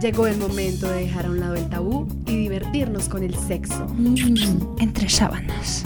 Llegó 0.00 0.26
el 0.26 0.38
momento 0.38 0.88
de 0.88 1.02
dejar 1.02 1.26
a 1.26 1.28
un 1.28 1.40
lado 1.40 1.56
el 1.56 1.68
tabú 1.68 2.08
y 2.24 2.34
divertirnos 2.36 3.06
con 3.06 3.22
el 3.22 3.34
sexo. 3.34 3.86
Mm, 3.98 4.78
entre 4.80 5.10
sábanas. 5.10 5.84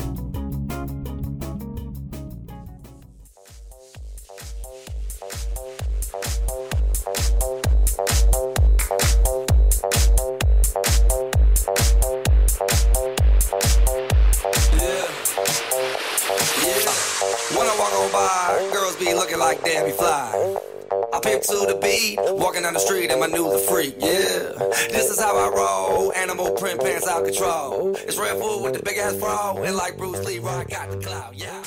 To 21.46 21.66
the 21.66 21.78
beat, 21.80 22.16
walking 22.38 22.62
down 22.62 22.72
the 22.72 22.80
street 22.80 23.10
and 23.10 23.20
my 23.20 23.26
new 23.26 23.50
the 23.52 23.58
freak, 23.58 23.94
yeah. 24.00 24.56
This 24.88 25.10
is 25.10 25.20
how 25.20 25.36
I 25.36 25.48
roll, 25.50 26.12
animal 26.14 26.52
print 26.52 26.80
pants 26.80 27.06
out 27.06 27.24
control. 27.24 27.94
It's 27.96 28.16
Red 28.18 28.38
Bull 28.38 28.62
with 28.62 28.74
the 28.74 28.82
big 28.82 28.96
ass 28.96 29.14
bra, 29.14 29.52
and 29.62 29.76
like 29.76 29.98
Bruce 29.98 30.24
Lee, 30.24 30.38
I 30.38 30.64
got 30.64 30.90
the 30.90 30.98
clout, 30.98 31.34
yeah. 31.34 31.62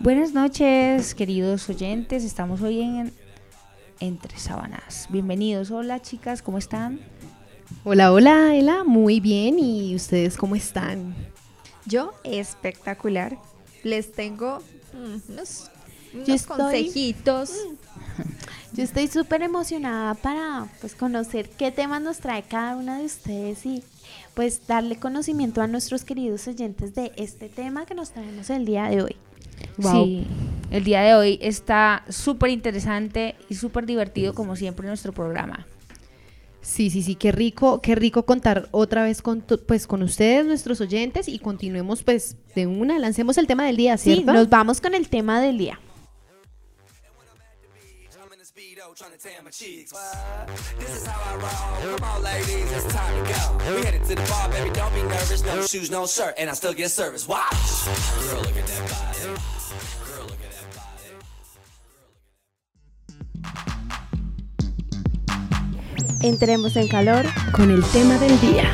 Buenas 0.00 0.32
noches, 0.32 1.14
queridos 1.14 1.68
oyentes. 1.68 2.24
Estamos 2.24 2.62
hoy 2.62 2.82
en 2.82 3.12
Entre 4.00 4.38
Sábanas. 4.38 5.06
Bienvenidos. 5.10 5.70
Hola, 5.70 6.00
chicas, 6.00 6.42
¿cómo 6.42 6.58
están? 6.58 7.00
Hola, 7.84 8.12
hola, 8.12 8.54
Ela, 8.54 8.84
muy 8.84 9.20
bien. 9.20 9.58
¿Y 9.58 9.94
ustedes 9.94 10.36
cómo 10.36 10.56
están? 10.56 11.14
Yo 11.86 12.12
espectacular. 12.24 13.38
Les 13.82 14.12
tengo 14.12 14.60
mm, 14.94 15.32
unos, 15.32 15.70
unos 16.14 16.26
Yo 16.28 16.34
estoy- 16.34 16.56
consejitos. 16.58 17.50
Yo 18.72 18.82
estoy 18.82 19.06
súper 19.06 19.42
emocionada 19.42 20.14
para 20.14 20.66
pues 20.80 20.94
conocer 20.94 21.48
qué 21.50 21.70
temas 21.70 22.02
nos 22.02 22.18
trae 22.18 22.42
cada 22.42 22.74
una 22.76 22.98
de 22.98 23.04
ustedes 23.04 23.64
y 23.66 23.82
pues 24.34 24.66
darle 24.66 24.96
conocimiento 24.96 25.62
a 25.62 25.68
nuestros 25.68 26.04
queridos 26.04 26.48
oyentes 26.48 26.94
de 26.94 27.12
este 27.16 27.48
tema 27.48 27.86
que 27.86 27.94
nos 27.94 28.10
traemos 28.10 28.50
el 28.50 28.64
día 28.64 28.84
de 28.88 29.02
hoy. 29.02 29.16
Wow. 29.78 30.04
Sí, 30.04 30.26
el 30.72 30.82
día 30.82 31.02
de 31.02 31.14
hoy 31.14 31.38
está 31.40 32.04
súper 32.08 32.50
interesante 32.50 33.36
y 33.48 33.54
súper 33.54 33.86
divertido 33.86 34.34
como 34.34 34.56
siempre 34.56 34.88
nuestro 34.88 35.12
programa. 35.12 35.66
Sí, 36.60 36.90
sí, 36.90 37.02
sí, 37.02 37.14
qué 37.14 37.30
rico, 37.30 37.80
qué 37.80 37.94
rico 37.94 38.24
contar 38.24 38.68
otra 38.72 39.04
vez 39.04 39.22
con, 39.22 39.44
pues, 39.68 39.86
con 39.86 40.02
ustedes, 40.02 40.46
nuestros 40.46 40.80
oyentes, 40.80 41.28
y 41.28 41.38
continuemos 41.38 42.02
pues 42.02 42.36
de 42.56 42.66
una, 42.66 42.98
lancemos 42.98 43.36
el 43.38 43.46
tema 43.46 43.66
del 43.66 43.76
día, 43.76 43.98
Sí, 43.98 44.14
¿cierto? 44.14 44.32
nos 44.32 44.48
vamos 44.48 44.80
con 44.80 44.94
el 44.94 45.08
tema 45.08 45.40
del 45.40 45.58
día. 45.58 45.78
Trying 48.94 49.10
to 49.12 49.18
my 49.42 49.50
cheeks. 49.50 49.92
Entremos 66.22 66.76
en 66.76 66.88
calor. 66.88 67.26
Con 67.52 67.70
el 67.70 67.82
tema 67.92 68.16
del 68.18 68.40
día. 68.40 68.72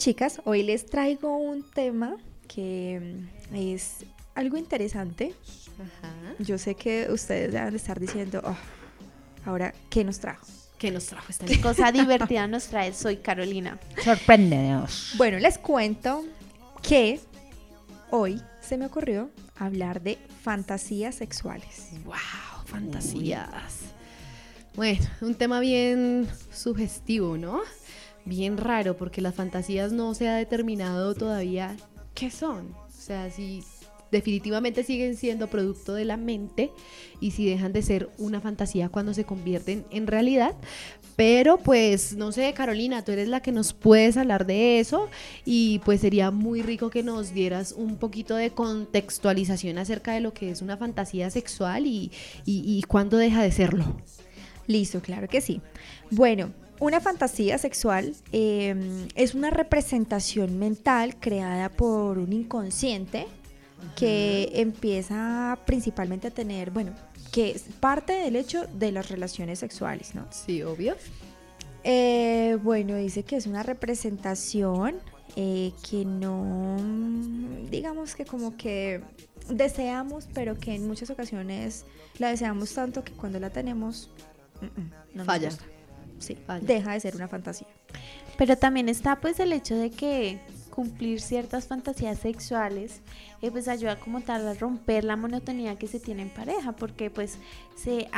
Chicas, 0.00 0.40
hoy 0.46 0.62
les 0.62 0.86
traigo 0.86 1.36
un 1.36 1.62
tema 1.62 2.16
que 2.48 3.28
mm, 3.50 3.54
es 3.54 3.96
algo 4.34 4.56
interesante. 4.56 5.34
Ajá. 5.78 6.34
Yo 6.38 6.56
sé 6.56 6.74
que 6.74 7.08
ustedes 7.10 7.52
deben 7.52 7.70
de 7.72 7.76
estar 7.76 8.00
diciendo, 8.00 8.40
"Oh, 8.42 8.56
ahora, 9.44 9.74
¿qué 9.90 10.02
nos 10.02 10.18
trajo? 10.18 10.46
¿Qué 10.78 10.90
nos 10.90 11.04
trajo 11.04 11.26
esta 11.28 11.44
¿Qué 11.44 11.60
cosa 11.60 11.92
divertida 11.92 12.46
nos 12.46 12.64
trae? 12.68 12.94
Soy 12.94 13.18
Carolina. 13.18 13.78
Sorpréndenos. 14.02 15.12
Bueno, 15.18 15.38
les 15.38 15.58
cuento 15.58 16.24
que 16.82 17.20
hoy 18.10 18.40
se 18.62 18.78
me 18.78 18.86
ocurrió 18.86 19.28
hablar 19.58 20.00
de 20.00 20.16
fantasías 20.42 21.14
sexuales. 21.14 21.90
Wow, 22.06 22.16
fantasías. 22.64 23.80
Bueno, 24.74 25.04
un 25.20 25.34
tema 25.34 25.60
bien 25.60 26.26
sugestivo, 26.50 27.36
¿no? 27.36 27.60
Bien 28.24 28.56
raro, 28.56 28.96
porque 28.96 29.20
las 29.20 29.34
fantasías 29.34 29.92
no 29.92 30.14
se 30.14 30.28
ha 30.28 30.36
determinado 30.36 31.14
todavía 31.14 31.76
qué 32.14 32.30
son. 32.30 32.72
O 32.72 32.90
sea, 33.02 33.30
si 33.30 33.62
definitivamente 34.10 34.84
siguen 34.84 35.16
siendo 35.16 35.48
producto 35.48 35.94
de 35.94 36.04
la 36.04 36.16
mente 36.16 36.70
y 37.20 37.30
si 37.30 37.48
dejan 37.48 37.72
de 37.72 37.82
ser 37.82 38.10
una 38.18 38.40
fantasía 38.40 38.88
cuando 38.88 39.14
se 39.14 39.24
convierten 39.24 39.84
en 39.90 40.06
realidad. 40.06 40.54
Pero 41.16 41.58
pues, 41.58 42.16
no 42.16 42.32
sé, 42.32 42.52
Carolina, 42.54 43.04
tú 43.04 43.12
eres 43.12 43.28
la 43.28 43.40
que 43.40 43.52
nos 43.52 43.74
puedes 43.74 44.16
hablar 44.16 44.46
de 44.46 44.80
eso 44.80 45.08
y 45.44 45.80
pues 45.80 46.00
sería 46.00 46.30
muy 46.30 46.62
rico 46.62 46.88
que 46.88 47.02
nos 47.02 47.34
dieras 47.34 47.72
un 47.72 47.96
poquito 47.96 48.36
de 48.36 48.50
contextualización 48.50 49.78
acerca 49.78 50.12
de 50.12 50.20
lo 50.20 50.32
que 50.32 50.50
es 50.50 50.62
una 50.62 50.76
fantasía 50.76 51.30
sexual 51.30 51.86
y, 51.86 52.10
y, 52.46 52.82
cuándo 52.88 53.18
deja 53.18 53.42
de 53.42 53.52
serlo. 53.52 54.00
Listo, 54.66 55.02
claro 55.02 55.28
que 55.28 55.40
sí. 55.40 55.60
Bueno, 56.10 56.52
una 56.80 57.00
fantasía 57.00 57.58
sexual 57.58 58.14
eh, 58.32 58.74
es 59.14 59.34
una 59.34 59.50
representación 59.50 60.58
mental 60.58 61.16
creada 61.20 61.68
por 61.68 62.18
un 62.18 62.32
inconsciente 62.32 63.26
que 63.96 64.50
empieza 64.54 65.58
principalmente 65.66 66.28
a 66.28 66.30
tener, 66.30 66.70
bueno, 66.70 66.92
que 67.32 67.50
es 67.52 67.62
parte 67.80 68.12
del 68.12 68.36
hecho 68.36 68.66
de 68.66 68.92
las 68.92 69.08
relaciones 69.08 69.58
sexuales, 69.58 70.14
¿no? 70.14 70.26
Sí, 70.30 70.62
obvio. 70.62 70.96
Eh, 71.84 72.58
bueno, 72.62 72.96
dice 72.96 73.22
que 73.22 73.36
es 73.36 73.46
una 73.46 73.62
representación 73.62 74.96
eh, 75.36 75.72
que 75.88 76.04
no, 76.04 76.76
digamos 77.70 78.14
que 78.14 78.24
como 78.24 78.56
que 78.56 79.02
deseamos, 79.48 80.28
pero 80.34 80.58
que 80.58 80.74
en 80.74 80.86
muchas 80.86 81.08
ocasiones 81.10 81.84
la 82.18 82.28
deseamos 82.28 82.74
tanto 82.74 83.02
que 83.02 83.12
cuando 83.12 83.38
la 83.40 83.50
tenemos, 83.50 84.10
mm, 84.60 84.64
mm, 84.66 84.90
no 84.90 84.94
nos 85.14 85.26
Falla. 85.26 85.48
gusta. 85.48 85.64
Sí, 86.20 86.38
deja 86.62 86.92
de 86.92 87.00
ser 87.00 87.16
una 87.16 87.26
fantasía. 87.26 87.66
Pero 88.38 88.56
también 88.56 88.88
está 88.88 89.20
pues 89.20 89.40
el 89.40 89.52
hecho 89.52 89.74
de 89.74 89.90
que 89.90 90.40
cumplir 90.70 91.20
ciertas 91.20 91.66
fantasías 91.66 92.20
sexuales 92.20 93.00
eh, 93.42 93.50
pues 93.50 93.68
ayuda 93.68 93.98
como 93.98 94.20
tal 94.20 94.46
a 94.48 94.54
romper 94.54 95.04
la 95.04 95.16
monotonía 95.16 95.76
que 95.76 95.88
se 95.88 96.00
tiene 96.00 96.22
en 96.22 96.30
pareja 96.30 96.72
porque 96.72 97.10
pues 97.10 97.38
se 97.74 98.08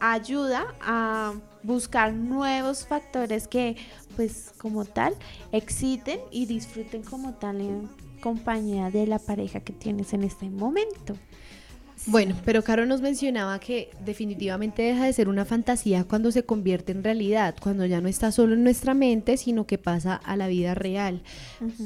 ayuda 0.00 0.74
a 0.80 1.32
buscar 1.62 2.12
nuevos 2.12 2.86
factores 2.86 3.48
que 3.48 3.76
pues 4.16 4.52
como 4.58 4.84
tal 4.84 5.14
exciten 5.52 6.20
y 6.30 6.46
disfruten 6.46 7.02
como 7.02 7.34
tal 7.34 7.60
en 7.60 7.88
compañía 8.20 8.90
de 8.90 9.06
la 9.06 9.18
pareja 9.18 9.60
que 9.60 9.72
tienes 9.72 10.12
en 10.12 10.24
este 10.24 10.50
momento. 10.50 11.16
Bueno, 12.06 12.36
pero 12.44 12.62
Caro 12.62 12.84
nos 12.86 13.00
mencionaba 13.00 13.58
que 13.58 13.90
definitivamente 14.04 14.82
deja 14.82 15.06
de 15.06 15.12
ser 15.12 15.28
una 15.28 15.44
fantasía 15.44 16.04
cuando 16.04 16.30
se 16.30 16.44
convierte 16.44 16.92
en 16.92 17.02
realidad, 17.02 17.54
cuando 17.60 17.86
ya 17.86 18.00
no 18.00 18.08
está 18.08 18.30
solo 18.30 18.54
en 18.54 18.62
nuestra 18.62 18.94
mente, 18.94 19.36
sino 19.36 19.66
que 19.66 19.78
pasa 19.78 20.14
a 20.14 20.36
la 20.36 20.48
vida 20.48 20.74
real. 20.74 21.22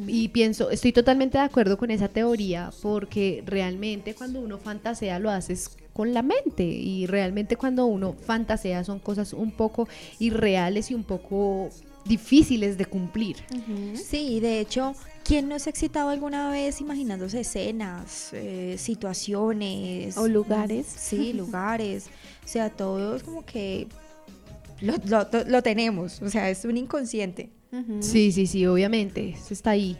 Y 0.07 0.29
pienso, 0.29 0.71
estoy 0.71 0.93
totalmente 0.93 1.39
de 1.39 1.45
acuerdo 1.45 1.79
con 1.79 1.91
esa 1.91 2.09
teoría, 2.09 2.71
porque 2.83 3.43
realmente 3.47 4.15
cuando 4.15 4.41
uno 4.41 4.59
fantasea 4.59 5.19
lo 5.19 5.31
haces 5.31 5.77
con 5.93 6.15
la 6.15 6.23
mente 6.23 6.65
y 6.65 7.07
realmente 7.07 7.57
cuando 7.57 7.87
uno 7.87 8.15
fantasea 8.15 8.85
son 8.85 9.01
cosas 9.01 9.33
un 9.33 9.51
poco 9.51 9.89
irreales 10.19 10.91
y 10.91 10.95
un 10.95 11.05
poco 11.05 11.71
difíciles 12.05 12.79
de 12.79 12.87
cumplir. 12.87 13.37
Sí, 13.95 14.41
de 14.41 14.61
hecho, 14.61 14.95
¿quién 15.29 15.49
no 15.49 15.59
se 15.61 15.69
ha 15.69 15.73
excitado 15.73 16.09
alguna 16.09 16.51
vez 16.51 16.81
imaginándose 16.81 17.41
escenas, 17.41 18.31
eh, 18.33 18.77
situaciones? 18.79 20.17
O 20.17 20.27
lugares. 20.27 20.87
Sí, 20.99 21.33
lugares. 21.33 22.07
O 22.45 22.49
sea, 22.49 22.71
todo 22.71 23.15
es 23.17 23.23
como 23.23 23.45
que 23.45 23.87
lo, 24.81 24.95
lo- 25.07 25.45
lo 25.47 25.63
tenemos. 25.63 26.21
O 26.23 26.31
sea, 26.31 26.49
es 26.51 26.65
un 26.65 26.77
inconsciente. 26.77 27.51
Sí, 28.01 28.33
sí, 28.33 28.47
sí, 28.47 28.65
obviamente, 28.67 29.29
eso 29.29 29.53
está 29.53 29.73
ahí. 29.73 29.99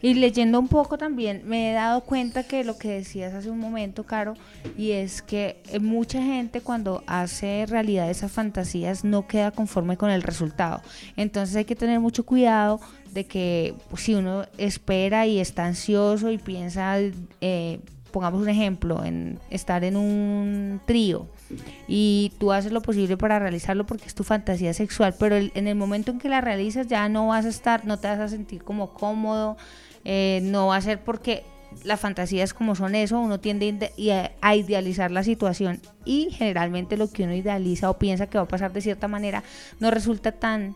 Y 0.00 0.14
leyendo 0.14 0.58
un 0.58 0.68
poco 0.68 0.96
también 0.96 1.42
me 1.44 1.70
he 1.70 1.74
dado 1.74 2.00
cuenta 2.00 2.44
que 2.44 2.64
lo 2.64 2.78
que 2.78 2.88
decías 2.88 3.34
hace 3.34 3.50
un 3.50 3.58
momento, 3.58 4.04
Caro, 4.06 4.32
y 4.78 4.92
es 4.92 5.20
que 5.20 5.62
eh, 5.70 5.80
mucha 5.80 6.22
gente 6.22 6.62
cuando 6.62 7.04
hace 7.06 7.66
realidad 7.68 8.08
esas 8.10 8.32
fantasías 8.32 9.04
no 9.04 9.26
queda 9.28 9.50
conforme 9.50 9.98
con 9.98 10.08
el 10.10 10.22
resultado. 10.22 10.80
Entonces 11.18 11.54
hay 11.56 11.66
que 11.66 11.76
tener 11.76 12.00
mucho 12.00 12.24
cuidado 12.24 12.80
de 13.12 13.26
que 13.26 13.74
pues, 13.88 14.02
si 14.02 14.14
uno 14.14 14.44
espera 14.58 15.26
y 15.26 15.40
está 15.40 15.66
ansioso 15.66 16.30
y 16.30 16.38
piensa, 16.38 16.98
eh, 17.40 17.80
pongamos 18.10 18.42
un 18.42 18.48
ejemplo, 18.48 19.04
en 19.04 19.38
estar 19.50 19.84
en 19.84 19.96
un 19.96 20.80
trío 20.86 21.26
y 21.88 22.32
tú 22.38 22.52
haces 22.52 22.72
lo 22.72 22.82
posible 22.82 23.16
para 23.16 23.38
realizarlo 23.38 23.86
porque 23.86 24.06
es 24.06 24.14
tu 24.14 24.24
fantasía 24.24 24.74
sexual, 24.74 25.14
pero 25.18 25.36
en 25.36 25.66
el 25.68 25.74
momento 25.74 26.10
en 26.10 26.18
que 26.18 26.28
la 26.28 26.40
realizas 26.40 26.86
ya 26.86 27.08
no 27.08 27.28
vas 27.28 27.46
a 27.46 27.48
estar, 27.48 27.84
no 27.86 27.98
te 27.98 28.08
vas 28.08 28.18
a 28.18 28.28
sentir 28.28 28.62
como 28.62 28.92
cómodo, 28.92 29.56
eh, 30.04 30.40
no 30.42 30.68
va 30.68 30.76
a 30.76 30.80
ser 30.80 31.00
porque 31.00 31.44
las 31.84 32.00
fantasías 32.00 32.52
como 32.52 32.74
son 32.74 32.94
eso, 32.94 33.20
uno 33.20 33.38
tiende 33.38 33.92
a 34.40 34.56
idealizar 34.56 35.10
la 35.10 35.22
situación 35.22 35.80
y 36.04 36.30
generalmente 36.30 36.96
lo 36.96 37.10
que 37.10 37.24
uno 37.24 37.34
idealiza 37.34 37.90
o 37.90 37.98
piensa 37.98 38.26
que 38.26 38.38
va 38.38 38.44
a 38.44 38.48
pasar 38.48 38.72
de 38.72 38.80
cierta 38.80 39.08
manera 39.08 39.44
no 39.78 39.90
resulta 39.90 40.32
tan 40.32 40.74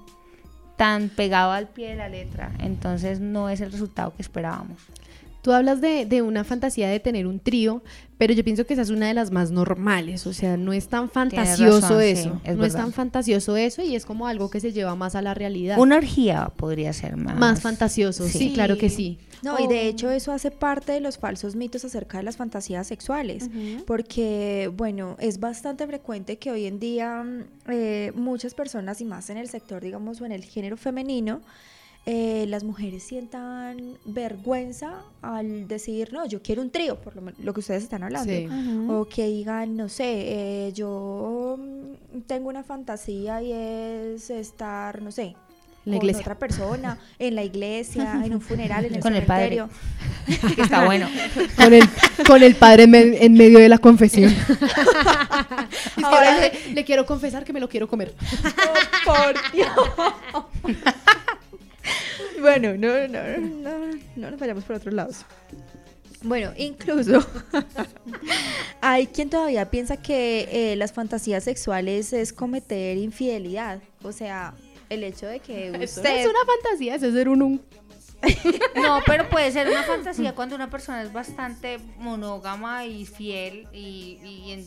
tan 0.76 1.08
pegado 1.08 1.52
al 1.52 1.68
pie 1.68 1.90
de 1.90 1.96
la 1.96 2.08
letra, 2.08 2.52
entonces 2.58 3.20
no 3.20 3.48
es 3.48 3.60
el 3.60 3.72
resultado 3.72 4.14
que 4.14 4.22
esperábamos. 4.22 4.78
Tú 5.42 5.52
hablas 5.52 5.82
de, 5.82 6.06
de 6.06 6.22
una 6.22 6.42
fantasía 6.42 6.88
de 6.88 7.00
tener 7.00 7.26
un 7.26 7.38
trío, 7.38 7.82
pero 8.16 8.32
yo 8.32 8.42
pienso 8.42 8.64
que 8.64 8.72
esa 8.72 8.82
es 8.82 8.88
una 8.88 9.08
de 9.08 9.14
las 9.14 9.30
más 9.30 9.50
normales, 9.50 10.26
o 10.26 10.32
sea, 10.32 10.56
no 10.56 10.72
es 10.72 10.88
tan 10.88 11.10
fantasioso 11.10 11.80
razón, 11.80 12.00
sí, 12.00 12.06
eso, 12.06 12.40
es 12.44 12.56
no 12.56 12.64
es 12.64 12.72
tan 12.72 12.92
fantasioso 12.92 13.56
eso 13.56 13.82
y 13.82 13.94
es 13.94 14.06
como 14.06 14.26
algo 14.26 14.48
que 14.48 14.60
se 14.60 14.72
lleva 14.72 14.94
más 14.94 15.14
a 15.14 15.20
la 15.20 15.34
realidad. 15.34 15.78
Una 15.78 15.96
orgía 15.96 16.50
podría 16.56 16.94
ser 16.94 17.18
más, 17.18 17.36
más 17.36 17.60
fantasioso, 17.60 18.26
sí. 18.26 18.38
Sí. 18.38 18.52
claro 18.54 18.78
que 18.78 18.88
sí. 18.88 19.18
No, 19.44 19.58
y 19.58 19.66
de 19.66 19.88
hecho 19.88 20.10
eso 20.10 20.32
hace 20.32 20.50
parte 20.50 20.92
de 20.92 21.00
los 21.00 21.18
falsos 21.18 21.54
mitos 21.54 21.84
acerca 21.84 22.18
de 22.18 22.24
las 22.24 22.36
fantasías 22.36 22.86
sexuales, 22.86 23.50
porque, 23.86 24.70
bueno, 24.74 25.16
es 25.20 25.38
bastante 25.40 25.86
frecuente 25.86 26.38
que 26.38 26.50
hoy 26.50 26.66
en 26.66 26.78
día 26.78 27.22
mm, 27.22 27.44
eh, 27.68 28.12
muchas 28.14 28.54
personas, 28.54 29.00
y 29.00 29.04
más 29.04 29.30
en 29.30 29.36
el 29.36 29.48
sector, 29.48 29.82
digamos, 29.82 30.20
o 30.20 30.26
en 30.26 30.32
el 30.32 30.44
género 30.44 30.76
femenino, 30.76 31.42
eh, 32.06 32.44
las 32.48 32.64
mujeres 32.64 33.02
sientan 33.02 33.96
vergüenza 34.04 35.02
al 35.22 35.66
decir, 35.68 36.12
no, 36.12 36.26
yo 36.26 36.42
quiero 36.42 36.60
un 36.60 36.70
trío, 36.70 37.00
por 37.00 37.16
lo, 37.16 37.32
lo 37.38 37.54
que 37.54 37.60
ustedes 37.60 37.82
están 37.82 38.02
hablando. 38.02 38.30
Sí. 38.30 38.46
O 38.90 39.06
que 39.06 39.26
digan, 39.26 39.74
no 39.74 39.88
sé, 39.88 40.66
eh, 40.66 40.72
yo 40.74 41.58
mm, 41.58 42.20
tengo 42.26 42.50
una 42.50 42.62
fantasía 42.62 43.40
y 43.42 43.52
es 43.52 44.28
estar, 44.28 45.00
no 45.00 45.10
sé, 45.12 45.34
La 45.84 45.92
con 45.92 46.02
iglesia. 46.02 46.20
otra 46.22 46.34
persona, 46.38 46.98
en 47.18 47.34
la 47.34 47.42
iglesia, 47.42 48.22
en 48.24 48.32
un 48.34 48.40
funeral, 48.40 48.86
en 48.86 48.94
el 48.94 49.00
Con 49.00 49.14
el 49.14 49.22
padre. 49.24 49.56
cementerio. 49.56 50.54
que 50.56 50.62
está 50.62 50.84
bueno. 50.86 51.08
Con 51.56 51.74
el, 51.74 51.82
con 52.26 52.42
el 52.42 52.54
padre 52.54 52.84
en, 52.84 52.90
me- 52.90 53.24
en 53.24 53.32
medio 53.34 53.58
de 53.58 53.68
la 53.68 53.78
confesión. 53.78 54.34
Es 54.44 55.94
que 55.96 56.04
Ahora- 56.04 56.38
le, 56.40 56.72
le 56.74 56.84
quiero 56.84 57.04
confesar 57.06 57.44
que 57.44 57.52
me 57.52 57.60
lo 57.60 57.68
quiero 57.68 57.86
comer. 57.88 58.14
por 59.04 59.34
Dios. 59.52 59.68
bueno, 62.40 62.74
no, 62.76 63.08
no, 63.08 63.38
no, 63.38 63.96
no 64.16 64.30
nos 64.30 64.40
vayamos 64.40 64.64
por 64.64 64.76
otros 64.76 64.94
lados. 64.94 65.16
Bueno, 66.22 66.52
incluso 66.56 67.24
hay 68.80 69.06
quien 69.08 69.28
todavía 69.28 69.70
piensa 69.70 69.98
que 69.98 70.48
eh, 70.72 70.76
las 70.76 70.92
fantasías 70.92 71.44
sexuales 71.44 72.12
es 72.14 72.32
cometer 72.32 72.96
infidelidad. 72.96 73.80
O 74.02 74.10
sea, 74.12 74.54
el 74.94 75.04
hecho 75.04 75.26
de 75.26 75.40
que 75.40 75.68
Eso 75.68 75.78
no 75.78 75.84
usted... 75.84 76.16
es 76.20 76.26
una 76.26 76.38
fantasía, 76.46 76.94
eso 76.94 77.06
es 77.06 77.14
ser 77.14 77.28
un, 77.28 77.42
un- 77.42 77.62
No, 78.76 79.00
pero 79.06 79.28
puede 79.28 79.52
ser 79.52 79.68
una 79.68 79.82
fantasía 79.82 80.34
cuando 80.34 80.54
una 80.56 80.70
persona 80.70 81.02
es 81.02 81.12
bastante 81.12 81.78
monógama 81.98 82.86
y 82.86 83.04
fiel 83.04 83.68
y, 83.72 84.18
y 84.24 84.52
en, 84.52 84.66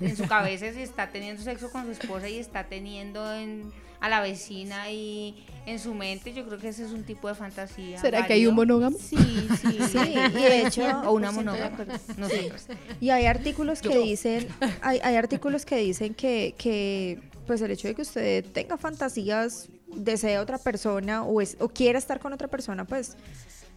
en 0.00 0.16
su 0.16 0.26
cabeza 0.26 0.72
se 0.72 0.82
está 0.82 1.10
teniendo 1.10 1.42
sexo 1.42 1.70
con 1.70 1.84
su 1.84 1.90
esposa 1.90 2.28
y 2.30 2.38
está 2.38 2.64
teniendo 2.64 3.34
en- 3.34 3.70
a 4.04 4.08
la 4.10 4.20
vecina 4.20 4.90
y 4.90 5.34
en 5.64 5.78
su 5.78 5.94
mente 5.94 6.34
yo 6.34 6.44
creo 6.44 6.58
que 6.58 6.68
ese 6.68 6.84
es 6.84 6.90
un 6.90 7.04
tipo 7.04 7.26
de 7.26 7.34
fantasía. 7.34 7.98
¿Será 7.98 8.26
que 8.26 8.34
hay 8.34 8.46
un 8.46 8.54
monógamo? 8.54 8.98
Sí, 8.98 9.16
sí. 9.16 9.78
Sí, 9.92 10.14
y 10.14 10.42
de 10.42 10.66
hecho... 10.66 10.82
O 11.06 11.12
una 11.12 11.32
monógama. 11.32 11.86
No 12.18 12.28
sé. 12.28 12.52
Y 13.00 13.08
hay 13.08 13.24
artículos 13.24 13.80
que 13.80 13.96
dicen, 13.96 14.46
hay, 14.82 15.00
hay 15.02 15.16
artículos 15.16 15.64
que 15.64 15.76
dicen 15.76 16.12
que, 16.12 16.54
que, 16.58 17.18
pues 17.46 17.62
el 17.62 17.70
hecho 17.70 17.88
de 17.88 17.94
que 17.94 18.02
usted 18.02 18.44
tenga 18.52 18.76
fantasías, 18.76 19.70
desea 19.96 20.40
a 20.40 20.42
otra 20.42 20.58
persona 20.58 21.24
o, 21.24 21.40
es, 21.40 21.56
o 21.58 21.68
quiera 21.68 21.98
estar 21.98 22.20
con 22.20 22.34
otra 22.34 22.48
persona, 22.48 22.84
pues 22.84 23.16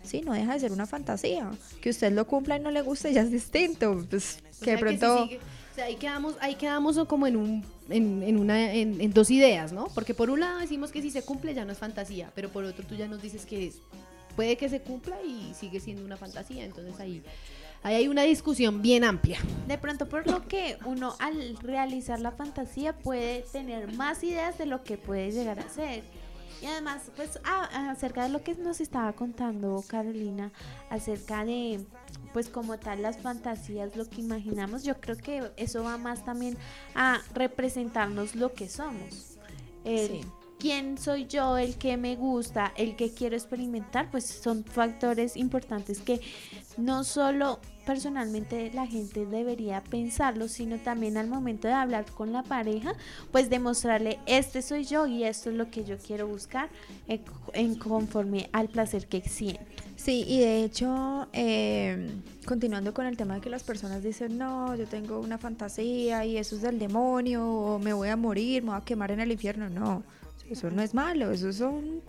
sí, 0.03 0.19
no 0.21 0.33
deja 0.33 0.53
de 0.55 0.59
ser 0.59 0.73
una 0.73 0.87
fantasía. 0.87 1.51
Que 1.79 1.89
usted 1.89 2.11
lo 2.11 2.27
cumpla 2.27 2.57
y 2.57 2.59
no 2.59 2.71
le 2.71 2.81
guste 2.81 3.13
ya 3.13 3.21
es 3.21 3.31
distinto. 3.31 4.05
Pues 4.09 4.39
O 4.59 4.65
que 4.65 4.71
de 4.71 4.77
sí 4.77 4.83
pronto... 4.83 5.29
ahí 5.79 5.95
quedamos, 5.95 6.35
ahí 6.39 6.55
quedamos 6.55 6.97
como 7.07 7.27
en 7.27 7.35
un, 7.35 7.65
en, 7.89 8.23
en 8.23 8.37
una, 8.37 8.73
en, 8.73 8.99
en 9.01 9.13
dos 9.13 9.29
ideas, 9.31 9.71
¿no? 9.71 9.87
Porque 9.93 10.13
por 10.13 10.29
un 10.29 10.39
lado 10.39 10.59
decimos 10.59 10.91
que 10.91 11.01
si 11.01 11.11
se 11.11 11.23
cumple 11.23 11.53
ya 11.53 11.65
no 11.65 11.71
es 11.71 11.77
fantasía, 11.77 12.31
pero 12.35 12.49
por 12.49 12.63
otro 12.63 12.85
tú 12.85 12.95
ya 12.95 13.07
nos 13.07 13.21
dices 13.21 13.45
que 13.45 13.71
puede 14.35 14.55
que 14.55 14.69
se 14.69 14.81
cumpla 14.81 15.17
y 15.23 15.53
sigue 15.53 15.79
siendo 15.79 16.05
una 16.05 16.15
fantasía. 16.15 16.63
Entonces 16.63 16.99
ahí, 16.99 17.23
ahí 17.83 17.95
hay 17.95 18.07
una 18.07 18.23
discusión 18.23 18.81
bien 18.81 19.03
amplia. 19.03 19.39
De 19.67 19.77
pronto, 19.77 20.07
por 20.07 20.29
lo 20.29 20.47
que 20.47 20.77
uno 20.85 21.15
al 21.19 21.57
realizar 21.57 22.19
la 22.19 22.31
fantasía 22.31 22.93
puede 22.93 23.41
tener 23.51 23.91
más 23.93 24.23
ideas 24.23 24.57
de 24.57 24.67
lo 24.67 24.83
que 24.83 24.97
puede 24.97 25.31
llegar 25.31 25.59
a 25.59 25.67
ser. 25.69 26.03
Y 26.61 26.65
además, 26.65 27.11
pues 27.15 27.39
acerca 27.43 28.23
de 28.23 28.29
lo 28.29 28.43
que 28.43 28.55
nos 28.55 28.81
estaba 28.81 29.13
contando 29.13 29.83
Carolina, 29.87 30.51
acerca 30.89 31.45
de, 31.45 31.85
pues 32.33 32.49
como 32.49 32.77
tal, 32.79 33.01
las 33.01 33.19
fantasías, 33.19 33.95
lo 33.95 34.09
que 34.09 34.21
imaginamos, 34.21 34.83
yo 34.83 34.99
creo 34.99 35.17
que 35.17 35.51
eso 35.55 35.83
va 35.83 35.97
más 35.97 36.25
también 36.25 36.57
a 36.95 37.21
representarnos 37.33 38.35
lo 38.35 38.53
que 38.53 38.69
somos. 38.69 39.37
El 39.83 40.07
Sí. 40.07 40.21
quién 40.59 40.97
soy 40.97 41.27
yo, 41.27 41.57
el 41.57 41.77
que 41.77 41.97
me 41.97 42.15
gusta, 42.15 42.73
el 42.75 42.95
que 42.95 43.13
quiero 43.13 43.35
experimentar, 43.35 44.09
pues 44.09 44.25
son 44.25 44.63
factores 44.63 45.37
importantes 45.37 45.99
que 45.99 46.19
no 46.77 47.03
solo 47.03 47.59
personalmente 47.87 48.69
la 48.73 48.85
gente 48.85 49.25
debería 49.25 49.81
pensarlo, 49.81 50.49
sino 50.49 50.77
también 50.77 51.15
al 51.15 51.27
momento 51.27 51.69
de 51.69 51.73
hablar 51.73 52.05
con 52.11 52.33
la 52.33 52.43
pareja, 52.43 52.93
pues 53.31 53.49
demostrarle, 53.49 54.19
este 54.25 54.61
soy 54.61 54.83
yo 54.83 55.07
y 55.07 55.23
esto 55.23 55.49
es 55.49 55.55
lo 55.55 55.71
que 55.71 55.85
yo 55.85 55.97
quiero 55.97 56.27
buscar 56.27 56.69
en, 57.07 57.21
en 57.53 57.75
conforme 57.75 58.49
al 58.51 58.67
placer 58.67 59.07
que 59.07 59.21
siento. 59.21 59.63
Sí, 59.95 60.25
y 60.27 60.41
de 60.41 60.63
hecho, 60.65 61.29
eh, 61.31 62.09
continuando 62.45 62.93
con 62.93 63.05
el 63.05 63.15
tema 63.15 63.35
de 63.35 63.41
que 63.41 63.49
las 63.49 63.63
personas 63.63 64.03
dicen, 64.03 64.37
no, 64.37 64.75
yo 64.75 64.85
tengo 64.85 65.19
una 65.19 65.37
fantasía 65.37 66.25
y 66.25 66.37
eso 66.37 66.57
es 66.57 66.61
del 66.61 66.77
demonio, 66.77 67.47
o 67.47 67.79
me 67.79 67.93
voy 67.93 68.09
a 68.09 68.17
morir, 68.17 68.63
me 68.63 68.71
voy 68.71 68.79
a 68.79 68.83
quemar 68.83 69.11
en 69.11 69.21
el 69.21 69.31
infierno. 69.31 69.69
No, 69.69 70.03
eso 70.49 70.69
no 70.69 70.81
es 70.81 70.93
malo, 70.93 71.31
eso 71.31 71.53
son... 71.53 72.01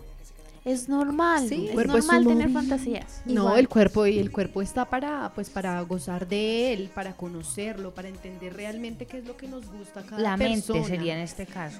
Es 0.65 0.89
normal, 0.89 1.47
Sí, 1.47 1.67
es 1.67 1.73
cuerpo 1.73 1.97
normal 1.97 2.25
tener 2.27 2.49
fantasías. 2.51 3.21
No, 3.25 3.43
Igual. 3.43 3.59
el 3.59 3.69
cuerpo 3.69 4.05
y 4.05 4.19
el 4.19 4.31
cuerpo 4.31 4.61
está 4.61 4.85
para 4.85 5.31
pues 5.33 5.49
para 5.49 5.81
gozar 5.81 6.27
de 6.27 6.73
él, 6.73 6.89
para 6.93 7.15
conocerlo, 7.15 7.93
para 7.93 8.09
entender 8.09 8.53
realmente 8.53 9.05
qué 9.05 9.19
es 9.19 9.25
lo 9.25 9.37
que 9.37 9.47
nos 9.47 9.65
gusta 9.71 10.01
a 10.01 10.03
cada 10.03 10.21
La 10.21 10.37
mente 10.37 10.67
persona. 10.73 10.85
sería 10.85 11.15
en 11.15 11.21
este 11.21 11.45
caso. 11.45 11.79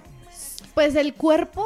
Pues 0.73 0.95
el 0.95 1.13
cuerpo, 1.13 1.65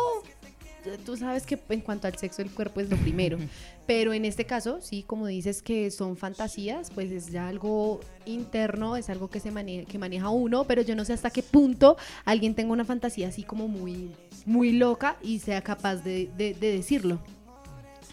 tú 1.05 1.15
sabes 1.15 1.45
que 1.45 1.59
en 1.69 1.81
cuanto 1.81 2.07
al 2.07 2.17
sexo 2.17 2.41
el 2.41 2.49
cuerpo 2.51 2.81
es 2.81 2.89
lo 2.89 2.97
primero, 2.97 3.37
pero 3.85 4.11
en 4.13 4.25
este 4.25 4.45
caso, 4.45 4.79
sí, 4.81 5.03
como 5.05 5.27
dices 5.27 5.61
que 5.61 5.91
son 5.91 6.17
fantasías, 6.17 6.89
pues 6.91 7.11
es 7.11 7.27
ya 7.31 7.47
algo 7.47 7.99
interno, 8.25 8.95
es 8.95 9.09
algo 9.09 9.29
que 9.29 9.39
se 9.39 9.51
maneja, 9.51 9.85
que 9.85 9.99
maneja 9.99 10.29
uno, 10.29 10.63
pero 10.63 10.81
yo 10.81 10.95
no 10.95 11.05
sé 11.05 11.13
hasta 11.13 11.29
qué 11.29 11.43
punto 11.43 11.97
alguien 12.25 12.55
tenga 12.55 12.71
una 12.73 12.85
fantasía 12.85 13.27
así 13.27 13.43
como 13.43 13.67
muy, 13.67 14.11
muy 14.45 14.71
loca 14.73 15.17
y 15.21 15.39
sea 15.39 15.61
capaz 15.61 15.97
de, 15.97 16.29
de- 16.37 16.53
de 16.53 16.71
decirlo. 16.75 17.19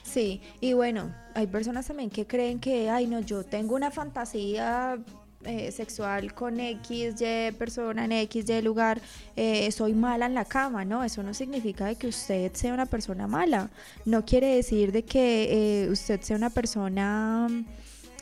Sí, 0.02 0.40
y 0.60 0.72
bueno, 0.72 1.14
hay 1.34 1.46
personas 1.46 1.86
también 1.86 2.10
que 2.10 2.26
creen 2.26 2.58
que, 2.58 2.90
ay, 2.90 3.06
no, 3.06 3.20
yo 3.20 3.44
tengo 3.44 3.76
una 3.76 3.90
fantasía 3.92 4.98
eh, 5.44 5.70
sexual 5.72 6.34
con 6.34 6.58
X, 6.58 7.14
Y 7.20 7.52
persona 7.52 8.04
en 8.06 8.12
X, 8.12 8.44
Y 8.48 8.60
lugar, 8.60 9.00
eh, 9.36 9.70
soy 9.70 9.94
mala 9.94 10.26
en 10.26 10.34
la 10.34 10.44
cama, 10.44 10.84
¿no? 10.84 11.04
Eso 11.04 11.22
no 11.22 11.32
significa 11.32 11.86
de 11.86 11.94
que 11.94 12.08
usted 12.08 12.52
sea 12.54 12.74
una 12.74 12.86
persona 12.86 13.26
mala. 13.28 13.70
No 14.04 14.24
quiere 14.24 14.56
decir 14.56 14.90
de 14.90 15.04
que 15.04 15.84
eh, 15.84 15.90
usted 15.90 16.20
sea 16.22 16.36
una 16.36 16.50
persona 16.50 17.48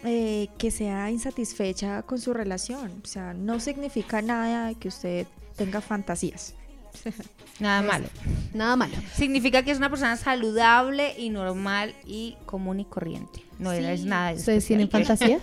eh, 0.04 0.48
que 0.58 0.70
sea 0.70 1.10
insatisfecha 1.10 2.02
con 2.02 2.20
su 2.20 2.34
relación. 2.34 3.00
O 3.02 3.06
sea, 3.06 3.32
no 3.32 3.58
significa 3.60 4.20
nada 4.20 4.74
que 4.74 4.88
usted 4.88 5.26
tenga 5.56 5.80
fantasías. 5.80 6.54
Nada 7.60 7.82
malo. 7.82 8.06
Nada 8.54 8.76
malo. 8.76 8.94
Significa 9.14 9.62
que 9.64 9.70
es 9.72 9.78
una 9.78 9.90
persona 9.90 10.16
saludable 10.16 11.14
y 11.18 11.30
normal 11.30 11.94
y 12.06 12.36
común 12.46 12.80
y 12.80 12.84
corriente. 12.84 13.42
No 13.58 13.72
Sí. 13.72 13.78
es 13.84 14.04
nada 14.04 14.30
de 14.30 14.36
¿Ustedes 14.36 14.64
tienen 14.66 14.88
fantasías? 14.88 15.42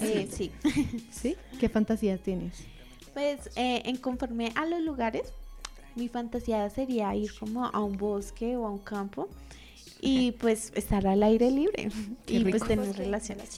Eh, 0.00 0.28
sí. 0.32 0.50
¿Sí? 1.10 1.36
¿Qué 1.60 1.68
fantasías 1.68 2.20
tienes? 2.20 2.54
Pues 3.12 3.50
eh, 3.56 3.82
en 3.84 3.96
conforme 3.98 4.52
a 4.54 4.64
los 4.64 4.80
lugares, 4.80 5.22
mi 5.94 6.08
fantasía 6.08 6.68
sería 6.70 7.14
ir 7.14 7.30
como 7.38 7.66
a 7.66 7.80
un 7.80 7.98
bosque 7.98 8.56
o 8.56 8.66
a 8.66 8.70
un 8.70 8.78
campo 8.78 9.28
y 10.00 10.32
pues 10.32 10.72
estar 10.74 11.06
al 11.06 11.22
aire 11.22 11.50
libre 11.50 11.90
Qué 12.26 12.34
y 12.36 12.44
pues 12.44 12.64
tener 12.64 12.96
relaciones. 12.96 13.50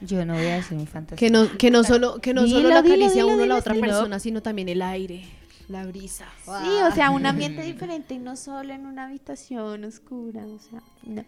Yo 0.00 0.24
no 0.24 0.32
voy 0.34 0.46
a 0.46 0.56
decir 0.56 0.78
mi 0.78 0.86
fantasía. 0.86 1.18
Que 1.18 1.30
no, 1.30 1.56
que 1.58 1.70
no 1.70 1.84
solo, 1.84 2.20
que 2.20 2.32
no 2.32 2.44
Dilo, 2.44 2.56
solo 2.56 2.68
la 2.70 2.80
dilo, 2.82 2.94
acaricia 2.94 3.22
dilo, 3.22 3.26
uno 3.34 3.42
dilo, 3.42 3.54
la 3.54 3.60
otra 3.60 3.74
dilo. 3.74 3.86
persona, 3.86 4.18
sino 4.18 4.40
también 4.42 4.70
el 4.70 4.80
aire, 4.80 5.24
la 5.68 5.84
brisa. 5.86 6.26
Sí, 6.44 6.68
o 6.88 6.94
sea, 6.94 7.10
un 7.10 7.24
ambiente 7.26 7.62
diferente 7.62 8.14
y 8.14 8.18
no 8.18 8.36
solo 8.36 8.72
en 8.74 8.86
una 8.86 9.06
habitación 9.06 9.84
oscura, 9.84 10.44
o 10.46 10.58
sea, 10.58 10.82
no. 11.02 11.24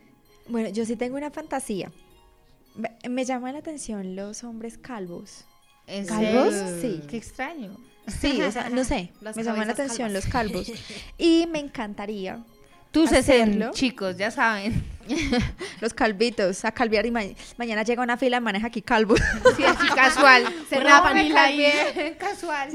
Bueno, 0.49 0.69
yo 0.69 0.85
sí 0.85 0.97
tengo 0.97 1.17
una 1.17 1.31
fantasía. 1.31 1.91
Me, 3.09 3.25
llaman 3.25 3.55
la 3.55 3.61
atención 3.61 4.15
los 4.17 4.45
hombres 4.45 4.77
calvos. 4.79 5.45
¿En 5.87 6.07
¿Calvos? 6.07 6.53
serio? 6.55 6.81
Sí. 6.81 7.03
Qué 7.09 7.17
extraño. 7.17 7.77
Sí, 8.21 8.41
o 8.43 8.53
sea, 8.53 8.69
no 8.71 8.85
sé, 8.85 9.11
Las 9.21 9.37
me 9.37 9.43
llaman 9.43 9.67
la 9.67 9.73
atención 9.73 10.09
calvas. 10.09 10.25
los 10.25 10.33
calvos. 10.33 10.73
Y 11.19 11.47
me 11.51 11.59
encantaría 11.61 12.45
Hacerlo. 12.95 13.09
60, 13.09 13.71
chicos, 13.73 14.17
ya 14.17 14.31
saben. 14.31 14.83
los 15.83 15.93
calvitos 15.93 16.65
a 16.65 16.73
calviar 16.73 17.05
y 17.05 17.11
ma- 17.11 17.21
mañana 17.59 17.83
llega 17.83 18.03
una 18.03 18.17
fila, 18.17 18.41
maneja 18.41 18.69
aquí 18.69 18.81
calvo. 18.81 19.17
Sí, 19.57 19.65
así 19.65 19.87
casual. 19.95 20.45
Se 20.71 20.79
Una 20.79 21.01
rapan 21.01 21.19
y 21.19 21.29
la- 21.29 21.35
calvié, 21.35 22.17
casual. 22.19 22.71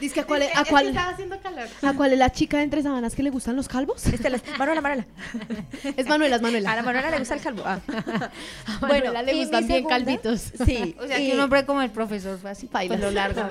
Dice 0.00 0.14
que 0.14 0.20
a 0.20 0.24
cuál, 0.26 0.42
es- 0.42 0.56
a, 0.56 0.64
cuál, 0.64 0.88
estaba 0.88 1.10
haciendo 1.10 1.38
calor. 1.40 1.68
¿A 1.82 1.92
cuál 1.94 2.12
es 2.12 2.18
la 2.18 2.30
chica 2.30 2.58
de 2.58 2.64
entre 2.64 2.82
sábanas 2.82 3.14
que 3.14 3.22
le 3.22 3.30
gustan 3.30 3.56
los 3.56 3.68
calvos? 3.68 4.04
Este, 4.06 4.28
Manuela, 4.58 4.80
Manuela. 4.80 5.06
Es 5.96 6.06
Manuela, 6.06 6.36
es 6.36 6.42
Manuela. 6.42 6.72
A 6.72 6.76
la 6.76 6.82
Manuela 6.82 7.10
le 7.10 7.18
gusta 7.18 7.34
el 7.34 7.40
calvo. 7.40 7.62
Ah. 7.64 7.78
A 8.66 8.78
Manuela 8.80 9.22
le 9.22 9.32
y 9.32 9.34
mi 9.36 9.40
gustan 9.42 9.66
bien 9.66 9.78
segunda- 9.78 9.96
calvitos. 9.98 10.40
Sí. 10.66 10.96
O 11.00 11.06
sea, 11.06 11.18
y- 11.20 11.28
que 11.28 11.34
un 11.34 11.40
hombre 11.40 11.64
como 11.64 11.82
el 11.82 11.90
profesor 11.90 12.38
fue 12.38 12.50
así, 12.50 12.68
Bailas. 12.70 12.98
pelo 12.98 13.10
largo. 13.10 13.42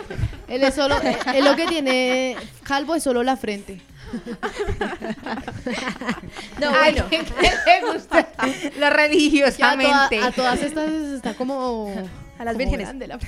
Él 0.47 0.63
es 0.63 0.73
solo, 0.75 0.99
él, 1.01 1.15
él 1.35 1.45
lo 1.45 1.55
que 1.55 1.65
tiene 1.67 2.35
calvo 2.63 2.95
es 2.95 3.03
solo 3.03 3.23
la 3.23 3.37
frente. 3.37 3.81
No, 6.59 6.69
Ay, 6.69 6.93
bueno. 6.93 7.07
¿qué 7.09 7.17
le 7.21 7.93
gusta? 7.93 8.27
Lo 8.37 8.51
Que 8.51 8.67
a, 8.67 8.71
toda- 8.71 8.89
religiosamente. 8.91 10.19
a 10.19 10.31
todas 10.31 10.61
estas 10.61 10.89
está 10.89 11.33
como 11.35 11.93
A 12.43 12.45
las 12.45 12.57
vírgenes. 12.57 12.93
la 13.07 13.15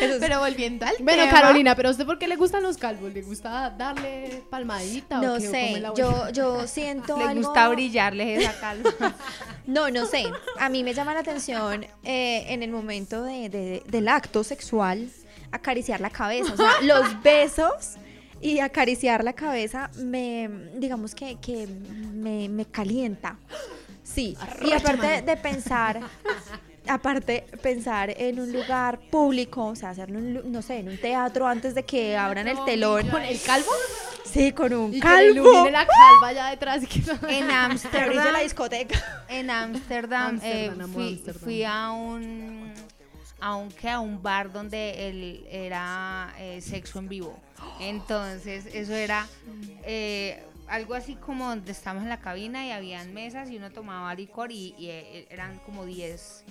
es- 0.00 0.16
Pero 0.20 0.40
volviendo 0.40 0.86
al 0.86 0.94
Bueno, 1.00 1.24
tema, 1.24 1.40
Carolina, 1.40 1.74
pero 1.74 1.88
a 1.88 1.92
usted 1.92 2.06
por 2.06 2.18
qué 2.18 2.28
le 2.28 2.36
gustan 2.36 2.62
los 2.62 2.76
calvos? 2.76 3.12
¿Le 3.12 3.22
gusta 3.22 3.70
darle 3.70 4.42
palmadita 4.50 5.20
no 5.20 5.34
o 5.34 5.38
qué? 5.38 5.48
¿O 5.48 5.50
cómo 5.50 5.52
sé, 5.52 5.82
yo, 6.02 6.30
yo 6.30 6.66
siento 6.68 7.16
Le 7.18 7.24
algo... 7.24 7.42
gusta 7.46 7.68
brillarles 7.68 8.40
esa 8.42 8.58
calva. 8.60 8.90
No, 9.66 9.88
no 9.90 10.04
sé. 10.04 10.24
A 10.58 10.68
mí 10.68 10.84
me 10.84 10.92
llama 10.92 11.14
la 11.14 11.20
atención 11.20 11.86
eh, 12.02 12.44
en 12.48 12.62
el 12.62 12.70
momento 12.70 13.22
de- 13.22 13.48
de- 13.48 13.82
del 13.88 14.08
acto 14.08 14.44
sexual 14.44 15.08
acariciar 15.52 16.00
la 16.02 16.10
cabeza. 16.10 16.52
O 16.52 16.56
sea, 16.56 16.82
los 16.82 17.22
besos 17.22 17.94
y 18.42 18.58
acariciar 18.58 19.24
la 19.24 19.32
cabeza 19.32 19.90
me, 19.96 20.50
digamos 20.74 21.14
que, 21.14 21.36
que 21.40 21.66
me, 21.66 22.50
me 22.50 22.66
calienta. 22.66 23.38
Sí. 24.02 24.36
Y 24.62 24.72
aparte 24.72 25.22
de 25.22 25.36
pensar, 25.38 26.00
aparte 26.88 27.44
pensar 27.62 28.10
en 28.16 28.40
un 28.40 28.52
lugar 28.52 29.00
público, 29.10 29.66
o 29.66 29.74
sea, 29.76 29.90
hacerlo, 29.90 30.18
en 30.18 30.52
no 30.52 30.62
sé, 30.62 30.78
en 30.78 30.88
un 30.88 30.98
teatro 30.98 31.46
antes 31.46 31.74
de 31.74 31.84
que 31.84 32.16
abran 32.16 32.48
el 32.48 32.62
telón. 32.64 33.08
¿Con 33.08 33.22
el 33.22 33.40
calvo? 33.40 33.70
Sí, 34.24 34.52
con 34.52 34.72
un 34.74 34.90
Y 34.92 35.00
que 35.00 35.00
calvo. 35.00 35.68
la 35.70 35.86
calva 35.86 36.28
allá 36.28 36.46
detrás. 36.48 36.82
y 36.82 36.86
que- 36.86 37.02
En 37.28 37.50
Ámsterdam, 37.50 38.32
la 38.32 38.40
discoteca. 38.40 39.24
en 39.28 39.48
Ámsterdam, 39.50 40.40
eh, 40.42 40.72
fui, 41.42 41.62
a 41.64 41.90
un 41.92 42.72
a 43.40 43.56
un, 43.56 43.70
que 43.70 43.88
a 43.90 44.00
un 44.00 44.22
bar 44.22 44.50
donde 44.52 45.08
él 45.08 45.46
era 45.50 46.34
eh, 46.38 46.60
sexo 46.62 46.98
en 46.98 47.08
vivo. 47.08 47.38
Entonces, 47.78 48.66
eso 48.72 48.94
era 48.94 49.26
eh, 49.84 50.42
algo 50.66 50.94
así 50.94 51.14
como 51.16 51.48
donde 51.48 51.70
estamos 51.72 52.02
en 52.02 52.08
la 52.08 52.20
cabina 52.20 52.66
y 52.66 52.70
habían 52.70 53.12
mesas 53.12 53.50
y 53.50 53.58
uno 53.58 53.70
tomaba 53.70 54.14
licor 54.14 54.50
y, 54.50 54.74
y, 54.78 54.88
eh, 54.88 55.26
eran 55.30 55.58
como 55.60 55.84
10 55.84 56.44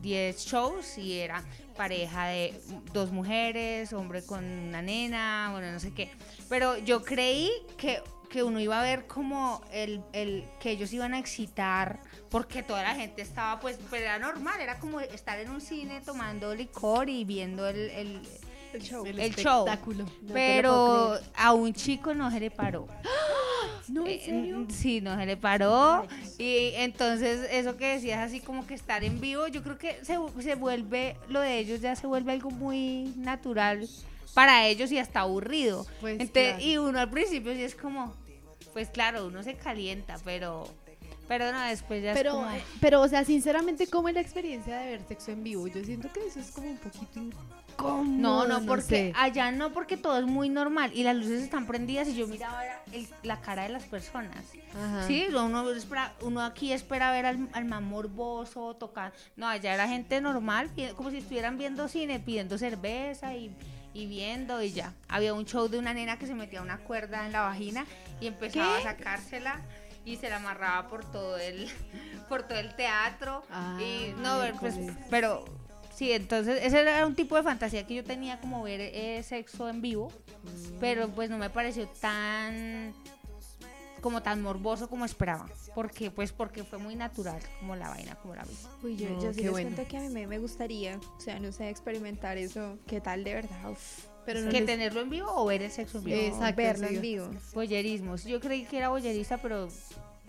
10 0.00 0.38
shows 0.38 0.98
y 0.98 1.18
era 1.18 1.44
pareja 1.76 2.26
de 2.26 2.60
dos 2.92 3.10
mujeres, 3.10 3.92
hombre 3.92 4.24
con 4.24 4.44
una 4.44 4.82
nena, 4.82 5.48
bueno, 5.52 5.72
no 5.72 5.80
sé 5.80 5.92
qué. 5.94 6.10
Pero 6.48 6.76
yo 6.78 7.02
creí 7.02 7.50
que, 7.76 8.02
que 8.28 8.42
uno 8.42 8.60
iba 8.60 8.80
a 8.80 8.82
ver 8.82 9.06
como 9.06 9.62
el, 9.72 10.02
el 10.12 10.44
que 10.60 10.70
ellos 10.70 10.92
iban 10.92 11.14
a 11.14 11.18
excitar 11.18 12.00
porque 12.30 12.62
toda 12.62 12.82
la 12.82 12.94
gente 12.94 13.22
estaba 13.22 13.60
pues, 13.60 13.78
pero 13.90 14.04
era 14.04 14.18
normal, 14.18 14.60
era 14.60 14.78
como 14.78 15.00
estar 15.00 15.38
en 15.38 15.50
un 15.50 15.60
cine 15.60 16.00
tomando 16.00 16.54
licor 16.54 17.08
y 17.08 17.24
viendo 17.24 17.66
el, 17.66 17.90
el, 17.90 18.28
El 18.72 18.82
show. 18.82 19.04
El, 19.04 19.18
el 19.18 19.34
show. 19.34 19.66
espectáculo. 19.66 20.06
pero 20.32 21.18
a 21.34 21.52
un 21.52 21.72
chico 21.74 22.14
no 22.14 22.30
se 22.30 22.40
le 22.40 22.50
paró. 22.50 22.86
No, 23.92 24.06
¿en 24.06 24.12
Eh, 24.12 24.22
serio? 24.24 24.66
Sí, 24.70 25.00
no 25.00 25.16
se 25.16 25.26
le 25.26 25.36
paró. 25.36 26.06
Y 26.38 26.72
entonces 26.76 27.48
eso 27.50 27.76
que 27.76 27.86
decías 27.94 28.20
así 28.20 28.40
como 28.40 28.66
que 28.66 28.74
estar 28.74 29.02
en 29.04 29.20
vivo, 29.20 29.46
yo 29.48 29.62
creo 29.62 29.78
que 29.78 29.98
se, 30.04 30.16
se 30.42 30.54
vuelve, 30.54 31.16
lo 31.28 31.40
de 31.40 31.58
ellos 31.58 31.80
ya 31.80 31.96
se 31.96 32.06
vuelve 32.06 32.32
algo 32.32 32.50
muy 32.50 33.12
natural 33.16 33.88
para 34.34 34.66
ellos 34.66 34.92
y 34.92 34.98
hasta 34.98 35.20
aburrido. 35.20 35.86
Pues, 36.00 36.30
claro. 36.30 36.60
Y 36.60 36.76
uno 36.78 36.98
al 37.00 37.10
principio 37.10 37.52
sí 37.52 37.62
es 37.62 37.74
como, 37.74 38.14
pues 38.72 38.88
claro, 38.90 39.26
uno 39.26 39.42
se 39.42 39.54
calienta, 39.54 40.18
pero, 40.24 40.68
pero 41.26 41.50
no, 41.52 41.60
después 41.62 42.02
ya 42.02 42.12
es 42.12 42.16
Pero, 42.18 42.32
como... 42.34 42.50
eh, 42.50 42.62
pero, 42.80 43.00
o 43.00 43.08
sea, 43.08 43.24
sinceramente, 43.24 43.86
¿cómo 43.88 44.08
es 44.08 44.14
la 44.14 44.20
experiencia 44.20 44.78
de 44.78 44.90
ver 44.90 45.00
sexo 45.08 45.32
en 45.32 45.42
vivo? 45.42 45.66
Yo 45.66 45.82
siento 45.84 46.12
que 46.12 46.26
eso 46.26 46.38
es 46.40 46.50
como 46.52 46.70
un 46.70 46.78
poquito 46.78 47.20
incómodo. 47.72 48.04
No, 48.04 48.46
no, 48.46 48.66
porque 48.66 48.82
sé. 48.84 49.12
allá 49.16 49.50
no, 49.52 49.72
porque 49.72 49.96
todo 49.96 50.18
es 50.18 50.26
muy 50.26 50.48
normal 50.48 50.90
y 50.94 51.02
las 51.02 51.16
luces 51.16 51.42
están 51.42 51.66
prendidas 51.66 52.08
y 52.08 52.14
yo 52.16 52.26
miraba 52.26 52.62
el- 52.92 53.08
la 53.22 53.40
cara 53.40 53.62
de 53.64 53.68
las 53.70 53.84
personas. 53.84 54.44
Ajá. 54.74 55.06
Sí, 55.06 55.26
uno, 55.30 55.70
espera- 55.72 56.12
uno 56.22 56.42
aquí 56.42 56.72
espera 56.72 57.10
ver 57.12 57.26
al, 57.26 57.48
al 57.52 57.64
man 57.64 57.84
morboso, 57.84 58.74
tocar. 58.74 59.12
No, 59.36 59.48
allá 59.48 59.74
era 59.74 59.88
gente 59.88 60.20
normal, 60.20 60.70
como 60.96 61.10
si 61.10 61.18
estuvieran 61.18 61.58
viendo 61.58 61.88
cine, 61.88 62.20
pidiendo 62.20 62.58
cerveza 62.58 63.34
y, 63.34 63.54
y 63.94 64.06
viendo 64.06 64.62
y 64.62 64.72
ya. 64.72 64.94
Había 65.08 65.34
un 65.34 65.44
show 65.46 65.68
de 65.68 65.78
una 65.78 65.92
nena 65.94 66.18
que 66.18 66.26
se 66.26 66.34
metía 66.34 66.62
una 66.62 66.78
cuerda 66.78 67.26
en 67.26 67.32
la 67.32 67.42
vagina 67.42 67.86
y 68.20 68.26
empezaba 68.28 68.78
a 68.78 68.82
sacársela 68.82 69.60
y 70.04 70.16
se 70.16 70.30
la 70.30 70.36
amarraba 70.36 70.88
por 70.88 71.04
todo 71.04 71.36
el, 71.36 71.68
por 72.28 72.42
todo 72.44 72.58
el 72.58 72.74
teatro. 72.74 73.42
y 73.48 73.52
Ah, 73.52 74.14
no, 74.18 74.38
ver, 74.38 74.54
pues, 74.60 74.74
pero 75.10 75.44
sí, 76.00 76.12
entonces 76.12 76.60
ese 76.64 76.80
era 76.80 77.06
un 77.06 77.14
tipo 77.14 77.36
de 77.36 77.42
fantasía 77.42 77.86
que 77.86 77.94
yo 77.94 78.02
tenía 78.04 78.40
como 78.40 78.62
ver 78.62 78.80
eh, 78.80 79.22
sexo 79.22 79.68
en 79.68 79.82
vivo, 79.82 80.10
pero 80.80 81.08
pues 81.10 81.28
no 81.28 81.36
me 81.36 81.50
pareció 81.50 81.86
tan 82.00 82.94
como 84.00 84.22
tan 84.22 84.40
morboso 84.40 84.88
como 84.88 85.04
esperaba, 85.04 85.46
porque 85.74 86.10
pues 86.10 86.32
porque 86.32 86.64
fue 86.64 86.78
muy 86.78 86.96
natural 86.96 87.38
como 87.58 87.76
la 87.76 87.90
vaina 87.90 88.14
como 88.14 88.34
la 88.34 88.44
vi. 88.44 88.56
Uy, 88.82 88.96
yo, 88.96 89.10
No, 89.10 89.22
yo 89.22 89.30
sí 89.34 89.36
qué 89.40 89.42
les 89.42 89.50
bueno. 89.50 89.70
cuento 89.76 89.90
que 89.90 89.98
a 89.98 90.00
mí 90.00 90.08
me, 90.08 90.26
me 90.26 90.38
gustaría, 90.38 90.96
o 90.96 91.20
sea, 91.20 91.38
no 91.38 91.52
sé, 91.52 91.68
experimentar 91.68 92.38
eso, 92.38 92.78
qué 92.86 93.02
tal 93.02 93.22
de 93.24 93.34
verdad, 93.34 93.70
uf, 93.70 94.06
Pero 94.24 94.40
no 94.40 94.50
que 94.50 94.60
les- 94.60 94.66
tenerlo 94.66 95.02
en 95.02 95.10
vivo 95.10 95.28
o 95.30 95.44
ver 95.44 95.60
el 95.60 95.70
sexo 95.70 95.98
en 95.98 96.04
vivo. 96.04 96.16
Exacto, 96.18 96.56
verlo 96.56 96.86
en 96.86 97.00
vivo. 97.02 97.28
Boyerismo. 97.52 98.16
Yo 98.16 98.40
creí 98.40 98.64
que 98.64 98.78
era 98.78 98.88
boyerista, 98.88 99.36
pero 99.36 99.68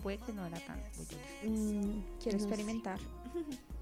puede 0.02 0.18
que 0.18 0.34
no 0.34 0.44
era 0.44 0.58
tan 0.60 0.78
boyerista. 0.94 1.46
Mm, 1.48 2.02
quiero 2.22 2.36
No 2.36 2.44
experimentar. 2.44 2.98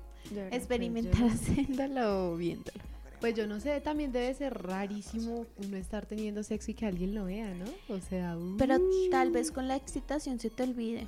experimentar 0.51 1.23
haciéndolo 1.31 2.33
o 2.33 2.37
viéndolo. 2.37 2.79
Pues 3.21 3.35
yo 3.35 3.47
no 3.47 3.61
sé, 3.61 3.81
también 3.83 4.13
debe 4.13 4.33
ser 4.33 4.55
rarísimo 4.63 5.45
uno 5.59 5.77
estar 5.77 6.07
teniendo 6.07 6.43
sexo 6.43 6.71
y 6.71 6.75
que 6.75 6.87
alguien 6.87 7.15
lo 7.15 7.27
vea, 7.27 7.53
¿no? 7.53 7.67
O 7.95 8.01
sea, 8.01 8.35
Pero 8.57 8.77
uy. 8.77 9.11
tal 9.11 9.31
vez 9.31 9.53
con 9.53 9.69
la 9.69 9.77
excitación 9.77 10.39
se 10.41 10.49
te 10.49 10.63
olvide. 10.63 11.07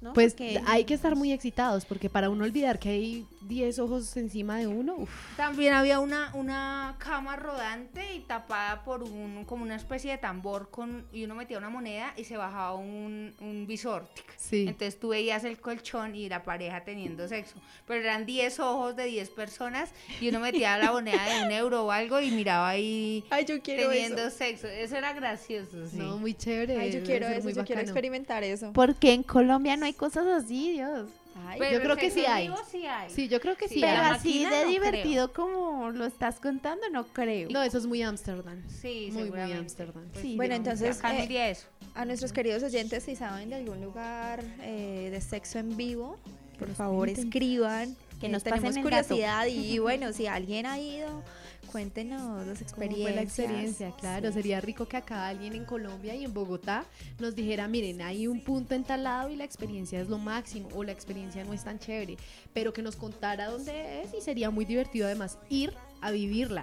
¿No? 0.00 0.12
Pues 0.12 0.34
Porque- 0.34 0.60
hay 0.66 0.84
que 0.84 0.94
estar 0.94 1.16
muy 1.16 1.32
excitados 1.32 1.84
porque 1.86 2.10
para 2.10 2.28
uno 2.30 2.44
olvidar 2.44 2.78
que 2.78 2.90
hay 2.90 3.26
10 3.42 3.78
ojos 3.78 4.16
encima 4.16 4.58
de 4.58 4.66
uno, 4.66 4.94
uf, 4.96 5.36
También 5.36 5.72
había 5.72 6.00
una, 6.00 6.30
una 6.34 6.96
cama 6.98 7.36
rodante 7.36 8.14
y 8.14 8.20
tapada 8.20 8.84
por 8.84 9.02
un 9.04 9.44
como 9.46 9.62
una 9.62 9.76
especie 9.76 10.10
de 10.12 10.18
tambor 10.18 10.68
con 10.70 11.06
y 11.12 11.24
uno 11.24 11.34
metía 11.34 11.56
una 11.58 11.70
moneda 11.70 12.12
y 12.16 12.24
se 12.24 12.36
bajaba 12.36 12.74
un, 12.74 13.32
un 13.40 13.66
visor. 13.66 14.06
tic. 14.14 14.24
sí. 14.36 14.64
Entonces 14.68 14.98
tú 15.00 15.08
veías 15.08 15.44
el 15.44 15.58
colchón 15.60 16.14
y 16.14 16.28
la 16.28 16.42
pareja 16.42 16.84
teniendo 16.84 17.26
sexo. 17.28 17.54
Pero 17.86 18.00
eran 18.00 18.26
10 18.26 18.60
ojos 18.60 18.96
de 18.96 19.04
10 19.06 19.30
personas 19.30 19.90
y 20.20 20.28
uno 20.28 20.40
metía 20.40 20.76
la 20.76 20.92
moneda 20.92 21.24
de 21.38 21.44
un 21.46 21.52
euro 21.52 21.86
o 21.86 21.90
algo 21.90 22.20
y 22.20 22.30
miraba 22.32 22.68
ahí 22.68 23.24
Ay, 23.30 23.44
yo 23.46 23.62
quiero 23.62 23.88
teniendo 23.90 24.26
eso. 24.26 24.36
sexo. 24.36 24.66
Eso 24.66 24.96
era 24.96 25.12
gracioso, 25.12 25.86
sí. 25.86 25.96
No, 25.96 26.18
muy 26.18 26.34
chévere. 26.34 26.76
Ay, 26.78 26.92
yo 26.92 27.02
quiero 27.02 27.26
eso, 27.28 27.48
yo 27.48 27.64
quiero 27.64 27.80
bacano. 27.80 27.80
experimentar 27.82 28.42
eso. 28.44 28.72
Porque 28.72 29.12
en 29.14 29.22
Colombia 29.22 29.76
no 29.76 29.85
hay 29.86 29.92
cosas 29.94 30.26
así, 30.26 30.72
Dios. 30.72 31.08
Ay, 31.46 31.58
Pero 31.58 31.72
yo 31.78 31.82
creo 31.82 31.96
que 31.96 32.10
sí 32.10 32.24
hay. 32.24 32.48
vivo 32.48 32.58
sí 32.70 32.86
hay. 32.86 33.10
Sí, 33.10 33.28
yo 33.28 33.40
creo 33.40 33.56
que 33.56 33.68
Sí, 33.68 33.74
sí. 33.74 33.80
Pero 33.82 34.00
así 34.02 34.44
de 34.44 34.64
no 34.64 34.70
divertido 34.70 35.32
como 35.34 35.90
lo 35.90 36.06
estás 36.06 36.40
contando, 36.40 36.88
no 36.90 37.06
creo. 37.08 37.50
No, 37.50 37.62
eso 37.62 37.76
es 37.76 37.86
muy 37.86 38.02
Ámsterdam. 38.02 38.62
Sí, 38.68 39.10
Muy, 39.12 39.30
muy. 39.30 39.52
Ámsterdam. 39.52 40.04
Pues 40.12 40.22
Sí, 40.22 40.36
Bueno, 40.36 40.52
no, 40.52 40.56
entonces, 40.56 40.98
eh, 41.04 41.50
eso. 41.50 41.66
a 41.94 42.04
nuestros 42.06 42.32
queridos 42.32 42.62
oyentes, 42.62 43.04
si 43.04 43.16
saben 43.16 43.50
de 43.50 43.56
algún 43.56 43.82
lugar 43.82 44.42
eh, 44.62 45.08
de 45.12 45.20
sexo 45.20 45.58
en 45.58 45.76
vivo, 45.76 46.16
por 46.58 46.70
favor 46.74 47.08
escriban. 47.10 47.94
Que 48.18 48.26
eh, 48.26 48.30
nos 48.30 48.42
tenemos 48.42 48.64
pasen 48.64 48.82
el 48.82 48.90
dato. 48.90 49.08
curiosidad 49.08 49.46
y 49.46 49.78
bueno, 49.78 50.14
si 50.14 50.26
alguien 50.26 50.64
ha 50.64 50.78
ido 50.80 51.22
Cuéntenos 51.70 52.46
las 52.46 52.58
¿Cómo 52.58 52.62
experiencias. 52.62 53.02
fue 53.02 53.12
la 53.12 53.22
experiencia? 53.22 53.90
Claro, 53.98 54.28
Sí. 54.28 54.34
sería 54.34 54.60
rico 54.60 54.86
que 54.86 54.96
acá 54.96 55.26
alguien 55.28 55.54
en 55.54 55.64
Colombia 55.64 56.14
y 56.14 56.24
en 56.24 56.32
Bogotá 56.32 56.84
nos 57.18 57.34
dijera, 57.34 57.68
miren, 57.68 58.00
hay 58.02 58.26
un 58.26 58.40
punto 58.40 58.74
en 58.74 58.84
tal 58.84 59.04
lado 59.04 59.28
y 59.30 59.36
la 59.36 59.44
experiencia 59.44 60.00
es 60.00 60.08
lo 60.08 60.18
máximo 60.18 60.68
o 60.74 60.82
la 60.84 60.92
experiencia 60.92 61.44
no 61.44 61.52
es 61.52 61.64
tan 61.64 61.78
chévere, 61.78 62.16
pero 62.54 62.72
que 62.72 62.82
nos 62.82 62.96
contara 62.96 63.46
dónde 63.46 64.02
es 64.02 64.14
y 64.14 64.20
sería 64.20 64.50
muy 64.50 64.64
divertido 64.64 65.06
además 65.06 65.38
ir 65.48 65.72
a 66.00 66.10
vivirla, 66.10 66.62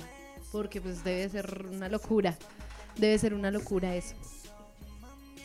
porque 0.51 0.81
pues 0.81 1.03
debe 1.03 1.27
ser 1.29 1.67
una 1.71 1.89
locura, 1.89 2.37
debe 2.97 3.17
ser 3.19 3.33
una 3.33 3.51
locura 3.51 3.95
eso. 3.95 4.15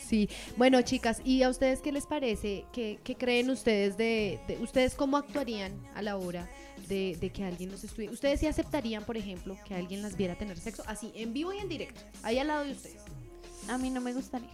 Sí, 0.08 0.28
bueno 0.56 0.80
chicas, 0.80 1.20
¿y 1.22 1.42
a 1.42 1.50
ustedes 1.50 1.80
qué 1.82 1.92
les 1.92 2.06
parece? 2.06 2.64
¿Qué, 2.72 2.98
qué 3.04 3.14
creen 3.14 3.50
ustedes 3.50 3.98
de, 3.98 4.40
de- 4.48 4.56
ustedes 4.62 4.94
cómo 4.94 5.18
actuarían 5.18 5.72
a 5.94 6.00
la 6.00 6.16
hora 6.16 6.48
de, 6.88 7.16
de 7.20 7.30
que 7.30 7.44
alguien 7.44 7.70
los 7.70 7.84
estudie? 7.84 8.08
¿Ustedes 8.08 8.40
sí 8.40 8.46
aceptarían, 8.46 9.04
por 9.04 9.18
ejemplo, 9.18 9.56
que 9.66 9.74
alguien 9.74 10.00
las 10.00 10.16
viera 10.16 10.34
tener 10.36 10.56
sexo 10.58 10.82
así, 10.86 11.12
en 11.14 11.34
vivo 11.34 11.52
y 11.52 11.58
en 11.58 11.68
directo, 11.68 12.00
ahí 12.22 12.38
al 12.38 12.46
lado 12.46 12.64
de 12.64 12.72
ustedes? 12.72 13.02
A 13.68 13.76
mí 13.76 13.90
no 13.90 14.00
me 14.00 14.14
gustaría. 14.14 14.48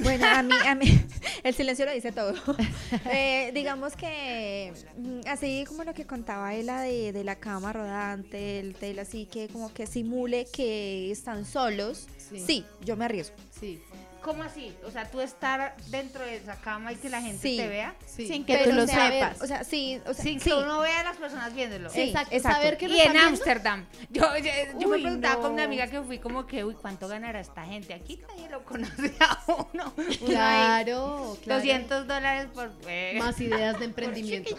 Bueno, 0.00 0.26
a 0.26 0.42
mí, 0.42 0.54
a 0.66 0.74
mí, 0.74 0.86
el 1.44 1.54
silencio 1.54 1.86
lo 1.86 1.92
dice 1.92 2.12
todo. 2.12 2.34
Eh, 3.10 3.50
digamos 3.54 3.94
que, 3.96 4.72
mm, 4.96 5.20
así 5.28 5.64
como 5.68 5.84
lo 5.84 5.94
que 5.94 6.04
contaba 6.06 6.54
ella 6.54 6.80
de, 6.80 7.12
de 7.12 7.24
la 7.24 7.36
cama 7.36 7.72
rodante, 7.72 8.58
el 8.60 8.74
tel 8.74 8.98
así 8.98 9.26
que 9.26 9.48
como 9.48 9.72
que 9.72 9.86
simule 9.86 10.46
que 10.52 11.10
están 11.10 11.44
solos, 11.44 12.06
Sí. 12.18 12.40
sí, 12.44 12.64
yo 12.84 12.96
me 12.96 13.04
arriesgo. 13.04 13.36
Sí, 13.60 13.78
¿Cómo 14.24 14.42
así? 14.42 14.74
O 14.86 14.90
sea, 14.90 15.10
tú 15.10 15.20
estar 15.20 15.76
dentro 15.88 16.24
de 16.24 16.36
esa 16.36 16.56
cama 16.56 16.92
y 16.92 16.96
que 16.96 17.08
la 17.10 17.20
gente 17.20 17.38
Sí. 17.40 17.56
te 17.58 17.68
vea. 17.68 17.94
sí. 18.06 18.26
Sin 18.26 18.44
que 18.44 18.54
Pero, 18.56 18.70
tú 18.70 18.76
lo 18.76 18.86
sea, 18.86 19.10
ver, 19.10 19.22
sepas. 19.22 19.42
o 19.42 19.46
sea, 19.46 19.64
sí, 19.64 20.00
o 20.06 20.14
sea, 20.14 20.24
Sin 20.24 20.40
sí. 20.40 20.50
que 20.50 20.56
uno 20.56 20.80
vea 20.80 21.00
a 21.00 21.04
las 21.04 21.16
personas 21.16 21.54
viéndolo. 21.54 21.90
Sí, 21.90 22.00
exacto, 22.02 22.34
exacto. 22.34 22.56
saber 22.58 22.76
que 22.78 22.88
lo 22.88 22.94
Y 22.94 23.00
en. 23.00 23.16
Ámsterdam. 23.16 23.86
Yo, 24.10 24.22
yo, 24.38 24.50
yo 24.78 24.88
me 24.88 24.98
preguntaba 24.98 25.40
con 25.42 25.52
una 25.52 25.64
amiga 25.64 25.86
que 25.88 26.00
fui 26.02 26.18
como 26.18 26.46
que, 26.46 26.64
uy, 26.64 26.74
¿cuánto 26.74 27.06
ganará 27.06 27.40
esta 27.40 27.64
gente? 27.64 27.92
Aquí 27.94 28.18
nadie 28.28 28.48
lo 28.50 28.64
conoce 28.64 29.14
a 29.20 29.44
uno. 29.46 29.92
Claro, 30.24 31.36
claro. 31.42 31.60
200 31.60 32.06
dólares 32.06 32.46
por... 32.54 32.70
eh, 32.88 33.16
Más 33.18 33.40
ideas 33.40 33.78
de 33.78 33.84
emprendimiento. 33.90 34.56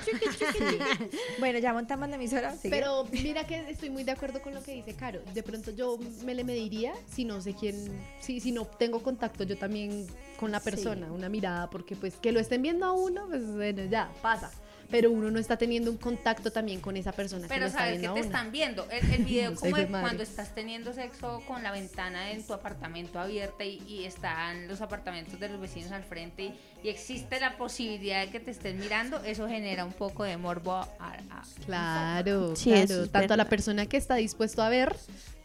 Bueno, 1.40 1.60
ya 1.60 1.74
montamos 1.74 2.10
la 2.10 2.16
emisora. 2.16 2.56
sigue. 2.56 2.70
Pero 2.76 3.06
mira 3.12 3.46
que 3.46 3.70
estoy 3.70 3.90
muy 3.90 4.04
de 4.04 4.12
acuerdo 4.12 4.42
con 4.42 4.54
lo 4.54 4.62
que 4.64 4.74
dice 4.74 4.94
Caro. 4.96 5.22
De 5.34 5.44
pronto 5.44 5.72
yo 5.72 5.98
me 6.24 6.34
le 6.36 6.44
mediría 6.44 6.94
si 7.14 7.26
no 7.26 7.42
sé 7.42 7.54
quién, 7.54 7.76
si, 8.20 8.40
si 8.40 8.52
no 8.52 8.66
tengo 8.66 9.02
contacto 9.02 9.46
yo 9.56 9.60
también 9.60 10.06
con 10.40 10.52
la 10.52 10.60
persona, 10.60 11.12
una 11.12 11.30
mirada, 11.30 11.70
porque 11.70 11.96
pues 11.96 12.16
que 12.16 12.32
lo 12.32 12.40
estén 12.40 12.62
viendo 12.62 12.86
a 12.86 12.92
uno, 12.92 13.26
pues 13.28 13.46
bueno, 13.48 13.84
ya, 13.86 14.10
pasa. 14.22 14.52
Pero 14.92 15.10
uno 15.10 15.32
no 15.32 15.40
está 15.40 15.58
teniendo 15.58 15.90
un 15.90 15.98
contacto 15.98 16.52
también 16.52 16.80
con 16.80 16.96
esa 16.96 17.12
persona 17.12 17.48
que 17.48 17.54
Pero 17.56 17.66
está 17.66 17.80
sabes 17.80 18.00
que 18.02 18.08
te 18.08 18.20
están 18.20 18.52
viendo. 18.52 18.88
El, 18.92 19.14
el 19.14 19.26
video 19.26 19.50
No 19.52 19.58
como 19.60 19.78
de 19.78 19.88
cuando 19.88 20.22
estás 20.22 20.54
teniendo 20.54 20.94
sexo 20.94 21.42
con 21.48 21.64
la 21.64 21.72
ventana 21.72 22.30
en 22.32 22.46
tu 22.46 22.54
apartamento 22.54 23.20
abierta 23.20 23.64
y, 23.64 23.82
y 23.88 24.04
están 24.06 24.68
los 24.68 24.82
apartamentos 24.82 25.40
de 25.40 25.50
los 25.50 25.60
vecinos 25.60 25.92
al 25.92 26.04
frente 26.04 26.44
y, 26.44 26.54
y 26.84 26.90
existe 26.90 27.40
la 27.40 27.58
posibilidad 27.58 28.24
de 28.26 28.30
que 28.32 28.40
te 28.40 28.52
estén 28.52 28.78
mirando, 28.78 29.24
eso 29.24 29.48
genera 29.48 29.86
un 29.86 29.94
poco 29.94 30.24
de 30.24 30.38
morbo 30.38 30.74
a- 30.74 30.88
a- 31.00 31.44
Claro, 31.66 32.56
Sí, 32.56 32.72
Tanto 33.12 33.34
a 33.34 33.38
la 33.38 33.46
persona 33.50 33.88
que 33.88 33.98
está 33.98 34.16
dispuesto 34.16 34.62
a 34.62 34.70
ver 34.70 34.96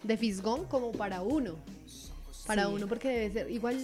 de 0.02 0.16
fisgón 0.18 0.66
como 0.66 0.92
para 0.92 1.22
uno. 1.22 1.56
Para 2.46 2.66
Sí. 2.66 2.72
uno, 2.74 2.86
porque 2.88 3.08
debe 3.08 3.32
ser 3.32 3.50
igual, 3.50 3.78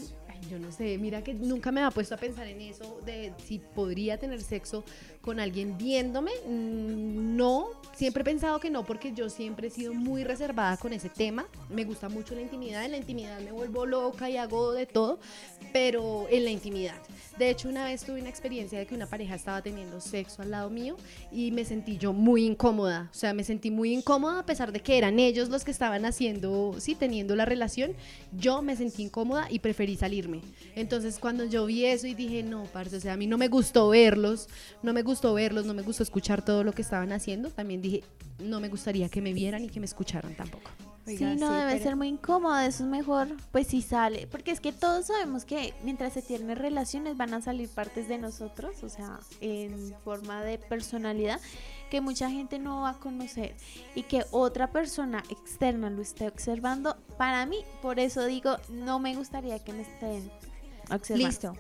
yo 0.50 0.58
no 0.58 0.70
sé, 0.72 0.98
mira 0.98 1.22
que 1.22 1.34
nunca 1.34 1.72
me 1.72 1.82
ha 1.82 1.90
puesto 1.90 2.14
a 2.14 2.18
pensar 2.18 2.46
en 2.46 2.60
eso 2.60 3.00
de 3.04 3.32
si 3.44 3.58
podría 3.58 4.18
tener 4.18 4.42
sexo 4.42 4.84
con 5.26 5.40
alguien 5.40 5.76
viéndome. 5.76 6.30
Mm, 6.48 7.36
No, 7.36 7.66
siempre 7.94 8.22
he 8.22 8.24
pensado 8.24 8.58
que 8.60 8.70
no, 8.70 8.86
porque 8.86 9.12
yo 9.12 9.28
siempre 9.28 9.68
he 9.68 9.70
sido 9.70 9.92
muy 9.92 10.24
reservada 10.24 10.78
con 10.78 10.94
ese 10.94 11.10
tema. 11.10 11.46
Me 11.68 11.84
gusta 11.84 12.08
mucho 12.08 12.34
la 12.34 12.40
intimidad, 12.40 12.82
en 12.84 12.92
la 12.92 12.96
intimidad 12.96 13.38
me 13.40 13.52
vuelvo 13.52 13.84
loca 13.84 14.30
y 14.30 14.38
hago 14.38 14.72
de 14.72 14.86
todo, 14.86 15.18
pero 15.74 16.26
en 16.30 16.44
la 16.44 16.50
intimidad. 16.50 16.94
De 17.38 17.50
hecho, 17.50 17.68
una 17.68 17.84
vez 17.84 18.02
tuve 18.02 18.20
una 18.20 18.30
experiencia 18.30 18.78
de 18.78 18.86
que 18.86 18.94
una 18.94 19.06
pareja 19.06 19.34
estaba 19.34 19.60
teniendo 19.60 20.00
sexo 20.00 20.40
al 20.40 20.50
lado 20.52 20.70
mío 20.70 20.96
y 21.30 21.50
me 21.50 21.66
sentí 21.66 21.98
yo 21.98 22.14
muy 22.14 22.46
incómoda. 22.46 23.10
O 23.10 23.14
sea, 23.14 23.34
me 23.34 23.44
sentí 23.44 23.70
muy 23.70 23.92
incómoda 23.92 24.38
a 24.38 24.46
pesar 24.46 24.72
de 24.72 24.80
que 24.80 24.96
eran 24.96 25.18
ellos 25.18 25.50
los 25.50 25.62
que 25.62 25.70
estaban 25.70 26.06
haciendo, 26.06 26.76
sí, 26.78 26.94
teniendo 26.94 27.36
la 27.36 27.44
relación. 27.44 27.92
Yo 28.38 28.62
me 28.62 28.74
sentí 28.76 29.02
incómoda 29.02 29.48
y 29.50 29.58
preferí 29.58 29.96
salirme. 29.96 30.40
Entonces, 30.74 31.18
cuando 31.18 31.44
yo 31.44 31.66
vi 31.66 31.84
eso 31.84 32.06
y 32.06 32.14
dije, 32.14 32.42
no, 32.42 32.64
parce, 32.72 32.96
o 32.96 33.00
sea, 33.00 33.12
a 33.12 33.16
mí 33.18 33.26
no 33.26 33.36
me 33.36 33.48
gustó 33.48 33.90
verlos, 33.90 34.48
no 34.82 34.94
me 34.94 35.02
gustó 35.02 35.15
verlos, 35.34 35.66
no 35.66 35.74
me 35.74 35.82
gustó 35.82 36.02
escuchar 36.02 36.44
todo 36.44 36.64
lo 36.64 36.72
que 36.72 36.82
estaban 36.82 37.12
haciendo, 37.12 37.50
también 37.50 37.82
dije, 37.82 38.04
no 38.38 38.60
me 38.60 38.68
gustaría 38.68 39.08
que 39.08 39.20
me 39.20 39.32
vieran 39.32 39.64
y 39.64 39.68
que 39.68 39.80
me 39.80 39.86
escucharan 39.86 40.34
tampoco. 40.34 40.70
Oiga, 41.06 41.34
sí, 41.34 41.38
no 41.38 41.52
debe 41.52 41.72
pero- 41.72 41.84
ser 41.84 41.94
muy 41.96 42.08
incómodo, 42.08 42.58
eso 42.58 42.82
es 42.82 42.90
mejor, 42.90 43.28
pues 43.52 43.68
si 43.68 43.80
sale, 43.80 44.26
porque 44.26 44.50
es 44.50 44.58
que 44.60 44.72
todos 44.72 45.06
sabemos 45.06 45.44
que 45.44 45.72
mientras 45.84 46.12
se 46.12 46.20
tienen 46.20 46.56
relaciones 46.56 47.16
van 47.16 47.32
a 47.32 47.40
salir 47.40 47.68
partes 47.68 48.08
de 48.08 48.18
nosotros, 48.18 48.82
o 48.82 48.88
sea, 48.88 49.20
en 49.40 49.94
forma 50.04 50.42
de 50.42 50.58
personalidad 50.58 51.40
que 51.90 52.00
mucha 52.00 52.28
gente 52.28 52.58
no 52.58 52.80
va 52.82 52.90
a 52.90 52.98
conocer 52.98 53.54
y 53.94 54.02
que 54.02 54.24
otra 54.32 54.72
persona 54.72 55.22
externa 55.30 55.90
lo 55.90 56.02
esté 56.02 56.26
observando, 56.26 56.96
para 57.16 57.46
mí, 57.46 57.58
por 57.82 58.00
eso 58.00 58.26
digo, 58.26 58.56
no 58.68 58.98
me 58.98 59.14
gustaría 59.14 59.60
que 59.60 59.72
me 59.72 59.82
estén 59.82 60.28
observando. 60.90 61.28
Listo. 61.28 61.52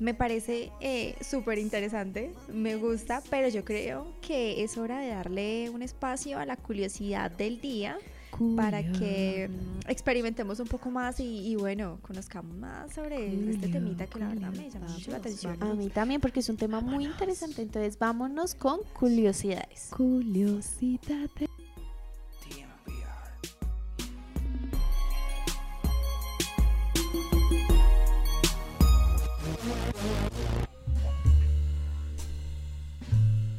Me 0.00 0.14
parece 0.14 0.72
eh, 0.80 1.14
súper 1.20 1.58
interesante, 1.58 2.32
me 2.52 2.76
gusta, 2.76 3.22
pero 3.28 3.48
yo 3.48 3.64
creo 3.66 4.06
que 4.22 4.64
es 4.64 4.78
hora 4.78 4.98
de 5.00 5.08
darle 5.08 5.68
un 5.68 5.82
espacio 5.82 6.38
a 6.38 6.46
la 6.46 6.56
curiosidad 6.56 7.30
del 7.30 7.60
día 7.60 7.98
para 8.56 8.82
que 8.92 9.50
experimentemos 9.86 10.58
un 10.60 10.68
poco 10.68 10.90
más 10.90 11.20
y, 11.20 11.46
y, 11.46 11.56
bueno, 11.56 11.98
conozcamos 12.00 12.56
más 12.56 12.94
sobre 12.94 13.50
este 13.50 13.68
temita 13.68 14.06
que 14.06 14.18
la 14.18 14.28
verdad 14.28 14.52
me 14.52 14.70
llama 14.70 14.88
mucho 14.88 15.10
la 15.10 15.18
atención. 15.18 15.62
A 15.62 15.74
mí 15.74 15.90
también, 15.90 16.20
porque 16.22 16.40
es 16.40 16.48
un 16.48 16.56
tema 16.56 16.80
muy 16.80 17.04
interesante, 17.04 17.60
entonces 17.60 17.98
vámonos 17.98 18.54
con 18.54 18.80
curiosidades. 18.94 19.88
Curiosidad. 19.90 21.28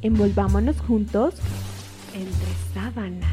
Envolvámonos 0.02 0.80
juntos 0.80 1.34
Entre 2.12 2.52
sábanas. 2.74 3.30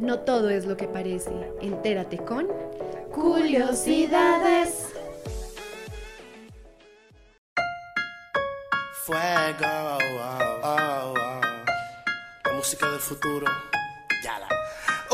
No 0.00 0.18
todo 0.18 0.50
es 0.50 0.66
lo 0.66 0.76
que 0.76 0.88
parece. 0.88 1.30
Entérate 1.60 2.18
con 2.18 2.48
curiosidades. 3.12 4.88
Fuego, 9.04 9.98
oh, 10.00 10.60
oh, 10.64 11.14
oh. 11.14 11.40
la 12.44 12.52
música 12.52 12.90
del 12.90 13.00
futuro. 13.00 13.46
Ya 14.24 14.40
la. 14.40 14.48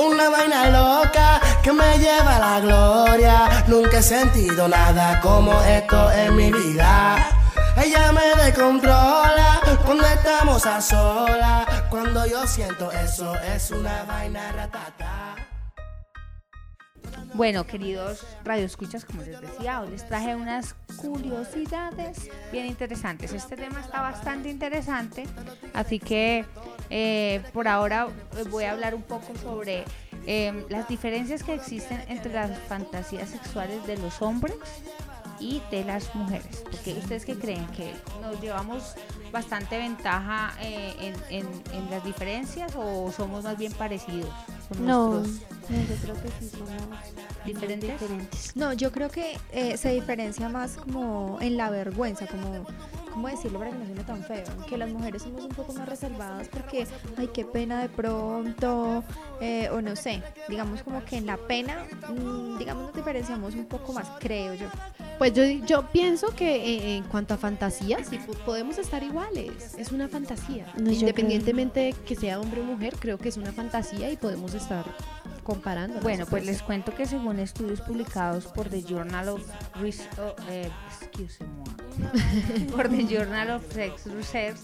Una 0.02 0.30
vaina 0.30 0.70
loca 0.70 1.40
que 1.68 1.74
me 1.74 1.98
lleva 1.98 2.36
a 2.36 2.38
la 2.38 2.60
gloria. 2.60 3.64
Nunca 3.68 3.98
he 3.98 4.02
sentido 4.02 4.68
nada 4.68 5.20
como 5.20 5.52
esto 5.64 6.10
en 6.12 6.34
mi 6.34 6.50
vida. 6.50 7.28
Ella 7.76 8.10
me 8.10 8.42
descontrola 8.42 9.60
cuando 9.84 10.06
estamos 10.06 10.64
a 10.64 10.80
solas. 10.80 11.66
Cuando 11.90 12.26
yo 12.26 12.46
siento 12.46 12.90
eso, 12.90 13.34
es 13.40 13.70
una 13.70 14.04
vaina 14.04 14.50
ratata. 14.52 15.36
Bueno, 17.34 17.66
queridos 17.66 18.26
radioescuchas, 18.44 19.04
como 19.04 19.22
les 19.22 19.38
decía, 19.40 19.82
hoy 19.82 19.90
les 19.90 20.08
traje 20.08 20.34
unas 20.34 20.74
curiosidades 20.96 22.30
bien 22.50 22.66
interesantes. 22.66 23.32
Este 23.32 23.56
tema 23.56 23.80
está 23.80 24.00
bastante 24.00 24.48
interesante, 24.48 25.24
así 25.74 25.98
que 25.98 26.46
eh, 26.88 27.42
por 27.52 27.68
ahora 27.68 28.08
eh, 28.36 28.44
voy 28.50 28.64
a 28.64 28.72
hablar 28.72 28.94
un 28.94 29.02
poco 29.02 29.34
sobre 29.42 29.84
eh, 30.30 30.66
las 30.68 30.86
diferencias 30.86 31.42
que 31.42 31.54
existen 31.54 32.04
entre 32.08 32.34
las 32.34 32.58
fantasías 32.68 33.30
sexuales 33.30 33.86
de 33.86 33.96
los 33.96 34.20
hombres 34.20 34.54
y 35.40 35.62
de 35.70 35.84
las 35.84 36.14
mujeres. 36.14 36.64
Porque 36.70 36.92
ustedes 36.92 37.24
que 37.24 37.34
creen 37.34 37.66
que 37.68 37.94
nos 38.20 38.38
llevamos 38.42 38.94
bastante 39.32 39.78
ventaja 39.78 40.52
eh, 40.60 41.14
en, 41.30 41.90
las 41.90 42.04
diferencias 42.04 42.76
o 42.76 43.10
somos 43.10 43.44
más 43.44 43.56
bien 43.56 43.72
parecidos 43.72 44.28
con 44.68 44.86
No, 44.86 45.10
nuestros 45.20 45.48
no, 45.70 45.76
yo 45.76 45.94
creo 46.02 46.14
que 46.22 46.28
sí 46.40 46.50
somos 46.50 46.70
diferentes. 47.44 47.92
diferentes. 48.00 48.56
No, 48.56 48.72
yo 48.72 48.90
creo 48.92 49.10
que 49.10 49.36
eh, 49.52 49.76
se 49.76 49.90
diferencia 49.92 50.48
más 50.48 50.72
como 50.76 51.38
en 51.40 51.56
la 51.58 51.68
vergüenza, 51.70 52.26
como 52.26 52.64
¿cómo 53.12 53.28
decirlo 53.28 53.58
para 53.58 53.72
que 53.72 53.78
no 53.78 53.84
suene 53.86 54.04
tan 54.04 54.22
feo? 54.22 54.44
Que 54.68 54.78
las 54.78 54.88
mujeres 54.90 55.22
somos 55.22 55.42
un 55.44 55.50
poco 55.50 55.72
más 55.74 55.86
reservadas 55.88 56.48
porque, 56.48 56.86
ay, 57.16 57.28
qué 57.34 57.44
pena 57.44 57.82
de 57.82 57.88
pronto, 57.88 59.02
eh, 59.40 59.68
o 59.70 59.80
no 59.82 59.94
sé, 59.96 60.22
digamos 60.48 60.82
como 60.82 61.04
que 61.04 61.16
en 61.18 61.26
la 61.26 61.36
pena, 61.36 61.84
mm, 62.08 62.58
digamos, 62.58 62.84
nos 62.84 62.94
diferenciamos 62.94 63.54
un 63.54 63.66
poco 63.66 63.92
más, 63.92 64.06
creo 64.20 64.54
yo. 64.54 64.68
Pues 65.18 65.32
yo, 65.34 65.42
yo 65.42 65.82
pienso 65.90 66.28
que 66.36 66.54
eh, 66.54 66.96
en 66.96 67.02
cuanto 67.02 67.34
a 67.34 67.36
fantasías, 67.38 68.06
sí 68.08 68.18
po- 68.18 68.34
podemos 68.44 68.78
estar 68.78 69.02
iguales. 69.02 69.74
Es 69.76 69.90
una 69.90 70.06
fantasía. 70.06 70.72
No, 70.78 70.92
Independientemente 70.92 71.80
de 71.80 71.92
que 71.92 72.14
sea 72.14 72.38
hombre 72.38 72.60
o 72.60 72.64
mujer, 72.64 72.94
creo 73.00 73.18
que 73.18 73.28
es 73.28 73.36
una 73.36 73.50
fantasía 73.52 74.12
y 74.12 74.16
podemos 74.16 74.54
estar 74.58 74.84
comparando. 75.42 76.00
Bueno, 76.00 76.26
pues 76.26 76.44
les 76.44 76.62
cuento 76.62 76.94
que 76.94 77.06
según 77.06 77.38
estudios 77.38 77.80
publicados 77.80 78.46
por 78.46 78.68
The 78.68 78.82
Journal 78.82 79.28
of 79.30 79.42
Res- 79.80 80.08
oh, 80.20 80.34
eh, 80.50 80.70
por 82.72 82.88
The 82.88 83.06
Journal 83.06 83.50
of 83.50 83.62
Sex 83.72 84.06
Research, 84.06 84.58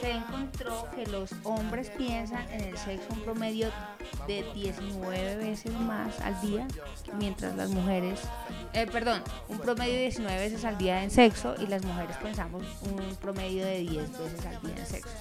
se 0.00 0.10
encontró 0.10 0.86
que 0.94 1.06
los 1.06 1.30
hombres 1.44 1.90
piensan 1.96 2.46
en 2.50 2.60
el 2.62 2.76
sexo 2.76 3.06
un 3.12 3.20
promedio 3.20 3.70
de 4.26 4.44
19 4.54 5.36
veces 5.36 5.72
más 5.72 6.20
al 6.20 6.38
día, 6.42 6.66
mientras 7.18 7.56
las 7.56 7.70
mujeres, 7.70 8.20
eh, 8.74 8.86
perdón, 8.92 9.22
un 9.48 9.58
promedio 9.58 9.94
de 9.94 10.00
19 10.02 10.38
veces 10.38 10.64
al 10.66 10.76
día 10.76 11.02
en 11.02 11.10
sexo 11.10 11.54
y 11.58 11.66
las 11.66 11.82
mujeres 11.84 12.16
pensamos 12.18 12.62
un 12.82 13.14
promedio 13.16 13.64
de 13.64 13.78
10 13.80 14.18
veces 14.18 14.44
al 14.46 14.60
día 14.60 14.74
en 14.76 14.86
sexo. 14.86 15.14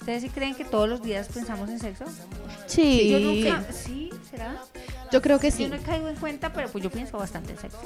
¿Ustedes 0.00 0.22
sí 0.22 0.28
creen 0.30 0.54
que 0.54 0.64
todos 0.64 0.88
los 0.88 1.02
días 1.02 1.28
pensamos 1.28 1.68
en 1.70 1.78
sexo? 1.78 2.04
Sí. 2.66 3.10
Yo 3.10 3.20
nunca, 3.20 3.64
¿sí? 3.72 4.10
¿Será? 4.30 4.56
Yo 5.12 5.20
creo 5.20 5.40
que 5.40 5.50
sí. 5.50 5.64
Yo 5.64 5.68
no 5.70 5.74
he 5.74 5.80
caído 5.80 6.08
en 6.08 6.14
cuenta, 6.16 6.52
pero 6.52 6.68
pues 6.68 6.84
yo 6.84 6.90
pienso 6.90 7.18
bastante 7.18 7.52
en 7.52 7.58
sexo. 7.58 7.78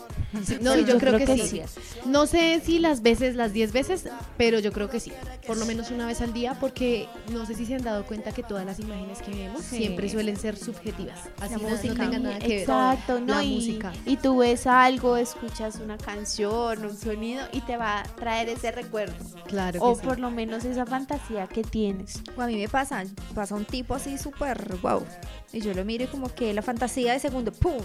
Sí, 0.44 0.58
no, 0.60 0.74
Sí, 0.74 0.84
yo, 0.84 0.98
creo, 0.98 1.16
que, 1.18 1.26
sí. 1.38 1.62
sí. 1.66 1.80
No 2.04 2.26
sé 2.26 2.60
si 2.62 2.78
las 2.78 3.00
veces, 3.02 3.34
las 3.34 3.52
10 3.54 3.72
veces, 3.72 4.04
pero 4.36 4.58
yo 4.58 4.72
creo 4.72 4.90
que 4.90 5.00
sí. 5.00 5.10
Por 5.46 5.56
lo 5.56 5.64
menos 5.64 5.90
una 5.90 6.06
vez 6.06 6.20
al 6.20 6.34
día, 6.34 6.54
porque 6.60 7.08
no 7.32 7.46
sé 7.46 7.54
si 7.54 7.64
se 7.64 7.76
han 7.76 7.82
dado 7.82 8.04
cuenta 8.04 8.32
que 8.32 8.42
todas 8.42 8.66
las 8.66 8.78
imágenes 8.78 9.22
que 9.22 9.30
vemos 9.30 9.62
Sí. 9.62 9.78
siempre 9.78 10.08
suelen 10.10 10.36
ser 10.36 10.56
subjetivas. 10.58 11.18
Así 11.40 11.54
no, 11.54 11.60
no 11.62 11.68
música. 11.70 11.94
tengan 11.94 12.22
nada 12.24 12.38
que 12.40 12.48
ver. 12.48 12.58
Exacto, 12.60 13.20
no, 13.20 13.36
La 13.36 13.44
y, 13.44 13.54
música. 13.54 13.92
y 14.04 14.16
tú 14.18 14.38
ves 14.38 14.66
algo, 14.66 15.16
escuchas 15.16 15.76
una 15.76 15.96
canción, 15.96 16.84
un 16.84 16.96
sonido 16.96 17.46
y 17.52 17.62
te 17.62 17.78
va 17.78 18.00
a 18.00 18.02
traer 18.02 18.50
ese 18.50 18.70
recuerdo. 18.70 19.14
Claro 19.46 19.80
que 19.80 19.86
O 19.86 19.94
sí. 19.94 20.02
por 20.04 20.18
lo 20.18 20.30
menos 20.30 20.64
esa 20.66 20.84
fantasía 20.84 21.46
que 21.46 21.62
tienes. 21.62 22.03
O 22.36 22.42
a 22.42 22.46
mí 22.46 22.56
me 22.56 22.68
pasa, 22.68 23.04
pasa 23.34 23.54
un 23.54 23.64
tipo 23.64 23.94
así 23.94 24.18
súper 24.18 24.76
wow. 24.82 25.04
Y 25.52 25.60
yo 25.60 25.74
lo 25.74 25.84
miro 25.84 26.04
y 26.04 26.06
como 26.06 26.34
que 26.34 26.52
la 26.52 26.62
fantasía 26.62 27.12
de 27.12 27.20
segundo, 27.20 27.52
¡pum! 27.52 27.80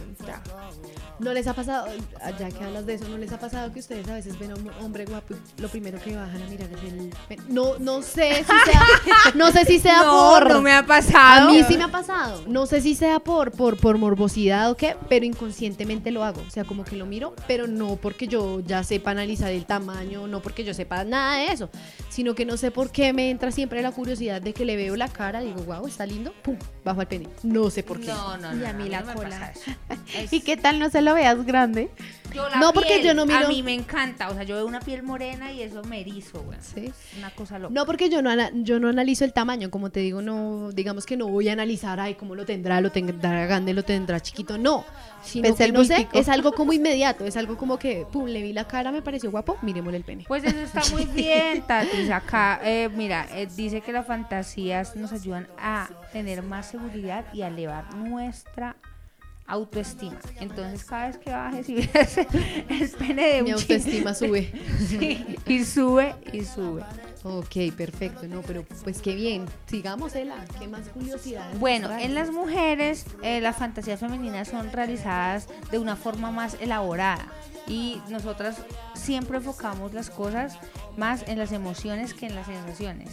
¿No 1.19 1.33
les 1.33 1.47
ha 1.47 1.53
pasado, 1.53 1.87
ya 2.39 2.49
que 2.49 2.63
hablas 2.63 2.85
de 2.85 2.93
eso, 2.93 3.07
no 3.09 3.17
les 3.17 3.31
ha 3.31 3.39
pasado 3.39 3.71
que 3.73 3.79
ustedes 3.79 4.07
a 4.07 4.13
veces 4.13 4.39
ven 4.39 4.51
a 4.51 4.55
un 4.55 4.69
hombre 4.81 5.05
guapo 5.05 5.33
y 5.33 5.61
lo 5.61 5.67
primero 5.67 5.99
que 5.99 6.15
bajan 6.15 6.41
a 6.41 6.47
mirar 6.47 6.69
es 6.71 6.93
el... 6.93 7.11
No, 7.49 7.77
no 7.77 8.01
sé 8.01 8.37
si 8.37 8.71
sea, 8.71 8.81
no 9.35 9.51
sé 9.51 9.65
si 9.65 9.79
sea 9.79 10.03
por... 10.09 10.49
no 10.49 10.61
me 10.61 10.71
ha 10.71 10.85
pasado. 10.85 11.49
A 11.49 11.51
mí 11.51 11.61
sí 11.67 11.77
me 11.77 11.83
ha 11.83 11.91
pasado. 11.91 12.43
No 12.47 12.65
sé 12.65 12.81
si 12.81 12.95
sea 12.95 13.19
por, 13.19 13.51
por, 13.51 13.77
por 13.77 13.97
morbosidad 13.97 14.71
o 14.71 14.77
qué, 14.77 14.95
pero 15.09 15.25
inconscientemente 15.25 16.11
lo 16.11 16.23
hago. 16.23 16.41
O 16.47 16.49
sea, 16.49 16.63
como 16.63 16.85
que 16.85 16.95
lo 16.95 17.05
miro, 17.05 17.33
pero 17.47 17.67
no 17.67 17.97
porque 17.97 18.27
yo 18.27 18.61
ya 18.61 18.83
sepa 18.83 19.11
analizar 19.11 19.51
el 19.51 19.65
tamaño, 19.65 20.27
no 20.27 20.41
porque 20.41 20.63
yo 20.63 20.73
sepa 20.73 21.03
nada 21.03 21.37
de 21.37 21.51
eso, 21.51 21.69
sino 22.09 22.33
que 22.35 22.45
no 22.45 22.57
sé 22.57 22.71
por 22.71 22.91
qué 22.91 23.11
me 23.13 23.29
entra 23.29 23.51
siempre 23.51 23.81
la 23.81 23.91
curiosidad 23.91 24.41
de 24.41 24.53
que 24.53 24.65
le 24.65 24.75
veo 24.77 24.95
la 24.95 25.09
cara, 25.09 25.41
digo, 25.41 25.61
wow, 25.63 25.85
está 25.85 26.05
lindo, 26.05 26.33
pum, 26.43 26.57
bajo 26.89 27.01
al 27.01 27.07
pene. 27.07 27.27
No 27.43 27.69
sé 27.69 27.83
por 27.83 27.99
qué. 27.99 28.07
No, 28.07 28.37
no, 28.37 28.53
no. 28.53 28.61
Y 28.61 28.65
a 28.65 28.73
mí 28.73 28.85
no, 28.85 28.89
la 28.89 29.01
no 29.01 29.13
cola. 29.13 29.53
¿Y 30.31 30.41
qué 30.41 30.57
tal 30.57 30.79
no 30.79 30.89
se 30.89 31.01
lo 31.01 31.13
veas 31.13 31.45
grande? 31.45 31.89
Yo 32.33 32.47
la 32.49 32.57
No, 32.57 32.73
porque 32.73 33.03
yo 33.03 33.13
no 33.13 33.25
miro- 33.25 33.45
A 33.45 33.49
mí 33.49 33.63
me 33.63 33.73
encanta. 33.73 34.29
O 34.29 34.33
sea, 34.33 34.43
yo 34.43 34.55
veo 34.55 34.65
una 34.65 34.79
piel 34.79 35.03
morena 35.03 35.51
y 35.51 35.61
eso 35.61 35.83
me 35.83 36.01
erizo, 36.01 36.41
güey. 36.43 36.57
Sí. 36.61 36.91
Una 37.17 37.29
cosa 37.31 37.59
loca. 37.59 37.73
No, 37.73 37.85
porque 37.85 38.09
yo 38.09 38.21
no, 38.21 38.31
yo 38.63 38.79
no 38.79 38.87
analizo 38.89 39.25
el 39.25 39.33
tamaño, 39.33 39.69
como 39.69 39.89
te 39.89 39.99
digo, 39.99 40.21
no, 40.21 40.71
digamos 40.71 41.05
que 41.05 41.17
no 41.17 41.27
voy 41.27 41.49
a 41.49 41.53
analizar, 41.53 41.99
ay, 41.99 42.15
cómo 42.15 42.35
lo 42.35 42.45
tendrá, 42.45 42.81
lo 42.81 42.91
tendrá 42.91 43.45
grande, 43.45 43.73
lo 43.73 43.83
tendrá 43.83 44.19
chiquito, 44.19 44.57
no, 44.57 44.85
sino 45.23 45.49
Ves 45.49 45.55
que 45.57 45.63
el 45.65 45.73
no 45.73 45.83
sé, 45.83 46.07
es 46.13 46.29
algo 46.29 46.51
como 46.53 46.73
inmediato, 46.73 47.25
es 47.25 47.37
algo 47.37 47.57
como 47.57 47.77
que, 47.79 48.05
pum, 48.11 48.25
le 48.27 48.41
vi 48.41 48.53
la 48.53 48.65
cara, 48.67 48.91
me 48.91 49.01
pareció 49.01 49.31
guapo, 49.31 49.57
miremosle 49.61 49.97
el 49.97 50.03
pene. 50.03 50.25
Pues 50.27 50.43
eso 50.43 50.59
está 50.59 50.81
muy 50.91 51.05
bien, 51.05 51.61
Tatis. 51.67 52.09
Acá, 52.09 52.59
eh, 52.63 52.89
mira, 52.93 53.27
eh, 53.31 53.47
dice 53.55 53.81
que 53.81 53.91
las 53.91 54.05
fantasías 54.07 54.95
nos 54.95 55.11
ayudan 55.11 55.47
a 55.57 55.89
tener 56.13 56.41
más 56.43 56.67
seguridad 56.67 57.25
y 57.33 57.41
a 57.41 57.47
elevar 57.47 57.93
nuestra 57.95 58.75
autoestima. 59.49 60.17
Entonces, 60.39 60.83
cada 60.85 61.07
vez 61.07 61.17
que 61.17 61.31
bajes 61.31 61.67
y 61.69 61.75
veas 61.75 62.17
el 62.69 62.89
pene 62.97 63.27
de 63.35 63.43
Mi 63.43 63.51
un 63.53 63.57
chico- 63.59 63.73
autoestima 63.73 64.13
sube. 64.13 64.51
Sí, 64.87 65.35
y 65.45 65.65
sube 65.65 66.15
y 66.31 66.43
sube. 66.45 66.83
Ok, 67.23 67.73
perfecto, 67.75 68.25
no, 68.29 68.41
pero 68.43 68.63
pues 68.83 69.01
qué 69.01 69.13
bien, 69.13 69.45
sigamos, 69.67 70.15
Ela, 70.15 70.35
qué 70.57 70.69
más 70.69 70.87
curiosidad. 70.87 71.45
Bueno, 71.59 71.89
en 71.91 72.15
las 72.15 72.31
mujeres 72.31 73.05
eh, 73.21 73.41
las 73.41 73.57
fantasías 73.57 73.99
femeninas 73.99 74.47
son 74.47 74.71
realizadas 74.71 75.47
de 75.69 75.79
una 75.79 75.97
forma 75.97 76.31
más 76.31 76.55
elaborada 76.61 77.27
y 77.67 78.01
nosotras 78.07 78.55
siempre 78.95 79.37
enfocamos 79.39 79.93
las 79.93 80.09
cosas 80.09 80.57
más 80.99 81.27
en 81.27 81.39
las 81.39 81.51
emociones 81.51 82.13
que 82.13 82.27
en 82.27 82.35
las 82.35 82.45
sensaciones. 82.45 83.09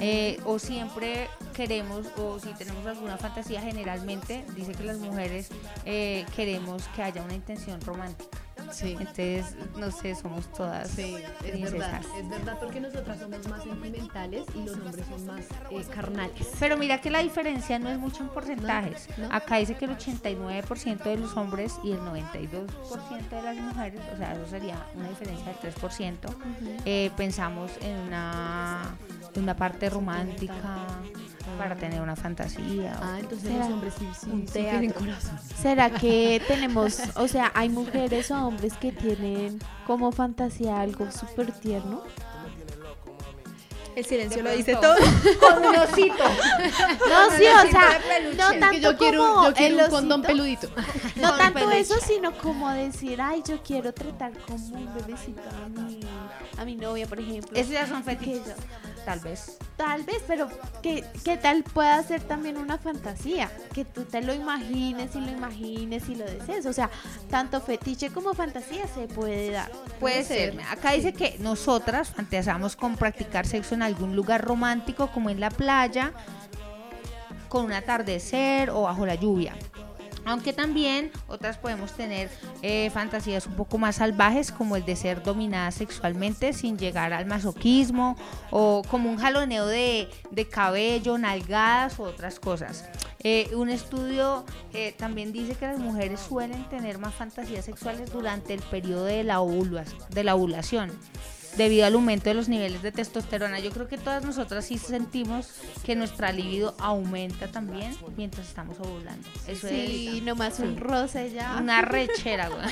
Eh, 0.00 0.40
o 0.44 0.58
siempre 0.58 1.28
queremos, 1.54 2.06
o 2.16 2.40
si 2.40 2.48
tenemos 2.54 2.84
alguna 2.86 3.18
fantasía, 3.18 3.60
generalmente 3.60 4.44
dice 4.56 4.72
que 4.72 4.82
las 4.82 4.98
mujeres 4.98 5.50
eh, 5.84 6.24
queremos 6.34 6.82
que 6.96 7.02
haya 7.02 7.22
una 7.22 7.34
intención 7.34 7.80
romántica. 7.82 8.37
Sí. 8.72 8.96
Entonces, 8.98 9.56
no 9.76 9.90
sé, 9.90 10.14
somos 10.14 10.50
todas 10.52 10.88
Sí, 10.90 11.14
es 11.16 11.30
princesas. 11.50 11.72
verdad, 11.72 12.00
es 12.18 12.28
verdad 12.28 12.56
porque 12.60 12.80
nosotras 12.80 13.18
somos 13.18 13.46
más 13.48 13.62
sentimentales 13.62 14.46
y 14.54 14.64
los 14.64 14.76
hombres 14.76 15.06
son 15.08 15.26
más 15.26 15.44
eh, 15.70 15.84
carnales. 15.92 16.48
Pero 16.60 16.76
mira 16.76 17.00
que 17.00 17.10
la 17.10 17.20
diferencia 17.20 17.78
no 17.78 17.88
es 17.90 17.98
mucho 17.98 18.22
en 18.22 18.28
porcentajes. 18.28 19.08
No, 19.18 19.28
no. 19.28 19.34
Acá 19.34 19.56
dice 19.56 19.74
que 19.76 19.84
el 19.86 19.96
89% 19.96 21.02
de 21.04 21.16
los 21.16 21.36
hombres 21.36 21.74
y 21.82 21.92
el 21.92 22.00
92% 22.00 23.28
de 23.30 23.42
las 23.42 23.56
mujeres, 23.56 24.00
o 24.14 24.16
sea, 24.16 24.32
eso 24.34 24.46
sería 24.46 24.76
una 24.94 25.08
diferencia 25.08 25.46
del 25.46 25.74
3%, 25.74 26.16
eh, 26.84 27.10
pensamos 27.16 27.70
en 27.80 27.98
una, 28.00 28.96
en 29.34 29.42
una 29.42 29.56
parte 29.56 29.88
romántica 29.90 30.86
para 31.56 31.76
tener 31.76 32.00
una 32.00 32.16
fantasía. 32.16 32.98
o- 33.00 33.04
Ah, 33.04 33.16
entonces 33.20 33.48
Será 33.48 33.64
los 33.64 33.72
hombres 33.72 33.94
sí, 33.98 34.08
sí, 34.20 34.30
un 34.30 34.46
sí 34.46 34.52
tienen 34.52 34.90
corazón. 34.90 35.38
¿Será 35.60 35.90
que 35.90 36.42
tenemos, 36.48 36.98
o 37.16 37.28
sea, 37.28 37.50
hay 37.54 37.68
mujeres 37.68 38.30
o 38.30 38.46
hombres 38.46 38.74
que 38.74 38.92
tienen 38.92 39.58
como 39.86 40.12
fantasía 40.12 40.80
algo 40.80 41.10
súper 41.10 41.52
tierno? 41.52 42.02
El 43.96 44.04
silencio 44.04 44.44
lo 44.44 44.52
dice 44.52 44.76
todo. 44.76 44.94
Con 45.40 45.64
un 45.66 45.74
osito. 45.76 46.14
No, 47.08 47.30
sí, 47.36 47.44
o 47.46 47.70
sea, 47.70 47.98
no 48.36 48.60
tanto 48.60 48.78
yo 48.78 48.96
quiero, 48.96 49.34
como 49.34 49.48
yo 49.48 49.54
quiero 49.54 49.78
el 49.78 49.84
un 49.86 49.90
condón 49.90 50.22
peludito. 50.22 50.68
No 51.16 51.32
tanto 51.36 51.70
eso, 51.72 51.94
sino 52.06 52.32
como 52.38 52.70
decir, 52.70 53.20
ay, 53.20 53.42
yo 53.48 53.60
quiero 53.62 53.92
tratar 53.92 54.32
como 54.46 54.64
un 54.76 54.94
bebecito 54.94 55.40
a 55.50 55.68
mi, 55.68 56.00
a 56.58 56.64
mi 56.64 56.76
novia, 56.76 57.06
por 57.08 57.18
ejemplo. 57.18 57.50
Esos 57.58 57.72
ya 57.72 57.86
son 57.88 58.04
fetiches, 58.04 58.54
tal 59.08 59.20
vez. 59.20 59.56
Tal 59.78 60.02
vez, 60.02 60.22
pero 60.26 60.48
¿qué, 60.82 61.02
¿qué 61.24 61.38
tal 61.38 61.62
pueda 61.62 62.02
ser 62.02 62.20
también 62.20 62.58
una 62.58 62.76
fantasía? 62.76 63.50
Que 63.72 63.86
tú 63.86 64.04
te 64.04 64.20
lo 64.20 64.34
imagines 64.34 65.16
y 65.16 65.20
lo 65.20 65.30
imagines 65.30 66.10
y 66.10 66.14
lo 66.14 66.26
desees. 66.26 66.66
O 66.66 66.74
sea, 66.74 66.90
tanto 67.30 67.62
fetiche 67.62 68.10
como 68.10 68.34
fantasía 68.34 68.86
se 68.86 69.08
puede 69.08 69.50
dar. 69.50 69.70
Puede 69.98 70.24
ser. 70.24 70.60
Acá 70.70 70.92
dice 70.92 71.14
que 71.14 71.36
nosotras 71.38 72.10
fantaseamos 72.10 72.76
con 72.76 72.96
practicar 72.96 73.46
sexo 73.46 73.74
en 73.74 73.82
algún 73.82 74.14
lugar 74.14 74.44
romántico, 74.44 75.10
como 75.10 75.30
en 75.30 75.40
la 75.40 75.48
playa, 75.48 76.12
con 77.48 77.64
un 77.64 77.72
atardecer 77.72 78.68
o 78.68 78.82
bajo 78.82 79.06
la 79.06 79.14
lluvia. 79.14 79.54
Aunque 80.28 80.52
también 80.52 81.10
otras 81.26 81.56
podemos 81.56 81.92
tener 81.92 82.28
eh, 82.60 82.90
fantasías 82.90 83.46
un 83.46 83.54
poco 83.54 83.78
más 83.78 83.96
salvajes, 83.96 84.52
como 84.52 84.76
el 84.76 84.84
de 84.84 84.94
ser 84.94 85.22
dominada 85.22 85.70
sexualmente 85.70 86.52
sin 86.52 86.76
llegar 86.76 87.14
al 87.14 87.24
masoquismo, 87.24 88.14
o 88.50 88.82
como 88.90 89.08
un 89.08 89.16
jaloneo 89.16 89.66
de, 89.66 90.10
cabello, 90.50 91.16
nalgadas 91.16 91.98
u 91.98 92.02
otras 92.02 92.38
cosas. 92.40 92.84
Eh, 93.20 93.48
un 93.54 93.70
estudio 93.70 94.44
eh, 94.74 94.94
también 94.98 95.32
dice 95.32 95.54
que 95.54 95.66
las 95.66 95.78
mujeres 95.78 96.20
suelen 96.20 96.62
tener 96.68 96.98
más 96.98 97.14
fantasías 97.14 97.64
sexuales 97.64 98.12
durante 98.12 98.52
el 98.52 98.60
periodo 98.60 99.06
de 99.06 99.24
la, 99.24 99.42
de 100.10 100.24
la 100.24 100.34
ovulación 100.34 100.90
debido 101.58 101.84
al 101.84 101.94
aumento 101.94 102.30
de 102.30 102.34
los 102.34 102.48
niveles 102.48 102.80
de 102.82 102.90
testosterona. 102.92 103.58
Yo 103.58 103.70
creo 103.70 103.86
que 103.88 103.98
todas 103.98 104.24
nosotras 104.24 104.64
sí 104.64 104.78
sentimos 104.78 105.48
que 105.84 105.94
nuestra 105.94 106.32
libido 106.32 106.74
aumenta 106.78 107.48
también 107.48 107.94
mientras 108.16 108.48
estamos 108.48 108.78
ovulando. 108.80 109.28
Eso 109.46 109.68
Sí, 109.68 110.14
es 110.18 110.22
nomás 110.22 110.58
un 110.60 110.78
roce 110.78 111.30
ya. 111.30 111.56
una 111.60 111.82
rechera, 111.82 112.48
güey. 112.48 112.64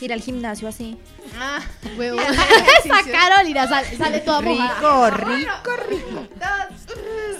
Ir 0.00 0.12
al 0.14 0.22
gimnasio 0.22 0.68
así. 0.68 0.96
Ah, 1.38 1.60
Huevo. 1.98 2.18
Esa 2.84 3.02
Carolina 3.10 3.68
sale, 3.68 3.96
sale 3.98 4.20
toda 4.20 4.40
mojada. 4.40 5.10
rico, 5.10 5.76
rico. 5.88 6.28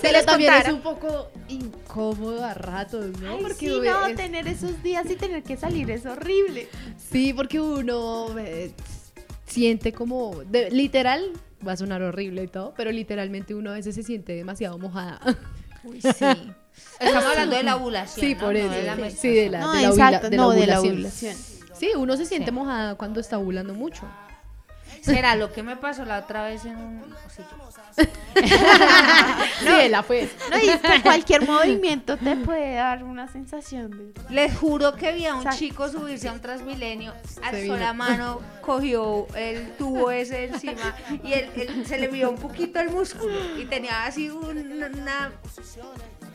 Pero 0.03 0.13
les 0.17 0.27
también 0.27 0.51
contara. 0.53 0.69
es 0.69 0.75
un 0.75 0.83
poco 0.83 1.31
incómodo 1.49 2.45
a 2.45 2.55
ratos, 2.55 3.07
¿no? 3.21 3.33
Ay, 3.35 3.39
porque 3.43 3.69
sí, 3.69 3.81
no, 3.85 4.07
es- 4.07 4.17
tener 4.17 4.49
esos 4.49 4.83
días 4.83 5.09
y 5.11 5.17
tener 5.17 5.43
que 5.43 5.57
salir 5.57 5.91
es 5.91 6.07
horrible. 6.07 6.69
sí, 7.11 7.33
porque 7.33 7.61
uno 7.61 8.37
eh, 8.39 8.73
siente 9.51 9.93
como, 9.93 10.43
de- 10.47 10.71
literal, 10.71 11.31
va 11.67 11.73
a 11.73 11.77
sonar 11.77 12.01
horrible 12.03 12.45
y 12.45 12.49
todo, 12.49 12.73
pero 12.77 12.91
literalmente 12.93 13.55
uno 13.55 13.71
a 13.71 13.75
veces 13.75 13.95
se 13.95 14.03
siente 14.03 14.33
demasiado 14.33 14.79
mojada. 14.79 15.21
Uy, 15.85 16.01
sí. 16.01 16.09
Estamos 17.01 17.25
hablando 17.25 17.57
de 17.57 17.63
la 17.63 17.77
ovulación. 17.77 18.27
Sí, 18.27 18.35
¿no? 18.35 18.41
por 18.41 18.53
No 18.53 18.59
eso. 18.61 18.71
de 18.71 18.83
la 18.85 19.11
sí, 19.11 19.29
de 19.35 19.51
la, 19.51 19.61
No, 19.61 19.73
de 19.73 19.83
la 19.83 19.89
exacto, 19.89 20.17
ovula- 20.27 20.31
de 20.31 20.37
no, 20.37 20.51
de 20.51 20.67
la 20.67 20.81
ovulación. 20.81 20.95
ovulación. 21.35 21.37
Sí, 21.75 21.89
uno 21.97 22.17
se 22.17 22.27
siente 22.27 22.51
Sí. 22.51 22.55
mojada 22.55 22.95
cuando 22.97 23.21
está 23.21 23.39
ovulando 23.39 23.75
mucho. 23.75 24.03
Será 25.15 25.35
lo 25.37 25.53
que 25.53 25.63
me 25.63 25.77
pasó 25.77 26.05
la 26.05 26.19
otra 26.19 26.45
vez 26.45 26.65
en 26.65 26.77
un. 26.77 27.15
sí, 27.97 28.05
Sí, 29.61 29.89
la 29.89 30.03
fue. 30.03 30.29
No, 30.51 30.59
y 30.59 30.69
es 30.69 30.81
que 30.81 31.03
cualquier 31.03 31.47
movimiento 31.47 32.17
te 32.17 32.37
puede 32.45 32.75
dar 32.75 33.05
una 33.05 33.29
sensación 33.29 33.91
de... 33.91 34.21
Les 34.31 34.57
juro 34.57 34.95
que 34.95 35.13
vi 35.13 35.27
a 35.27 35.35
un 35.35 35.41
Exacto. 35.41 35.59
chico 35.59 35.89
subirse 35.89 36.29
a 36.29 36.33
un 36.33 36.41
Transmilenio, 36.41 37.13
alzó 37.43 37.77
la 37.77 37.93
mano, 37.93 38.41
cogió 38.61 39.27
el 39.35 39.73
tubo 39.77 40.11
ese 40.11 40.45
encima 40.45 40.95
y 41.23 41.33
él, 41.33 41.51
él- 41.57 41.87
se 41.87 41.99
le 41.99 42.09
vio 42.09 42.31
un 42.31 42.37
poquito 42.37 42.81
el 42.81 42.91
músculo 42.91 43.35
y 43.59 43.65
tenía 43.67 44.05
así 44.05 44.31
un 44.31 44.81
una 44.81 45.33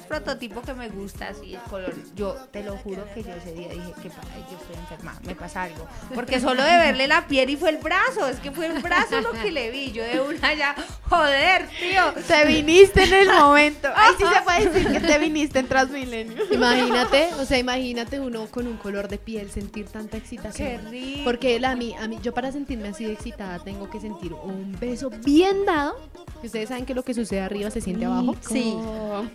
prototipo 0.07 0.61
que 0.61 0.73
me 0.73 0.89
gusta 0.89 1.29
así 1.29 1.55
el 1.55 1.61
color. 1.61 1.93
Yo 2.15 2.35
te 2.51 2.63
lo 2.63 2.77
juro 2.77 3.03
que 3.13 3.23
yo 3.23 3.31
ese 3.33 3.53
día 3.53 3.69
dije 3.69 3.93
que 4.01 4.09
pa- 4.09 4.21
ay, 4.33 4.45
yo 4.51 4.57
estoy 4.57 4.75
enferma, 4.75 5.19
me 5.25 5.35
pasa 5.35 5.63
algo. 5.63 5.85
Porque 6.13 6.39
solo 6.39 6.63
de 6.63 6.77
verle 6.77 7.07
la 7.07 7.27
piel 7.27 7.49
y 7.49 7.57
fue 7.57 7.69
el 7.69 7.77
brazo, 7.77 8.27
es 8.27 8.39
que 8.39 8.51
fue 8.51 8.67
el 8.67 8.81
brazo 8.81 9.21
lo 9.21 9.31
que 9.33 9.51
le 9.51 9.71
vi. 9.71 9.91
Yo 9.91 10.03
de 10.03 10.21
una 10.21 10.53
ya, 10.53 10.75
joder, 11.09 11.67
tío. 11.79 12.13
Te 12.27 12.45
viniste 12.45 13.03
en 13.03 13.13
el 13.13 13.27
momento. 13.33 13.89
Ay, 13.95 14.13
sí 14.17 14.23
se 14.23 14.41
puede 14.41 14.69
decir 14.69 14.91
que 14.91 14.99
te 14.99 15.17
viniste 15.19 15.59
en 15.59 15.67
Transmilenio. 15.67 16.43
Imagínate, 16.51 17.33
o 17.39 17.45
sea, 17.45 17.57
imagínate 17.57 18.19
uno 18.19 18.45
con 18.47 18.67
un 18.67 18.77
color 18.77 19.07
de 19.07 19.17
piel 19.17 19.49
sentir 19.51 19.87
tanta 19.87 20.17
excitación. 20.17 20.67
Qué 20.67 20.89
rico. 20.89 21.21
Porque 21.23 21.55
él, 21.55 21.65
a 21.65 21.75
mí, 21.75 21.95
a 21.99 22.07
mí, 22.07 22.19
yo 22.21 22.33
para 22.33 22.51
sentirme 22.51 22.89
así 22.89 23.05
de 23.05 23.13
excitada 23.13 23.59
tengo 23.59 23.89
que 23.89 23.99
sentir 23.99 24.33
un 24.33 24.75
beso 24.79 25.09
bien 25.09 25.65
dado. 25.65 25.95
Que 26.41 26.47
ustedes 26.47 26.69
saben 26.69 26.85
que 26.85 26.93
lo 26.93 27.03
que 27.03 27.13
sucede 27.13 27.41
arriba 27.41 27.69
se 27.71 27.81
siente 27.81 28.05
abajo. 28.05 28.35
Sí. 28.47 28.75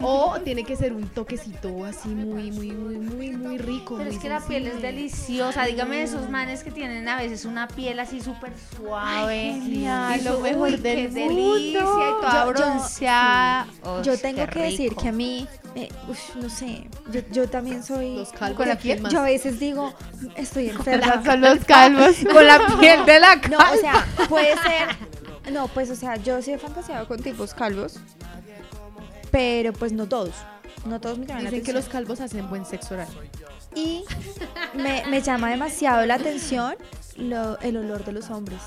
O 0.01 0.39
tiene 0.45 0.60
que 0.65 0.77
ser 0.77 0.93
un 0.93 1.09
toquecito 1.09 1.85
así 1.85 2.09
muy, 2.09 2.51
muy, 2.51 2.71
muy, 2.73 2.97
muy, 2.99 3.31
muy 3.33 3.59
rico. 3.59 3.97
Pero 3.97 4.09
muy 4.09 4.17
es 4.17 4.23
que 4.23 4.29
la 4.29 4.41
piel 4.41 4.67
es 4.67 4.81
deliciosa. 4.83 5.65
Dígame 5.65 6.03
esos 6.03 6.29
manes 6.31 6.63
que 6.65 6.71
tienen 6.71 7.09
a 7.09 7.17
veces 7.17 7.45
una 7.45 7.69
piel 7.69 7.99
así 8.01 8.21
súper 8.21 8.53
suave. 8.77 9.53
Ay, 9.55 9.61
genial, 9.63 10.21
Y 10.21 10.25
lo 10.25 10.41
mejor 10.41 10.69
uy, 10.71 10.77
del 10.77 11.13
qué 11.13 11.27
mundo. 11.27 11.55
delicia 11.55 11.81
y 11.81 12.21
toda 12.21 12.33
Yo- 12.33 12.47
yo- 12.47 12.53
bronceada. 12.53 13.67
Yo 14.03 14.13
Uy, 14.13 14.19
tengo 14.19 14.47
que 14.47 14.63
decir 14.63 14.95
que 14.97 15.09
a 15.09 15.13
mí, 15.13 15.47
eh, 15.75 15.89
uf, 16.09 16.37
no 16.37 16.49
sé, 16.51 16.89
yo, 17.13 17.21
yo 17.31 17.49
también 17.49 17.83
soy... 17.83 18.17
Los 18.17 18.33
calvos 18.33 18.57
con 18.57 18.69
la 18.69 18.77
piel. 18.79 19.01
más. 19.01 19.13
Yo 19.13 19.21
a 19.21 19.25
veces 19.25 19.59
digo, 19.61 19.93
estoy 20.37 20.69
enferma. 20.71 21.23
Con 21.25 21.41
los 21.41 21.65
calvos. 21.65 22.17
con 22.33 22.47
la 22.47 22.59
piel 22.81 23.05
de 23.07 23.21
la 23.21 23.37
No, 23.51 23.59
o 23.59 23.77
sea, 23.81 24.07
puede 24.29 24.55
ser... 24.59 25.11
No, 25.53 25.67
pues, 25.69 25.91
o 25.91 25.97
sea, 25.97 26.17
yo 26.17 26.41
sí 26.43 26.53
he 26.53 26.59
fantaseado 26.59 27.09
con 27.09 27.21
tipos 27.23 27.55
calvos, 27.55 27.99
pero 29.31 29.73
pues 29.73 29.93
no 29.93 30.07
todos. 30.09 30.35
No 30.87 31.01
todos 31.01 31.19
me 31.19 31.27
llaman 31.27 31.45
la 31.45 31.51
Dicen 31.51 31.65
que 31.65 31.71
atención. 31.73 31.77
los 31.77 31.89
calvos 31.93 32.21
hacen 32.21 32.49
buen 32.49 32.65
sexo 32.65 32.95
oral. 32.95 33.09
Y 33.75 34.05
me, 34.75 35.05
me 35.09 35.21
llama 35.21 35.51
demasiado 35.51 36.05
la 36.07 36.15
atención 36.15 36.75
lo- 37.17 37.59
el 37.61 37.77
olor 37.77 38.05
de 38.05 38.13
los 38.13 38.31
hombres. 38.31 38.59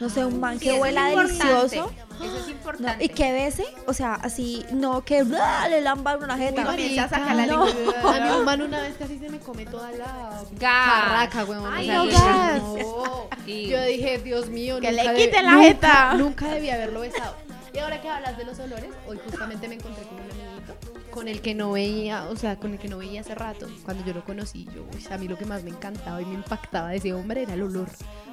No 0.00 0.08
sé, 0.08 0.24
un 0.24 0.40
man 0.40 0.58
Sí, 0.58 0.64
que 0.66 0.74
es 0.74 0.80
huela 0.82 1.10
importante. 1.12 1.44
delicioso. 1.44 1.92
Eso 2.20 2.36
es 2.38 2.44
no, 2.46 2.50
importante. 2.50 3.04
y 3.04 3.08
que 3.08 3.32
bese, 3.32 3.64
o 3.86 3.92
sea, 3.94 4.14
así, 4.14 4.64
no 4.72 5.04
que 5.04 5.22
¡bla! 5.22 5.68
le 5.68 5.80
lamba 5.80 6.16
una 6.16 6.36
jeta. 6.36 6.64
Comienza 6.64 7.04
a 7.04 7.08
sacar 7.08 7.36
la 7.36 7.46
No. 7.46 7.66
lengua. 7.66 7.94
A 8.16 8.20
mi 8.20 8.28
hermano 8.28 8.64
una 8.64 8.80
vez 8.80 8.96
casi 8.98 9.18
se 9.18 9.28
me 9.28 9.38
come 9.38 9.64
toda 9.64 9.92
la 9.92 10.40
carraca, 10.58 11.44
weón. 11.44 11.72
Ay, 11.72 11.88
o 11.90 11.92
sea, 11.92 11.98
no, 11.98 12.04
yo, 12.10 12.18
gas. 12.18 12.62
no. 12.62 13.28
Y- 13.46 13.68
Yo 13.68 13.82
dije, 13.84 14.18
Dios 14.18 14.48
mío, 14.48 14.80
Que 14.80 14.90
nunca 14.92 15.12
le 15.12 15.24
quiten 15.24 15.44
la 15.46 15.52
jeta. 15.62 16.14
Nunca 16.14 16.48
debí 16.48 16.70
haberlo 16.70 17.00
besado. 17.00 17.36
Y 17.74 17.78
ahora 17.78 18.00
que 18.00 18.08
hablas 18.08 18.36
de 18.36 18.44
los 18.44 18.58
olores, 18.58 18.90
hoy 19.06 19.18
justamente 19.24 19.68
me 19.68 19.76
encontré 19.76 20.04
con 20.04 20.14
un 20.14 20.30
amiguito 20.30 20.92
con 21.12 21.28
el 21.28 21.42
que 21.42 21.54
no 21.54 21.72
veía, 21.72 22.24
o 22.24 22.36
sea, 22.36 22.56
con 22.56 22.72
el 22.72 22.78
que 22.78 22.88
no 22.88 22.98
veía 22.98 23.20
hace 23.20 23.34
rato. 23.34 23.68
Cuando 23.84 24.04
yo 24.04 24.14
lo 24.14 24.24
conocí, 24.24 24.66
yo, 24.74 24.82
uy, 24.92 25.06
a 25.10 25.18
mí 25.18 25.28
lo 25.28 25.36
que 25.36 25.44
más 25.44 25.62
me 25.62 25.70
encantaba 25.70 26.20
y 26.20 26.24
me 26.24 26.34
impactaba 26.34 26.88
de 26.88 26.96
ese 26.96 27.12
hombre 27.12 27.42
era 27.42 27.54
el 27.54 27.62
olor, 27.62 27.88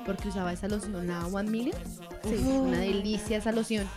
porque 0.06 0.30
usaba 0.30 0.54
esa 0.54 0.68
loción, 0.68 1.06
la 1.06 1.28
One 1.28 1.52
Million. 1.52 1.78
Uf, 2.24 2.48
una 2.48 2.80
delicia 2.80 3.38
esa 3.38 3.52
loción. 3.52 3.88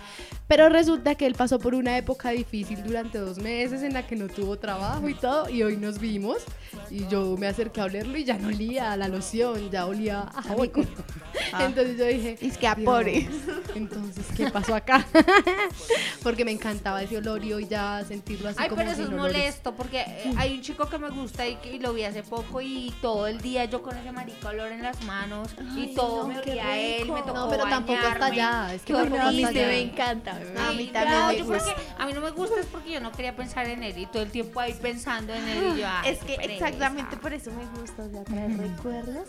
Pero 0.52 0.68
resulta 0.68 1.14
que 1.14 1.24
él 1.24 1.34
pasó 1.34 1.58
por 1.58 1.74
una 1.74 1.96
época 1.96 2.28
difícil 2.28 2.82
durante 2.84 3.16
dos 3.16 3.38
meses 3.38 3.82
en 3.82 3.94
la 3.94 4.06
que 4.06 4.16
no 4.16 4.28
tuvo 4.28 4.58
trabajo 4.58 5.08
y 5.08 5.14
todo, 5.14 5.48
y 5.48 5.62
hoy 5.62 5.78
nos 5.78 5.98
vimos 5.98 6.42
y 6.90 7.06
yo 7.08 7.38
me 7.38 7.46
acerqué 7.46 7.80
a 7.80 7.84
olerlo 7.84 8.18
y 8.18 8.24
ya 8.24 8.36
no 8.36 8.48
olía 8.48 8.92
a 8.92 8.98
la 8.98 9.08
loción, 9.08 9.70
ya 9.70 9.86
olía 9.86 10.20
a 10.34 10.42
jabón. 10.42 10.70
Entonces 11.58 11.96
yo 11.96 12.04
dije, 12.04 12.36
Es 12.42 12.58
que 12.58 12.68
a 12.68 12.76
pobre. 12.76 13.26
Entonces, 13.74 14.26
¿qué 14.36 14.50
pasó 14.50 14.74
acá? 14.74 15.06
Porque 16.22 16.44
me 16.44 16.50
encantaba 16.50 17.02
ese 17.02 17.16
olor 17.16 17.42
y 17.42 17.54
hoy 17.54 17.66
ya 17.66 18.04
sentirlo 18.06 18.50
así 18.50 18.58
Ay, 18.60 18.68
como 18.68 18.76
pero 18.80 18.90
eso 18.92 19.02
es 19.04 19.08
olores. 19.08 19.32
molesto 19.34 19.74
porque 19.74 20.00
eh, 20.00 20.34
hay 20.36 20.54
un 20.54 20.60
chico 20.60 20.86
que 20.88 20.98
me 20.98 21.08
gusta 21.08 21.46
y, 21.48 21.58
y 21.72 21.78
lo 21.78 21.94
vi 21.94 22.04
hace 22.04 22.22
poco 22.22 22.60
y 22.60 22.92
todo 23.00 23.26
el 23.26 23.40
día 23.40 23.64
yo 23.64 23.82
con 23.82 23.96
ese 23.96 24.12
marico 24.12 24.48
olor 24.48 24.70
en 24.70 24.82
las 24.82 25.02
manos 25.04 25.48
y 25.76 25.94
todo 25.94 26.28
me 26.28 26.38
olía 26.38 26.66
a 26.66 26.78
él, 26.78 27.10
me 27.10 27.20
tocó 27.22 27.32
No, 27.34 27.48
pero 27.48 27.64
tampoco 27.64 27.98
hasta 27.98 28.18
bañarme. 28.18 28.42
allá. 28.42 28.74
Es 28.74 28.82
que 28.82 28.92
No, 28.92 28.98
allá. 29.00 29.50
me 29.50 29.80
encanta. 29.80 30.38
A 30.58 30.72
mí 30.72 30.86
también 30.86 30.90
claro, 30.92 31.26
me 31.28 31.38
yo 31.38 31.44
gusta. 31.46 31.64
porque 31.74 31.82
a 31.98 32.06
mí 32.06 32.12
no 32.12 32.20
me 32.20 32.30
gusta 32.30 32.60
es 32.60 32.66
porque 32.66 32.90
yo 32.90 33.00
no 33.00 33.12
quería 33.12 33.34
pensar 33.36 33.66
en 33.66 33.82
él 33.82 33.96
y 33.98 34.06
todo 34.06 34.22
el 34.22 34.30
tiempo 34.30 34.60
ahí 34.60 34.74
pensando 34.74 35.34
en 35.34 35.46
él 35.48 35.72
y 35.76 35.80
yo 35.80 35.86
ay, 35.88 36.10
Es 36.12 36.18
que 36.24 36.34
exactamente 36.34 37.16
por 37.16 37.32
eso 37.32 37.50
me 37.52 37.64
gusta, 37.80 38.02
o 38.04 38.10
sea, 38.10 38.24
traer 38.24 38.56
recuerdos. 38.56 39.28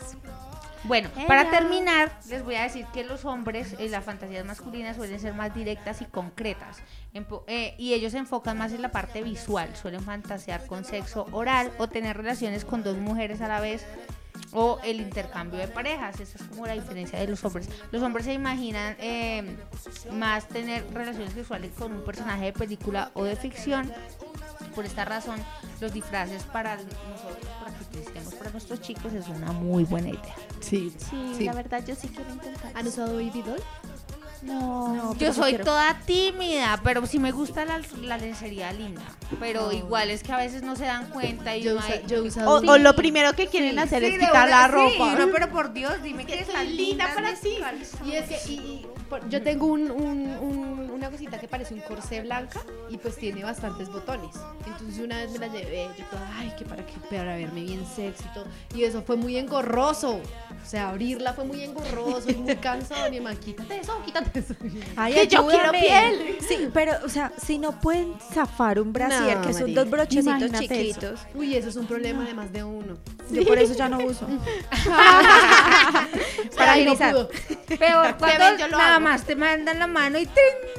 Bueno, 0.86 1.08
Ella. 1.16 1.26
para 1.26 1.50
terminar, 1.50 2.12
les 2.28 2.44
voy 2.44 2.56
a 2.56 2.62
decir 2.64 2.84
que 2.92 3.04
los 3.04 3.24
hombres 3.24 3.74
en 3.78 3.90
las 3.90 4.04
fantasías 4.04 4.44
masculinas 4.44 4.96
suelen 4.96 5.18
ser 5.18 5.32
más 5.32 5.54
directas 5.54 6.02
y 6.02 6.04
concretas. 6.04 6.76
Empo- 7.14 7.42
eh, 7.46 7.74
y 7.78 7.94
ellos 7.94 8.12
se 8.12 8.18
enfocan 8.18 8.58
más 8.58 8.70
en 8.72 8.82
la 8.82 8.90
parte 8.92 9.22
visual. 9.22 9.74
Suelen 9.80 10.02
fantasear 10.02 10.66
con 10.66 10.84
sexo 10.84 11.26
oral 11.32 11.72
o 11.78 11.88
tener 11.88 12.18
relaciones 12.18 12.66
con 12.66 12.82
dos 12.82 12.98
mujeres 12.98 13.40
a 13.40 13.48
la 13.48 13.60
vez 13.60 13.86
o 14.54 14.78
el 14.84 15.00
intercambio 15.00 15.58
de 15.58 15.68
parejas. 15.68 16.18
Esa 16.20 16.38
es 16.38 16.44
como 16.44 16.66
la 16.66 16.72
diferencia 16.72 17.18
de 17.18 17.26
los 17.28 17.44
hombres. 17.44 17.68
Los 17.92 18.02
hombres 18.02 18.24
se 18.24 18.32
imaginan 18.32 18.96
eh, 18.98 19.56
más 20.12 20.48
tener 20.48 20.84
relaciones 20.94 21.34
sexuales 21.34 21.72
con 21.78 21.92
un 21.92 22.04
personaje 22.04 22.46
de 22.46 22.52
película 22.52 23.10
o 23.14 23.24
de 23.24 23.36
ficción. 23.36 23.92
Por 24.74 24.84
esta 24.86 25.04
razón, 25.04 25.38
los 25.80 25.92
disfraces 25.92 26.42
para 26.44 26.76
nosotros, 26.76 27.46
para 27.62 27.76
que 27.76 27.84
utilicemos 27.84 28.34
para 28.34 28.50
nuestros 28.50 28.80
chicos, 28.80 29.12
es 29.12 29.28
una 29.28 29.52
muy 29.52 29.84
buena 29.84 30.08
idea. 30.08 30.34
Sí, 30.60 30.92
Sí, 30.98 31.34
sí. 31.38 31.44
la 31.44 31.52
verdad 31.52 31.84
yo 31.86 31.94
sí 31.94 32.08
quiero 32.08 32.32
intentar. 32.32 32.72
¿Han 32.74 32.86
usado 32.88 33.14
Baby 33.14 33.42
Doll? 33.42 33.60
No, 34.44 35.14
Yo 35.16 35.32
soy 35.32 35.56
toda 35.58 35.98
tímida, 36.06 36.78
pero 36.84 37.06
sí 37.06 37.18
me 37.18 37.32
gusta 37.32 37.64
la, 37.64 37.80
la 38.02 38.18
lencería 38.18 38.72
linda. 38.72 39.02
Pero 39.40 39.72
igual 39.72 40.10
es 40.10 40.22
que 40.22 40.32
a 40.32 40.36
veces 40.36 40.62
no 40.62 40.76
se 40.76 40.84
dan 40.84 41.06
cuenta 41.08 41.56
y 41.56 41.62
Yo, 41.62 41.72
uno 41.72 41.80
usa- 41.80 41.94
ahí- 41.94 42.04
yo. 42.06 42.22
O, 42.50 42.56
o 42.72 42.78
lo 42.78 42.94
primero 42.94 43.32
que 43.32 43.46
quieren 43.46 43.72
Sí, 43.72 43.78
hacer 43.78 44.02
sí, 44.02 44.08
es 44.10 44.18
quitar 44.18 44.48
una- 44.48 44.60
la 44.60 44.66
sí, 44.66 44.72
ropa. 44.98 45.14
no, 45.14 45.28
pero 45.32 45.50
por 45.50 45.72
Dios, 45.72 46.02
dime 46.02 46.26
que 46.26 46.44
soy 46.44 46.66
linda 46.68 47.10
para 47.14 47.34
ti. 47.34 47.56
Y 48.04 48.12
es 48.12 48.28
que 48.28 48.52
y- 48.52 48.54
y 48.54 48.86
por- 48.86 49.03
yo 49.28 49.42
tengo 49.42 49.66
un- 49.66 49.90
un- 49.90 50.36
un- 50.40 50.90
una 50.90 51.10
cosita 51.10 51.38
que 51.38 51.48
parece 51.48 51.74
un 51.74 51.80
corsé 51.80 52.20
blanca 52.22 52.60
y 52.88 52.96
pues 52.98 53.16
tiene 53.16 53.42
bastantes 53.44 53.88
botones. 53.88 54.34
Entonces 54.66 54.98
una 55.04 55.16
vez 55.18 55.30
me 55.32 55.38
la 55.38 55.48
llevé, 55.48 55.88
yo 55.98 56.04
toda, 56.06 56.28
ay, 56.38 56.52
que 56.58 56.64
para 56.64 56.84
que 56.86 56.92
para 57.10 57.36
verme 57.36 57.62
bien 57.62 57.84
sexy 57.86 58.24
y 58.30 58.34
todo. 58.34 58.46
Y 58.74 58.84
eso 58.84 59.02
fue 59.02 59.16
muy 59.16 59.36
engorroso. 59.36 60.14
O 60.16 60.66
sea, 60.66 60.88
abrirla 60.90 61.34
fue 61.34 61.44
muy 61.44 61.62
engorroso 61.62 62.30
y 62.30 62.34
muy 62.34 62.56
cansado. 62.56 63.10
Mi 63.10 63.20
mamá, 63.20 63.36
quítate 63.36 63.80
eso, 63.80 64.00
quítate 64.04 64.38
eso. 64.40 64.54
Ay, 64.96 65.14
Que 65.14 65.26
yo 65.28 65.46
quiero 65.46 65.70
piel. 65.72 66.38
Sí, 66.46 66.68
pero, 66.72 66.92
o 67.04 67.08
sea, 67.08 67.32
si 67.36 67.58
no 67.58 67.78
pueden 67.80 68.14
zafar 68.32 68.80
un 68.80 68.92
brasier, 68.92 69.36
No, 69.38 69.46
que 69.46 69.52
son 69.52 69.62
marica. 69.62 69.80
dos 69.82 69.90
brochecitos 69.90 70.26
Imagínate 70.26 70.64
eso. 70.64 70.74
chiquitos, 71.00 71.20
Uy, 71.34 71.54
eso 71.56 71.68
es 71.68 71.76
un 71.76 71.86
problema 71.86 72.24
de 72.24 72.34
más 72.34 72.52
de 72.52 72.64
uno. 72.64 72.96
yo 73.30 73.44
por 73.44 73.58
eso 73.58 73.74
ya 73.74 73.88
no 73.88 73.98
uso. 73.98 74.26
Para 76.56 76.72
agilizar. 76.72 77.12
pudo. 77.12 77.28
Peor, 77.78 78.16
cuando 78.18 78.44
ven, 78.44 78.58
yo 78.58 78.68
lo 78.68 78.78
nada. 78.78 78.98
Más 79.04 79.24
te 79.24 79.36
mandan 79.36 79.78
la 79.78 79.86
mano 79.86 80.18
y 80.18 80.28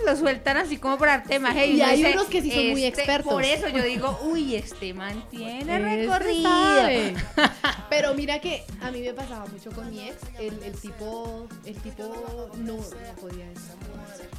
lo 0.05 0.15
sueltan 0.15 0.57
así 0.57 0.77
como 0.77 0.97
para 0.97 1.17
darte 1.19 1.39
magia. 1.39 1.65
Y 1.65 1.81
hay 1.81 1.97
dice, 1.97 2.11
unos 2.13 2.27
que 2.27 2.41
sí 2.41 2.51
son 2.51 2.69
muy 2.71 2.83
"Este", 2.85 3.01
expertos. 3.01 3.31
Por 3.31 3.43
eso 3.43 3.69
yo 3.69 3.83
digo, 3.83 4.19
uy, 4.23 4.55
este 4.55 4.93
mantiene 4.93 5.79
recorrido. 5.79 6.49
Pero 7.89 8.13
mira 8.15 8.39
que 8.39 8.63
a 8.81 8.91
mí 8.91 9.01
me 9.01 9.13
pasaba 9.13 9.45
mucho 9.45 9.71
con 9.71 9.89
mi 9.89 10.09
ex, 10.09 10.17
el, 10.39 10.61
el 10.63 10.73
tipo, 10.73 11.47
el 11.65 11.75
tipo 11.75 12.49
no, 12.57 12.75
no 12.75 12.83
podía 13.21 13.49
eso. 13.51 13.73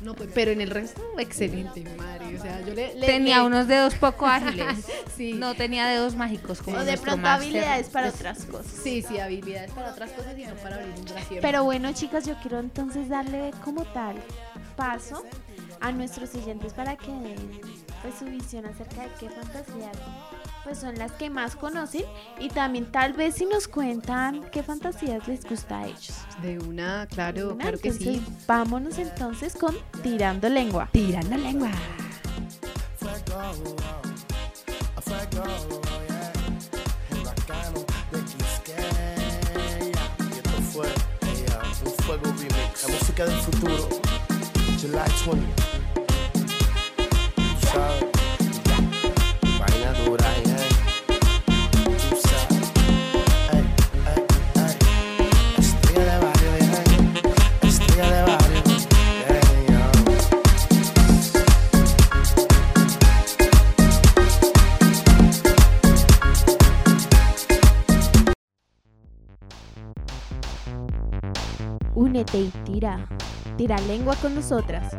No, 0.03 0.15
pues, 0.15 0.29
pero 0.35 0.51
en 0.51 0.61
el 0.61 0.71
resto, 0.71 1.01
excelente, 1.19 1.83
madre. 1.97 2.37
O 2.39 2.43
sea, 2.43 2.61
yo 2.61 2.75
le, 2.75 2.95
le- 2.95 3.07
Tenía 3.07 3.39
le- 3.41 3.47
unos 3.47 3.67
dedos 3.67 3.95
poco 3.95 4.27
ágiles. 4.27 4.85
Sí. 5.17 5.33
No 5.33 5.55
tenía 5.55 5.87
dedos 5.87 6.15
mágicos 6.15 6.61
como 6.63 6.77
O 6.77 6.85
de 6.85 6.99
pronto 6.99 7.27
habilidades 7.27 7.89
para 7.89 8.11
otras 8.11 8.45
cosas. 8.45 8.71
Sí, 8.83 9.03
sí, 9.07 9.19
habilidades 9.19 9.71
para 9.73 9.91
otras 9.91 10.11
cosas 10.13 10.39
y 10.39 10.45
no 10.45 10.55
para 10.57 10.77
abrir 10.77 10.95
un 10.99 11.05
brasier. 11.07 11.41
Pero 11.41 11.65
bueno, 11.65 11.93
chicas, 11.93 12.27
yo 12.27 12.35
quiero 12.43 12.59
entonces 12.61 13.09
darle 13.09 13.53
como 13.65 13.85
tal 13.85 14.17
paso 14.77 15.25
a 15.81 15.93
nuestros 15.93 16.35
oyentes 16.35 16.73
para 16.75 16.97
que 16.97 17.11
den 17.11 17.61
pues, 18.03 18.15
su 18.19 18.27
visión 18.27 18.67
acerca 18.67 19.03
de 19.03 19.09
qué 19.19 19.31
fantasías 19.31 19.97
pues 20.67 20.79
son 20.79 20.99
las 20.99 21.13
que 21.13 21.31
más 21.31 21.55
conocen 21.55 22.03
y 22.41 22.49
también 22.49 22.91
tal 22.91 23.13
vez 23.13 23.37
si 23.37 23.47
nos 23.47 23.69
cuentan 23.69 24.43
qué 24.51 24.65
fantasías 24.65 25.29
les 25.29 25.45
gusta 25.45 25.79
a 25.79 25.87
ellos. 25.87 26.13
De 26.43 26.59
una, 26.59 27.07
claro, 27.07 27.53
Una, 27.53 27.63
claro 27.63 27.79
que 27.79 27.93
sí. 27.93 28.17
entonces, 28.17 28.47
Vámonos 28.49 28.99
entonces 28.99 29.55
con 29.55 29.77
Tirando 30.03 30.49
Lengua. 30.49 30.89
Tirando 30.91 31.37
lengua. 31.37 31.71
de. 31.71 31.77
La 42.83 42.89
música 42.89 43.25
del 43.25 43.39
futuro, 43.39 43.89
July 44.81 45.13
20. 47.73 48.16
Únete 72.37 72.41
y 72.41 72.51
tira. 72.65 73.07
Tira 73.57 73.79
lengua 73.81 74.15
con 74.17 74.35
nosotras. 74.35 74.97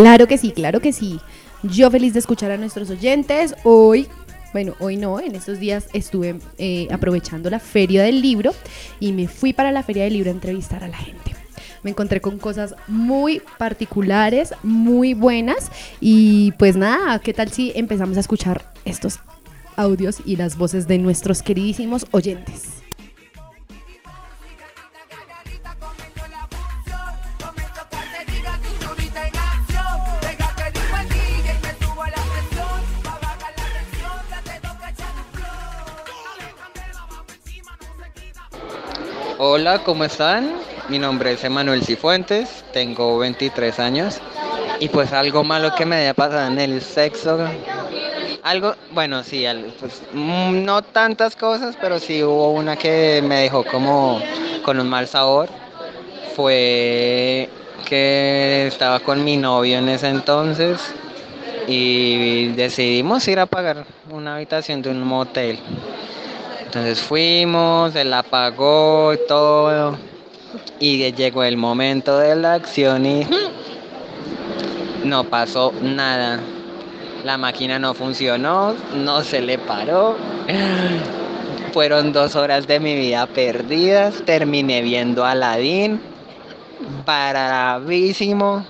Claro 0.00 0.26
que 0.26 0.38
sí, 0.38 0.52
claro 0.52 0.80
que 0.80 0.90
sí. 0.94 1.20
Yo 1.62 1.90
feliz 1.90 2.14
de 2.14 2.20
escuchar 2.20 2.50
a 2.50 2.56
nuestros 2.56 2.88
oyentes. 2.88 3.54
Hoy, 3.62 4.06
bueno, 4.54 4.74
hoy 4.80 4.96
no, 4.96 5.20
en 5.20 5.34
estos 5.34 5.60
días 5.60 5.86
estuve 5.92 6.38
eh, 6.56 6.88
aprovechando 6.90 7.50
la 7.50 7.58
feria 7.58 8.02
del 8.02 8.22
libro 8.22 8.52
y 9.00 9.12
me 9.12 9.28
fui 9.28 9.52
para 9.52 9.70
la 9.70 9.82
feria 9.82 10.04
del 10.04 10.14
libro 10.14 10.30
a 10.30 10.32
entrevistar 10.32 10.82
a 10.82 10.88
la 10.88 10.96
gente. 10.96 11.36
Me 11.82 11.90
encontré 11.90 12.22
con 12.22 12.38
cosas 12.38 12.74
muy 12.88 13.42
particulares, 13.58 14.54
muy 14.62 15.12
buenas 15.12 15.70
y 16.00 16.52
pues 16.52 16.74
nada, 16.74 17.18
¿qué 17.18 17.34
tal 17.34 17.50
si 17.50 17.72
empezamos 17.74 18.16
a 18.16 18.20
escuchar 18.20 18.72
estos 18.86 19.18
audios 19.76 20.22
y 20.24 20.36
las 20.36 20.56
voces 20.56 20.88
de 20.88 20.96
nuestros 20.96 21.42
queridísimos 21.42 22.06
oyentes? 22.12 22.81
Hola, 39.44 39.80
¿cómo 39.82 40.04
están? 40.04 40.52
Mi 40.88 41.00
nombre 41.00 41.32
es 41.32 41.42
Emanuel 41.42 41.82
Cifuentes, 41.84 42.62
tengo 42.72 43.18
23 43.18 43.80
años 43.80 44.20
y 44.78 44.88
pues 44.88 45.12
algo 45.12 45.42
malo 45.42 45.74
que 45.74 45.84
me 45.84 45.96
haya 45.96 46.14
pasado 46.14 46.46
en 46.46 46.60
el 46.60 46.80
sexo. 46.80 47.40
Algo, 48.44 48.76
bueno, 48.92 49.24
sí, 49.24 49.44
pues, 49.80 50.00
mm, 50.12 50.62
no 50.64 50.82
tantas 50.82 51.34
cosas, 51.34 51.76
pero 51.80 51.98
sí 51.98 52.22
hubo 52.22 52.52
una 52.52 52.76
que 52.76 53.20
me 53.26 53.40
dejó 53.40 53.64
como 53.64 54.22
con 54.64 54.78
un 54.78 54.88
mal 54.88 55.08
sabor. 55.08 55.48
Fue 56.36 57.48
que 57.88 58.68
estaba 58.68 59.00
con 59.00 59.24
mi 59.24 59.36
novio 59.36 59.78
en 59.78 59.88
ese 59.88 60.06
entonces 60.06 60.78
y 61.66 62.46
decidimos 62.52 63.26
ir 63.26 63.40
a 63.40 63.46
pagar 63.46 63.86
una 64.08 64.36
habitación 64.36 64.82
de 64.82 64.90
un 64.90 65.02
motel. 65.02 65.58
Entonces 66.74 67.02
fuimos, 67.02 67.94
él 67.96 68.08
la 68.08 68.22
pagó 68.22 69.12
y 69.12 69.18
todo. 69.28 69.98
Y 70.80 71.12
llegó 71.12 71.44
el 71.44 71.58
momento 71.58 72.18
de 72.18 72.34
la 72.34 72.54
acción 72.54 73.04
y 73.04 73.26
no 75.04 75.24
pasó 75.24 75.74
nada. 75.82 76.40
La 77.24 77.36
máquina 77.36 77.78
no 77.78 77.92
funcionó, 77.92 78.74
no 78.94 79.22
se 79.22 79.42
le 79.42 79.58
paró. 79.58 80.16
Fueron 81.74 82.10
dos 82.10 82.36
horas 82.36 82.66
de 82.66 82.80
mi 82.80 82.94
vida 82.94 83.26
perdidas. 83.26 84.22
Terminé 84.24 84.80
viendo 84.80 85.26
a 85.26 85.32
Aladdin. 85.32 86.00
Bravísimo. 87.04 88.64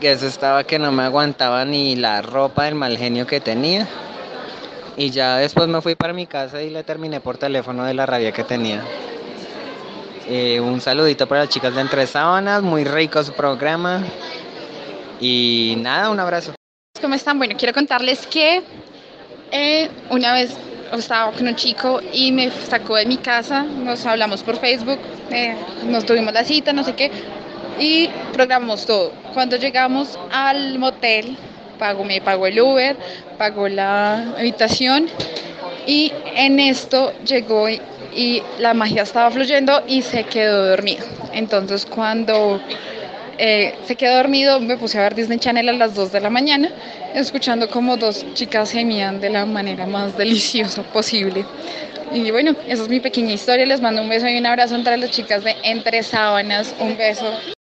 Que 0.00 0.12
eso 0.12 0.28
estaba 0.28 0.64
que 0.64 0.78
no 0.78 0.90
me 0.92 1.02
aguantaba 1.02 1.66
ni 1.66 1.94
la 1.94 2.22
ropa 2.22 2.64
del 2.64 2.74
mal 2.74 2.96
genio 2.96 3.26
que 3.26 3.38
tenía. 3.38 3.86
Y 4.96 5.10
ya 5.10 5.38
después 5.38 5.66
me 5.68 5.80
fui 5.80 5.94
para 5.94 6.12
mi 6.12 6.26
casa 6.26 6.62
y 6.62 6.70
le 6.70 6.84
terminé 6.84 7.20
por 7.20 7.36
teléfono 7.36 7.84
de 7.84 7.94
la 7.94 8.06
rabia 8.06 8.32
que 8.32 8.44
tenía. 8.44 8.84
Eh, 10.26 10.60
un 10.60 10.80
saludito 10.80 11.26
para 11.26 11.42
las 11.42 11.50
chicas 11.50 11.74
de 11.74 11.80
Entre 11.80 12.06
Sábanas, 12.06 12.62
muy 12.62 12.84
rico 12.84 13.22
su 13.22 13.32
programa. 13.32 14.02
Y 15.20 15.74
nada, 15.78 16.10
un 16.10 16.20
abrazo. 16.20 16.54
¿Cómo 17.00 17.14
están? 17.14 17.38
Bueno, 17.38 17.54
quiero 17.58 17.74
contarles 17.74 18.26
que 18.26 18.62
eh, 19.50 19.90
una 20.10 20.32
vez 20.32 20.56
estaba 20.92 21.32
con 21.32 21.46
un 21.46 21.56
chico 21.56 22.00
y 22.12 22.32
me 22.32 22.50
sacó 22.50 22.96
de 22.96 23.06
mi 23.06 23.16
casa, 23.16 23.62
nos 23.62 24.06
hablamos 24.06 24.42
por 24.42 24.58
Facebook, 24.58 24.98
eh, 25.30 25.56
nos 25.86 26.06
tuvimos 26.06 26.32
la 26.32 26.44
cita, 26.44 26.72
no 26.72 26.84
sé 26.84 26.94
qué, 26.94 27.10
y 27.78 28.08
programamos 28.32 28.86
todo. 28.86 29.12
Cuando 29.32 29.56
llegamos 29.56 30.18
al 30.32 30.78
motel, 30.78 31.36
pagó, 31.78 32.04
me 32.04 32.20
pagó 32.20 32.46
el 32.46 32.60
Uber, 32.60 32.96
pagó 33.38 33.68
la 33.68 34.34
habitación 34.38 35.08
y 35.86 36.12
en 36.36 36.60
esto 36.60 37.12
llegó 37.24 37.68
y, 37.68 37.80
y 38.14 38.42
la 38.58 38.74
magia 38.74 39.02
estaba 39.02 39.30
fluyendo 39.30 39.82
y 39.86 40.02
se 40.02 40.24
quedó 40.24 40.66
dormido. 40.66 41.04
Entonces 41.32 41.86
cuando 41.86 42.60
eh, 43.38 43.74
se 43.86 43.96
quedó 43.96 44.16
dormido, 44.16 44.60
me 44.60 44.76
puse 44.76 44.98
a 44.98 45.02
ver 45.02 45.14
Disney 45.14 45.38
Channel 45.38 45.68
a 45.68 45.72
las 45.72 45.94
2 45.94 46.12
de 46.12 46.20
la 46.20 46.30
mañana, 46.30 46.70
escuchando 47.14 47.68
como 47.68 47.96
dos 47.96 48.24
chicas 48.34 48.70
gemían 48.70 49.20
de 49.20 49.30
la 49.30 49.44
manera 49.44 49.86
más 49.86 50.16
deliciosa 50.16 50.82
posible. 50.82 51.44
Y 52.12 52.30
bueno, 52.30 52.54
esa 52.68 52.82
es 52.84 52.88
mi 52.88 53.00
pequeña 53.00 53.32
historia. 53.32 53.66
Les 53.66 53.80
mando 53.80 54.02
un 54.02 54.08
beso 54.08 54.28
y 54.28 54.38
un 54.38 54.46
abrazo 54.46 54.76
entre 54.76 54.96
las 54.96 55.10
chicas 55.10 55.42
de 55.42 55.56
Entre 55.64 56.02
Sábanas. 56.02 56.74
Un 56.78 56.96
beso. 56.96 57.53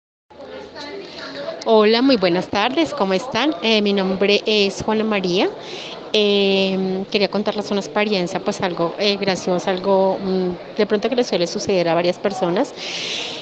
Hola, 1.66 2.02
muy 2.02 2.18
buenas 2.18 2.50
tardes, 2.50 2.94
¿cómo 2.94 3.14
están? 3.14 3.56
Eh, 3.62 3.82
mi 3.82 3.94
nombre 3.94 4.42
es 4.46 4.82
Juana 4.84 5.04
María. 5.04 5.50
Eh, 6.14 7.06
quería 7.12 7.30
contarles 7.30 7.72
una 7.72 7.80
experiencia, 7.82 8.40
pues 8.40 8.62
algo 8.62 8.96
eh, 8.98 9.18
gracioso, 9.18 9.70
algo 9.70 10.20
mm, 10.22 10.52
de 10.76 10.88
pronto 10.88 11.10
que 11.10 11.16
le 11.16 11.24
suele 11.24 11.48
suceder 11.48 11.88
a 11.90 11.94
varias 11.96 12.20
personas. 12.20 12.74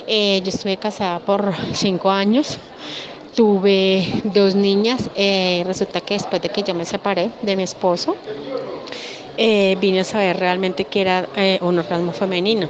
Eh, 0.08 0.42
yo 0.44 0.50
estuve 0.50 0.78
casada 0.78 1.20
por 1.20 1.54
cinco 1.74 2.10
años, 2.12 2.60
tuve 3.36 4.22
dos 4.26 4.56
niñas. 4.56 5.10
resulta 5.66 6.02
que 6.02 6.16
después 6.16 6.42
de 6.42 6.50
que 6.52 6.64
yo 6.64 6.76
me 6.76 6.86
separé 6.86 7.34
de 7.42 7.56
mi 7.56 7.64
esposo, 7.64 8.20
eh, 9.41 9.78
vine 9.80 10.02
a 10.02 10.04
saber 10.04 10.38
realmente 10.38 10.84
que 10.84 10.99
era 10.99 11.25
eh, 11.38 11.60
un 11.62 11.80
orgasmo 11.80 12.12
femenino. 12.12 12.67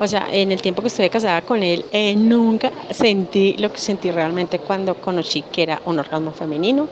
O 0.00 0.06
sea, 0.06 0.26
en 0.32 0.50
el 0.50 0.62
tiempo 0.62 0.80
que 0.80 0.88
estuve 0.88 1.10
casada 1.10 1.42
con 1.42 1.62
él, 1.62 1.84
eh, 1.92 2.16
nunca 2.16 2.72
sentí 2.90 3.54
lo 3.58 3.70
que 3.70 3.78
sentí 3.78 4.10
realmente 4.10 4.58
cuando 4.58 4.94
conocí 4.94 5.42
que 5.42 5.64
era 5.64 5.82
un 5.84 5.98
orgasmo 5.98 6.32
femenino. 6.32 6.88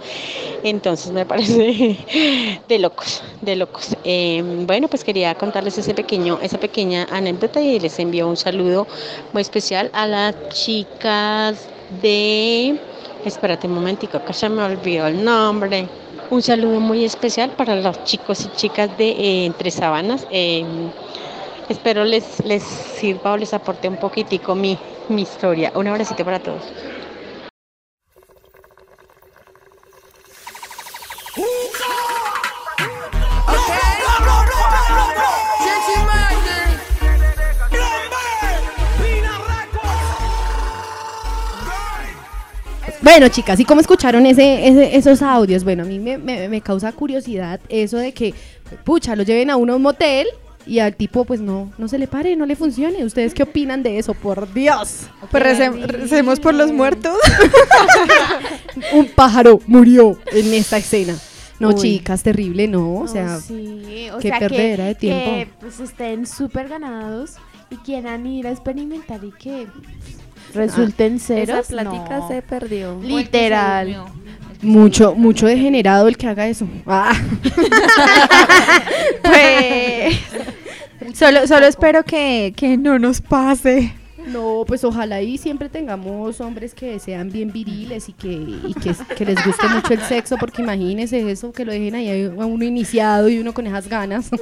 Entonces 0.63 1.11
me 1.11 1.25
parece 1.25 1.97
de 2.69 2.79
locos, 2.79 3.23
de 3.41 3.57
locos. 3.57 3.97
Bueno, 4.67 4.89
pues 4.89 5.03
quería 5.03 5.35
contarles 5.37 5.79
ese 5.79 5.95
pequeño, 5.95 6.39
esa 6.43 6.59
pequeña 6.59 7.07
anécdota 7.11 7.63
y 7.63 7.81
les 7.81 7.99
envío 7.99 8.29
un 8.29 8.37
saludo 8.37 8.87
muy 9.33 9.41
especial 9.41 9.91
a 9.95 10.07
las 10.07 10.35
chicas 10.51 11.67
de... 12.03 12.79
Espérate 13.25 13.69
un 13.69 13.73
momentico, 13.73 14.23
que 14.23 14.35
se 14.35 14.51
me 14.51 14.63
olvidó 14.63 15.07
el 15.07 15.25
nombre. 15.25 15.89
Un 16.35 16.43
saludo 16.43 16.81
muy 16.81 17.05
especial 17.05 17.53
para 17.53 17.77
los 17.77 18.03
chicos 18.03 18.45
y 18.45 18.51
chicas 18.51 18.97
de 18.97 19.11
eh, 19.11 19.45
Entre 19.47 19.71
Sabanas. 19.71 20.27
Eh, 20.31 20.91
espero 21.69 22.05
les, 22.05 22.43
les 22.45 22.65
sirva 22.65 23.33
o 23.33 23.37
les 23.37 23.55
aporte 23.55 23.89
un 23.89 23.99
poquitico 23.99 24.55
mi, 24.57 24.81
mi 25.09 25.23
historia. 25.23 25.71
Un 25.75 25.87
abracito 25.89 26.25
para 26.25 26.41
todos. 26.41 26.75
Bueno, 43.05 43.29
chicas, 43.29 43.61
¿y 43.61 43.65
cómo 43.65 43.81
escucharon 43.83 44.25
ese, 44.27 44.67
ese- 44.67 44.97
esos 44.97 45.21
audios? 45.23 45.63
Bueno, 45.63 45.83
a 45.83 45.87
mí 45.87 45.99
me, 45.99 46.17
me- 46.19 46.49
me 46.49 46.61
causa 46.63 46.91
curiosidad 46.93 47.61
eso 47.69 47.99
de 47.99 48.13
que, 48.13 48.35
pucha, 48.83 49.15
lo 49.15 49.23
lleven 49.23 49.51
a 49.51 49.57
uno 49.57 49.75
a 49.75 49.77
un 49.77 49.83
motel 49.83 50.27
y 50.67 50.79
al 50.79 50.97
tipo, 50.97 51.27
pues 51.27 51.41
no, 51.41 51.71
no 51.77 51.87
se 51.89 51.99
le 51.99 52.07
pare, 52.09 52.35
no 52.35 52.47
le 52.47 52.57
funcione. 52.57 53.05
¿Ustedes 53.05 53.35
qué 53.35 53.43
opinan 53.43 53.83
de 53.83 53.99
eso? 53.99 54.15
Por 54.15 54.53
Dios. 54.55 55.03
Pues 55.31 55.43
recem- 55.45 55.83
recemos 55.85 56.41
por 56.41 56.55
los 56.55 56.73
muertos. 56.73 57.17
Un 58.95 59.07
pájaro 59.09 59.61
murió 59.67 60.19
en 60.33 60.55
esta 60.55 60.79
escena. 60.79 61.15
No, 61.61 61.69
Uy. 61.69 61.75
chicas, 61.75 62.23
terrible, 62.23 62.67
no. 62.69 62.97
O 63.01 63.07
sea, 63.07 63.39
sí, 63.39 64.09
o 64.13 64.19
qué 64.19 64.29
sea, 64.29 64.39
que- 64.39 64.49
perdedera 64.49 64.85
de 64.87 64.95
tiempo. 64.95 65.25
Que 65.31 65.49
pues 65.61 65.79
estén 65.79 66.27
súper 66.27 66.69
ganados 66.69 67.35
y 67.71 67.77
quieran 67.77 68.27
ir 68.27 68.47
a 68.47 68.51
experimentar 68.51 69.23
y 69.23 69.31
que 69.33 69.67
resulten 70.55 71.21
ceros. 71.21 71.59
Esa 71.59 71.69
plática 71.69 72.19
no. 72.19 72.29
se 72.29 72.43
perdió. 72.43 73.01
Literal. 73.03 74.05
mucho, 74.63 75.15
mucho 75.15 75.47
degenerado 75.47 76.09
el 76.09 76.17
que 76.17 76.27
haga 76.27 76.47
eso. 76.47 76.67
Ah. 76.87 77.15
Pues, 79.23 80.17
solo, 81.15 81.47
solo 81.47 81.67
espero 81.67 82.03
que, 82.05 82.53
que 82.57 82.77
no 82.77 82.99
nos 82.99 83.21
pase. 83.21 83.93
No, 84.27 84.65
pues 84.67 84.85
ojalá 84.85 85.21
y 85.23 85.39
siempre 85.39 85.69
tengamos 85.69 86.41
hombres 86.41 86.75
que 86.75 86.99
sean 86.99 87.31
bien 87.31 87.53
viriles 87.53 88.09
y 88.09 88.13
que, 88.13 88.33
y 88.33 88.75
que, 88.75 88.95
que 89.17 89.25
les 89.25 89.45
guste 89.45 89.69
mucho 89.69 89.93
el 89.93 90.01
sexo, 90.01 90.37
porque 90.39 90.63
imagínense 90.63 91.31
eso, 91.31 91.53
que 91.53 91.65
lo 91.65 91.73
dejen 91.73 91.95
ahí 91.95 92.25
a 92.25 92.47
uno 92.47 92.65
iniciado 92.65 93.29
y 93.29 93.39
uno 93.39 93.53
con 93.53 93.67
esas 93.67 93.89
ganas. 93.89 94.31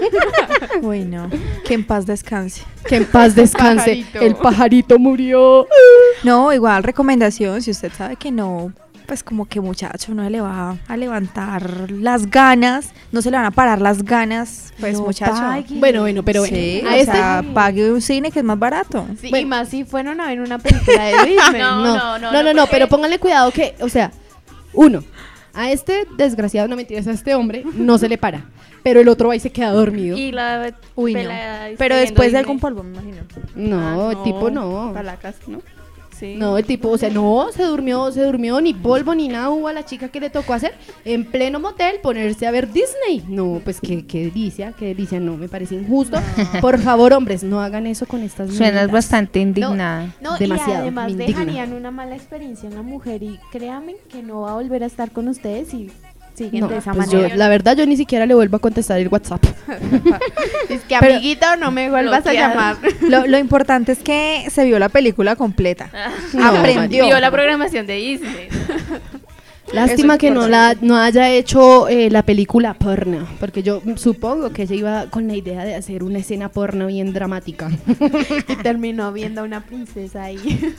Bueno, 0.80 1.30
que 1.64 1.74
en 1.74 1.85
paz 1.85 2.07
descanse. 2.07 2.62
que 2.89 2.97
en 2.97 3.05
paz 3.05 3.35
descanse. 3.35 4.05
Pajarito. 4.05 4.20
El 4.20 4.35
pajarito 4.35 4.99
murió. 4.99 5.66
No, 6.24 6.53
igual 6.53 6.83
recomendación, 6.83 7.62
si 7.62 7.70
usted 7.70 7.93
sabe 7.93 8.16
que 8.16 8.30
no, 8.30 8.72
pues 9.13 9.23
como 9.23 9.45
que 9.45 9.61
muchacho 9.61 10.15
no 10.15 10.25
se 10.25 10.31
le 10.31 10.41
va 10.41 10.79
a 10.89 10.97
levantar 10.97 11.91
las 11.91 12.31
ganas, 12.31 12.93
no 13.13 13.21
se 13.21 13.31
le 13.31 13.37
van 13.37 13.45
a 13.45 13.51
parar 13.51 13.79
las 13.83 14.03
ganas, 14.05 14.73
pues 14.81 14.95
No 14.95 15.03
muchacho. 15.05 15.35
pague. 15.35 15.79
Bueno, 15.79 16.01
bueno, 16.01 16.23
pero 16.23 16.41
bueno. 16.41 16.57
Sí, 16.57 16.81
a 16.83 16.89
o 16.89 16.95
este- 16.95 17.13
sea, 17.13 17.45
pague 17.53 17.93
un 17.93 18.01
cine 18.01 18.31
que 18.31 18.39
es 18.39 18.45
más 18.47 18.59
barato. 18.59 19.07
Sí, 19.21 19.29
Bueno. 19.29 19.39
y 19.43 19.45
más 19.51 19.69
si 19.69 19.85
fueron 19.85 20.19
a 20.23 20.29
ver 20.29 20.41
una 20.41 20.59
película 20.59 21.05
de 21.05 21.13
Disney. 21.27 21.61
no, 21.61 22.19
no, 22.19 22.43
no, 22.43 22.55
no, 22.55 22.67
pero 22.71 22.89
pónganle 22.89 23.19
cuidado 23.19 23.51
que, 23.51 23.75
o 23.81 23.91
sea, 23.91 24.13
uno, 24.73 25.05
a 25.53 25.71
este 25.71 26.07
desgraciado, 26.17 26.67
no 26.69 26.77
mentiras, 26.77 27.07
a 27.07 27.11
este 27.13 27.35
hombre 27.35 27.65
no 27.75 27.99
se 27.99 28.09
le 28.09 28.17
para, 28.17 28.47
pero 28.83 29.01
el 29.03 29.09
otro 29.11 29.31
ahí 29.31 29.41
se 29.41 29.51
queda 29.51 29.73
dormido. 29.73 30.17
Y 30.17 30.33
la 30.33 30.73
Uy, 30.95 31.13
no. 31.13 31.21
Pero 31.77 31.97
después 31.97 32.33
de 32.33 32.39
algún 32.39 32.59
polvo, 32.59 32.83
me 32.83 32.93
imagino. 32.95 33.23
No, 33.57 34.09
Ah, 34.09 34.13
el 34.13 34.23
tipo 34.23 34.49
no. 34.51 34.93
Para 34.95 35.03
la 35.03 35.17
casa, 35.17 35.39
¿no? 35.49 35.61
Sí. 36.23 36.37
No, 36.37 36.57
el 36.57 36.64
tipo, 36.64 36.89
o 36.89 36.97
sea, 36.97 37.11
no, 37.11 37.49
se 37.53 37.64
durmió, 37.64 38.12
se 38.12 38.23
durmió, 38.23 38.61
ni 38.61 38.73
polvo 38.75 39.12
ni 39.12 39.27
nada 39.27 39.51
hubo 39.51 39.66
a 39.66 39.73
la 39.73 39.85
chica 39.85 40.07
que 40.09 40.20
le 40.20 40.31
tocó 40.31 40.53
hacer 40.53 40.73
en 41.05 41.25
pleno 41.25 41.59
motel 41.59 41.97
ponerse 42.01 42.47
a 42.47 42.53
ver 42.53 42.70
Disney. 42.73 43.25
No, 43.27 43.61
pues 43.64 43.81
qué, 43.81 44.07
qué 44.07 44.27
delicia, 44.27 44.73
qué 44.79 44.87
delicia, 44.87 45.18
no, 45.18 45.37
me 45.37 45.49
parece 45.49 45.75
injusto. 45.75 46.18
Por 46.61 46.79
favor, 46.79 47.12
hombres, 47.12 47.43
no 47.43 47.61
hagan 47.61 47.89
eso 47.89 48.07
con 48.07 48.23
estas 48.23 48.51
Suenas 48.51 48.75
meninas. 48.75 48.93
bastante 48.93 49.41
indignada. 49.41 50.14
No, 50.20 50.39
Demasiado, 50.39 50.75
y 50.75 50.77
además 50.83 51.11
indigna. 51.11 51.27
dejarían 51.41 51.73
una 51.73 51.91
mala 51.91 52.14
experiencia 52.14 52.68
en 52.68 52.77
la 52.77 52.83
mujer 52.83 53.25
y 53.25 53.41
créanme 53.51 53.97
que 54.09 54.23
no 54.23 54.43
va 54.43 54.53
a 54.53 54.55
volver 54.55 54.85
a 54.85 54.87
estar 54.87 55.11
con 55.11 55.27
ustedes 55.27 55.75
y 55.75 55.91
siguen 56.35 56.61
No, 56.61 56.68
de 56.68 56.77
esa 56.77 56.93
pues 56.95 57.11
yo, 57.11 57.18
manera. 57.18 57.37
la 57.37 57.49
verdad, 57.49 57.77
yo 57.77 57.85
ni 57.85 57.97
siquiera 57.97 58.27
le 58.27 58.35
vuelvo 58.35 58.59
a 58.59 58.61
contestar 58.61 59.01
el 59.01 59.09
WhatsApp. 59.09 59.43
Es 60.69 60.81
que 60.83 60.97
Pero- 61.01 61.15
amiguito, 61.15 61.57
no 61.57 61.71
me 61.71 61.91
vuelvas 61.91 62.27
a 62.27 62.33
llamar. 62.33 62.77
Lo, 63.01 63.27
lo 63.27 63.39
importante 63.39 63.93
es 63.93 63.99
que 63.99 64.47
se 64.51 64.65
vio 64.65 64.79
la 64.79 64.89
película 64.89 65.37
completa. 65.37 65.91
No, 66.33 66.47
Aprendió. 66.47 67.07
Vio 67.07 67.21
la 67.21 67.31
programación 67.31 67.87
de 67.87 67.95
Disney. 67.97 68.49
Lástima 69.73 70.15
es 70.15 70.19
que 70.21 70.31
no, 70.31 70.49
la, 70.49 70.77
no 70.83 70.99
haya 70.99 71.31
hecho 71.31 71.89
eh, 71.89 72.11
la 72.11 72.23
película 72.25 72.75
porno, 72.75 73.27
porque 73.41 73.63
yo 73.63 73.81
supongo 73.97 74.51
que 74.53 74.63
ella 74.63 74.75
iba 74.75 75.07
con 75.07 75.29
la 75.29 75.35
idea 75.35 75.65
de 75.65 75.75
hacer 75.75 76.03
una 76.03 76.19
escena 76.19 76.51
porno 76.51 76.87
bien 76.89 77.13
dramática. 77.13 77.71
Y 78.49 78.57
terminó 78.57 79.13
viendo 79.13 79.41
a 79.41 79.45
una 79.45 79.61
princesa 79.65 80.25
ahí. 80.25 80.75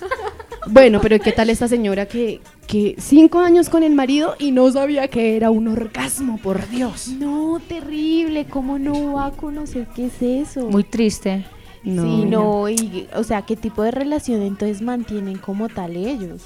Bueno, 0.68 1.00
pero 1.02 1.20
¿qué 1.20 1.32
tal 1.32 1.50
esta 1.50 1.68
señora 1.68 2.06
que, 2.06 2.40
que 2.68 2.96
cinco 2.98 3.40
años 3.40 3.70
con 3.70 3.84
el 3.84 3.94
marido 3.94 4.36
y 4.40 4.52
no 4.52 4.72
sabía 4.72 5.08
que 5.08 5.36
era 5.36 5.50
un 5.52 5.68
orgasmo, 5.68 6.38
por 6.38 6.70
Dios? 6.70 7.10
No, 7.20 7.60
terrible. 7.68 8.46
¿Cómo 8.46 8.80
no 8.80 9.14
va 9.14 9.28
a 9.28 9.32
conocer 9.32 9.88
qué 9.96 10.06
es 10.08 10.22
eso? 10.22 10.70
Muy 10.70 10.84
triste. 10.84 11.46
No, 11.84 12.04
Sí, 12.04 12.26
no, 12.26 12.70
y, 12.70 13.08
o 13.14 13.26
sea, 13.26 13.42
¿qué 13.42 13.58
tipo 13.58 13.84
de 13.84 13.92
relación 13.92 14.42
entonces 14.42 14.82
mantienen 14.82 15.38
como 15.38 15.68
tal 15.68 15.98
ellos? 15.98 16.44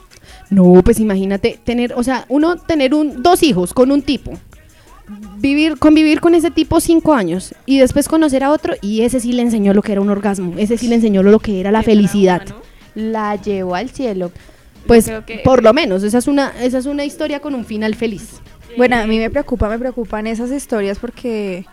No, 0.50 0.82
pues 0.84 1.00
imagínate 1.00 1.60
tener, 1.64 1.94
o 1.94 2.02
sea, 2.02 2.26
uno 2.28 2.58
tener 2.58 2.96
un, 2.96 3.22
dos 3.22 3.44
hijos 3.44 3.72
con 3.72 3.92
un 3.92 4.02
tipo, 4.02 4.34
vivir, 5.38 5.78
convivir 5.78 6.22
con 6.22 6.34
ese 6.34 6.50
tipo 6.50 6.80
cinco 6.80 7.14
años 7.14 7.54
y 7.68 7.78
después 7.78 8.08
conocer 8.08 8.44
a 8.44 8.52
otro 8.52 8.74
y 8.82 9.02
ese 9.02 9.20
sí 9.20 9.32
le 9.32 9.44
enseñó 9.44 9.76
lo 9.76 9.84
que 9.84 9.92
era 9.92 10.02
un 10.02 10.10
orgasmo, 10.10 10.56
ese 10.58 10.76
sí 10.76 10.88
le 10.88 10.96
enseñó 10.96 11.22
lo 11.22 11.38
que 11.38 11.60
era 11.60 11.72
la 11.72 11.84
felicidad. 11.84 12.44
La 12.98 13.36
llevó 13.36 13.76
al 13.76 13.90
cielo. 13.92 14.32
Pues 14.88 15.06
creo 15.06 15.26
que- 15.26 15.40
por 15.44 15.62
lo 15.64 15.72
menos, 15.74 16.02
esa 16.04 16.18
es 16.18 16.28
una, 16.28 16.52
esa 16.62 16.80
es 16.80 16.86
una 16.88 17.06
historia 17.06 17.40
con 17.42 17.54
un 17.56 17.64
final 17.66 17.94
feliz. 17.96 18.42
Bueno, 18.76 18.96
a 18.98 19.06
mí 19.06 19.18
me 19.20 19.30
preocupa, 19.30 19.70
me 19.70 19.78
preocupan 19.80 20.26
esas 20.28 20.52
historias 20.52 20.98
porque, 21.00 21.66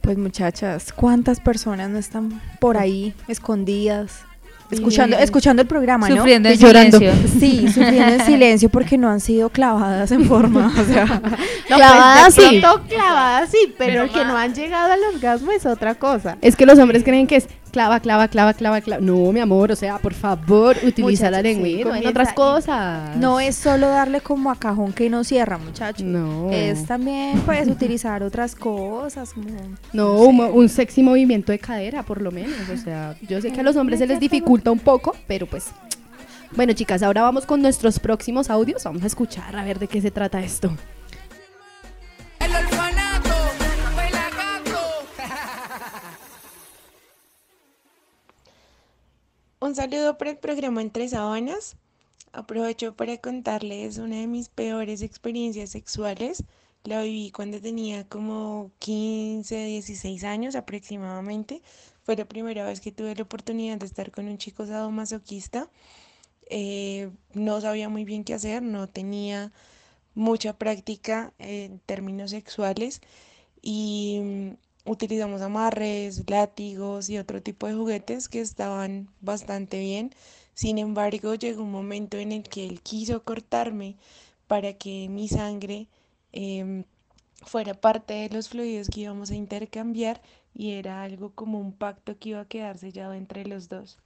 pues 0.00 0.16
muchachas, 0.18 0.92
¿cuántas 0.92 1.40
personas 1.40 1.90
no 1.90 1.98
están 1.98 2.40
por 2.60 2.76
ahí 2.78 3.12
escondidas? 3.28 4.22
Escuchando, 4.70 5.16
escuchando 5.18 5.62
el 5.62 5.68
programa, 5.68 6.08
¿no? 6.08 6.16
Sufriendo 6.16 6.48
en 6.48 6.58
llorando. 6.58 6.98
silencio. 6.98 7.28
Sí, 7.38 7.68
sufriendo 7.68 8.14
en 8.14 8.20
silencio 8.26 8.68
porque 8.70 8.96
no 8.98 9.08
han 9.08 9.20
sido 9.20 9.48
clavadas 9.50 10.10
en 10.10 10.24
forma. 10.24 10.72
O 10.80 10.84
sea, 10.84 11.04
No, 11.70 11.76
Clavada 11.76 12.22
pues 12.24 12.34
sí. 12.34 12.60
pronto 12.60 12.82
clavada 12.88 13.46
sí, 13.46 13.74
pero, 13.78 14.10
que 14.10 14.24
no 14.24 14.36
han 14.36 14.54
llegado 14.54 14.92
al 14.92 15.00
orgasmo 15.14 15.50
es 15.52 15.64
otra 15.66 15.94
cosa. 15.94 16.38
Es 16.40 16.56
que 16.56 16.66
los 16.66 16.78
hombres 16.78 17.04
creen 17.04 17.26
que 17.26 17.36
es 17.36 17.46
clava, 17.74 17.98
clava, 17.98 18.28
clava, 18.28 18.54
clava, 18.54 18.80
clava. 18.80 19.02
No, 19.02 19.32
mi 19.32 19.40
amor, 19.40 19.72
o 19.72 19.76
sea, 19.76 19.98
por 19.98 20.14
favor, 20.14 20.76
utiliza 20.84 21.28
la 21.28 21.42
lengua 21.42 21.66
sí, 21.66 21.80
en 21.80 22.06
otras 22.06 22.32
cosas. 22.32 23.16
no 23.16 23.40
es 23.40 23.56
solo 23.56 23.88
darle 23.88 24.20
como 24.20 24.52
a 24.52 24.54
cajón 24.54 24.92
que 24.92 25.10
no 25.10 25.24
cierra, 25.24 25.58
muchachos. 25.58 26.06
No. 26.06 26.52
Es 26.52 26.86
también, 26.86 27.40
pues, 27.40 27.66
utilizar 27.66 28.22
otras 28.22 28.54
cosas. 28.54 29.32
Como, 29.32 29.48
No, 29.92 30.14
un 30.14 30.68
sexy 30.68 31.02
movimiento 31.02 31.50
de 31.50 31.58
cadera, 31.58 32.04
por 32.04 32.22
lo 32.22 32.30
menos. 32.30 32.68
O 32.72 32.76
sea, 32.76 33.16
yo 33.28 33.40
sé 33.40 33.50
que 33.50 33.58
a 33.58 33.64
los 33.64 33.74
hombres 33.74 33.98
se 33.98 34.06
les 34.06 34.20
dificulta 34.20 34.70
un 34.70 34.78
poco, 34.78 35.16
pero 35.26 35.46
pues. 35.46 35.66
Bueno, 36.54 36.72
chicas, 36.74 37.02
ahora 37.02 37.22
vamos 37.22 37.44
con 37.44 37.60
nuestros 37.60 37.98
próximos 37.98 38.50
audios. 38.50 38.84
Vamos 38.84 39.02
a 39.02 39.06
escuchar 39.08 39.56
a 39.56 39.64
ver 39.64 39.80
de 39.80 39.88
qué 39.88 40.00
se 40.00 40.12
trata 40.12 40.40
esto. 40.40 40.70
Un 49.64 49.74
saludo 49.74 50.18
para 50.18 50.30
el 50.30 50.36
programa 50.36 50.82
Entre 50.82 51.08
Sábanas. 51.08 51.78
Aprovecho 52.32 52.94
para 52.94 53.16
contarles 53.16 53.96
una 53.96 54.16
de 54.16 54.26
mis 54.26 54.50
peores 54.50 55.00
experiencias 55.00 55.70
sexuales. 55.70 56.44
La 56.82 57.00
viví 57.00 57.30
cuando 57.30 57.58
tenía 57.62 58.06
como 58.06 58.72
15, 58.80 59.64
16 59.64 60.22
años 60.24 60.54
aproximadamente. 60.54 61.62
Fue 62.02 62.14
la 62.14 62.26
primera 62.26 62.66
vez 62.66 62.82
que 62.82 62.92
tuve 62.92 63.14
la 63.14 63.22
oportunidad 63.22 63.78
de 63.78 63.86
estar 63.86 64.10
con 64.10 64.28
un 64.28 64.36
chico 64.36 64.66
sadomasoquista. 64.66 65.70
Eh, 66.50 67.10
no 67.32 67.58
sabía 67.62 67.88
muy 67.88 68.04
bien 68.04 68.24
qué 68.24 68.34
hacer, 68.34 68.62
no 68.62 68.86
tenía 68.90 69.50
mucha 70.14 70.58
práctica 70.58 71.32
en 71.38 71.78
términos 71.86 72.32
sexuales 72.32 73.00
y 73.62 74.20
mm, 74.22 74.63
utilizamos 74.84 75.40
amarres, 75.42 76.28
látigos 76.28 77.08
y 77.10 77.18
otro 77.18 77.42
tipo 77.42 77.66
de 77.66 77.74
juguetes 77.74 78.28
que 78.28 78.40
estaban 78.40 79.08
bastante 79.20 79.80
bien. 79.80 80.10
Sin 80.54 80.78
embargo, 80.78 81.34
llegó 81.34 81.62
un 81.62 81.72
momento 81.72 82.16
en 82.18 82.32
el 82.32 82.42
que 82.44 82.66
él 82.66 82.80
quiso 82.82 83.22
cortarme 83.24 83.96
para 84.46 84.74
que 84.74 85.08
mi 85.08 85.28
sangre 85.28 85.88
em, 86.32 86.84
fuera 87.42 87.74
parte 87.74 88.14
de 88.14 88.30
los 88.30 88.48
fluidos 88.48 88.88
que 88.88 89.00
íbamos 89.00 89.30
a 89.30 89.34
intercambiar 89.34 90.20
y 90.54 90.72
era 90.72 91.02
algo 91.02 91.32
como 91.34 91.58
un 91.60 91.72
pacto 91.72 92.18
que 92.18 92.30
iba 92.30 92.40
a 92.40 92.48
quedar 92.48 92.78
sellado 92.78 93.14
entre 93.14 93.44
los 93.46 93.68
dos. 93.68 93.98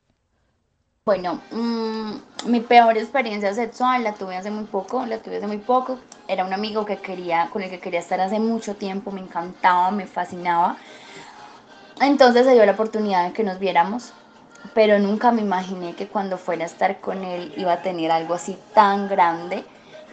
Bueno, 1.09 1.41
mm, 1.53 2.51
mi 2.51 2.61
peor 2.61 2.99
experiencia 2.99 3.55
sexual 3.55 4.05
la 4.05 4.13
tuve 4.13 4.37
hace 4.37 4.51
muy 4.51 4.65
poco, 4.65 5.07
la 5.07 5.17
tuve 5.23 5.39
hace 5.39 5.47
muy 5.47 5.57
poco. 5.57 5.99
Era 6.29 6.45
un 6.45 6.53
amigo 6.53 6.85
que 6.85 6.99
quería, 6.99 7.49
con 7.51 7.63
el 7.63 7.71
que 7.71 7.81
quería 7.81 8.01
estar 8.01 8.21
hace 8.21 8.39
mucho 8.39 8.77
tiempo, 8.77 9.11
me 9.11 9.23
encantaba, 9.23 9.91
me 9.91 10.07
fascinaba. 10.07 10.77
Entonces 12.03 12.45
se 12.45 12.53
dio 12.53 12.67
la 12.67 12.73
oportunidad 12.73 13.25
de 13.27 13.33
que 13.33 13.43
nos 13.43 13.59
viéramos, 13.59 14.13
pero 14.75 14.99
nunca 14.99 15.33
me 15.33 15.41
imaginé 15.41 15.95
que 15.95 16.09
cuando 16.09 16.37
fuera 16.37 16.65
a 16.65 16.67
estar 16.67 17.01
con 17.01 17.25
él 17.25 17.55
iba 17.57 17.73
a 17.73 17.81
tener 17.81 18.13
algo 18.13 18.35
así 18.35 18.59
tan 18.75 19.09
grande 19.09 19.65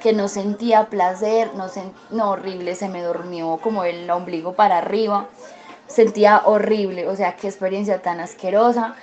que 0.02 0.14
no 0.14 0.30
sentía 0.30 0.86
placer, 0.86 1.52
no, 1.56 1.66
no 2.12 2.30
horrible, 2.30 2.74
se 2.74 2.88
me 2.88 3.04
durmió 3.04 3.58
como 3.58 3.84
el 3.84 4.10
ombligo 4.10 4.54
para 4.54 4.78
arriba, 4.78 5.26
sentía 5.88 6.44
horrible, 6.46 7.06
o 7.10 7.18
sea, 7.18 7.36
qué 7.36 7.48
experiencia 7.48 8.02
tan 8.02 8.22
asquerosa. 8.22 8.96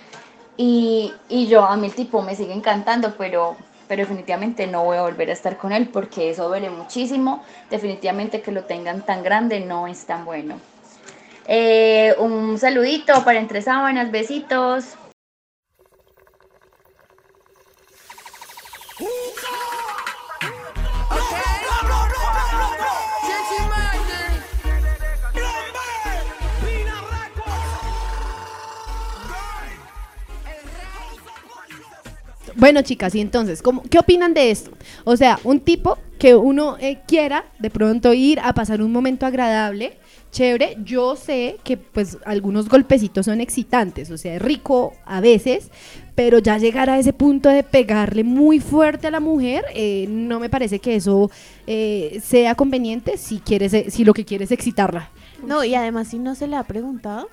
Y, 0.57 1.13
y 1.29 1.47
yo, 1.47 1.65
a 1.65 1.77
mí 1.77 1.87
el 1.87 1.95
tipo 1.95 2.23
me 2.23 2.37
sigue 2.37 2.53
encantando, 2.53 3.15
pero, 3.17 3.57
pero 3.89 4.03
definitivamente 4.03 4.67
no 4.67 4.85
voy 4.85 4.99
a 4.99 5.03
volver 5.03 5.31
a 5.31 5.33
estar 5.33 5.57
con 5.57 5.73
él 5.73 5.89
porque 5.89 6.31
eso 6.31 6.49
duele 6.49 6.71
muchísimo. 6.71 7.43
Definitivamente 7.71 8.43
que 8.43 8.53
lo 8.53 8.65
tengan 8.65 9.05
tan 9.05 9.23
grande 9.23 9.61
no 9.61 9.87
es 9.87 10.05
tan 10.05 10.25
bueno. 10.25 10.57
Eh, 11.47 12.15
un 12.19 12.59
saludito 12.59 13.25
para 13.25 13.39
entre 13.39 13.63
sábanas, 13.63 14.11
besitos. 14.11 14.97
Bueno, 32.63 32.83
chicas, 32.83 33.13
y 33.17 33.21
entonces, 33.21 33.61
¿cómo, 33.61 33.83
¿qué 33.91 33.99
opinan 33.99 34.35
de 34.35 34.53
esto? 34.53 34.71
O 35.03 35.17
sea, 35.17 35.41
un 35.43 35.59
tipo 35.59 35.99
que 36.21 36.37
uno 36.37 36.77
eh, 36.79 37.01
quiera 37.09 37.47
de 37.59 37.71
pronto 37.71 38.15
ir 38.15 38.39
a 38.39 38.55
pasar 38.55 38.81
un 38.83 38.93
momento 38.93 39.27
agradable, 39.27 39.99
chévere. 40.31 40.77
Yo 40.85 41.17
sé 41.17 41.57
que 41.65 41.77
pues 41.77 42.19
algunos 42.25 42.69
golpecitos 42.69 43.27
son 43.27 43.41
excitantes, 43.41 44.13
o 44.13 44.17
sea, 44.17 44.37
es 44.37 44.43
rico 44.43 44.93
a 45.07 45.21
veces, 45.21 45.73
pero 46.15 46.39
ya 46.39 46.57
llegar 46.57 46.89
a 46.89 47.01
ese 47.01 47.13
punto 47.13 47.49
de 47.49 47.65
pegarle 47.65 48.23
muy 48.23 48.61
fuerte 48.61 49.09
a 49.09 49.11
la 49.11 49.19
mujer, 49.19 49.65
eh, 49.75 50.07
no 50.09 50.39
me 50.39 50.49
parece 50.49 50.79
que 50.79 50.95
eso 50.95 51.33
eh, 51.67 52.21
sea 52.23 52.55
conveniente 52.55 53.17
si 53.17 53.41
quieres, 53.41 53.75
eh, 53.75 53.87
si 53.91 54.05
lo 54.05 54.15
que 54.15 54.25
quieres 54.25 54.53
es 54.53 54.53
excitarla. 54.53 55.11
No, 55.45 55.65
y 55.65 55.75
además 55.75 56.07
si 56.07 56.21
no 56.21 56.37
se 56.37 56.47
le 56.47 56.55
ha 56.55 56.63
preguntado. 56.63 57.29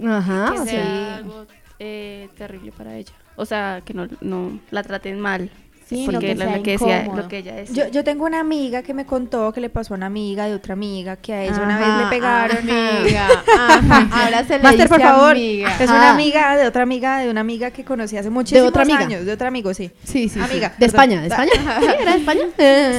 Ajá, 0.00 0.52
que 0.52 0.70
sea, 0.70 1.16
algo 1.16 1.44
eh, 1.80 2.28
terrible 2.36 2.70
para 2.72 2.96
ella. 2.96 3.14
O 3.40 3.46
sea, 3.46 3.82
que 3.84 3.94
no, 3.94 4.06
no 4.20 4.58
la 4.70 4.82
traten 4.82 5.18
mal. 5.18 5.50
Sí, 5.90 6.04
porque 6.06 6.20
que 6.28 6.34
lo, 6.36 6.44
sea 6.44 6.56
lo 6.56 6.62
que 6.62 6.70
decía, 6.70 7.04
lo 7.16 7.26
que 7.26 7.38
ella 7.38 7.54
decía. 7.56 7.86
Yo, 7.86 7.90
yo 7.90 8.04
tengo 8.04 8.24
una 8.24 8.38
amiga 8.38 8.82
que 8.82 8.94
me 8.94 9.06
contó 9.06 9.52
que 9.52 9.60
le 9.60 9.70
pasó 9.70 9.94
a 9.94 9.96
una 9.96 10.06
amiga 10.06 10.46
de 10.46 10.54
otra 10.54 10.74
amiga 10.74 11.16
que 11.16 11.32
a 11.32 11.42
ella 11.42 11.60
una 11.60 11.78
vez 11.80 11.88
le 12.04 12.06
pegaron. 12.10 12.58
amiga, 12.58 13.26
ajá. 13.58 14.08
Ahora 14.12 14.44
se 14.44 14.58
le 14.58 14.62
Master, 14.62 14.88
por 14.88 14.98
dice 14.98 15.10
favor. 15.10 15.32
amiga. 15.32 15.76
Es 15.80 15.90
una 15.90 16.10
amiga 16.12 16.56
de 16.56 16.68
otra 16.68 16.84
amiga 16.84 17.18
de 17.18 17.28
una 17.28 17.40
amiga 17.40 17.72
que 17.72 17.84
conocí 17.84 18.16
hace 18.16 18.30
muchísimos 18.30 18.68
otra 18.68 18.82
amiga. 18.82 19.00
años. 19.00 19.24
De 19.24 19.32
otro 19.32 19.48
amigo, 19.48 19.74
sí. 19.74 19.90
sí, 20.04 20.28
sí, 20.28 20.38
sí. 20.38 20.40
Amiga, 20.40 20.72
De. 20.78 20.86
España, 20.86 21.22
¿de 21.22 21.26
España? 21.26 21.50
¿Sí? 21.80 21.86
¿Era 22.00 22.12
de 22.12 22.18
España? 22.18 22.42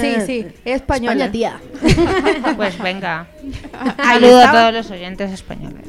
Sí, 0.01 0.25
sí, 0.25 0.47
española. 0.65 1.25
España, 1.25 1.31
tía. 1.31 1.61
Pues 2.57 2.77
venga. 2.77 3.25
Ahí 3.99 4.19
Saludo 4.19 4.41
a 4.43 4.51
todos 4.51 4.73
los 4.73 4.91
oyentes 4.91 5.31
españoles. 5.31 5.85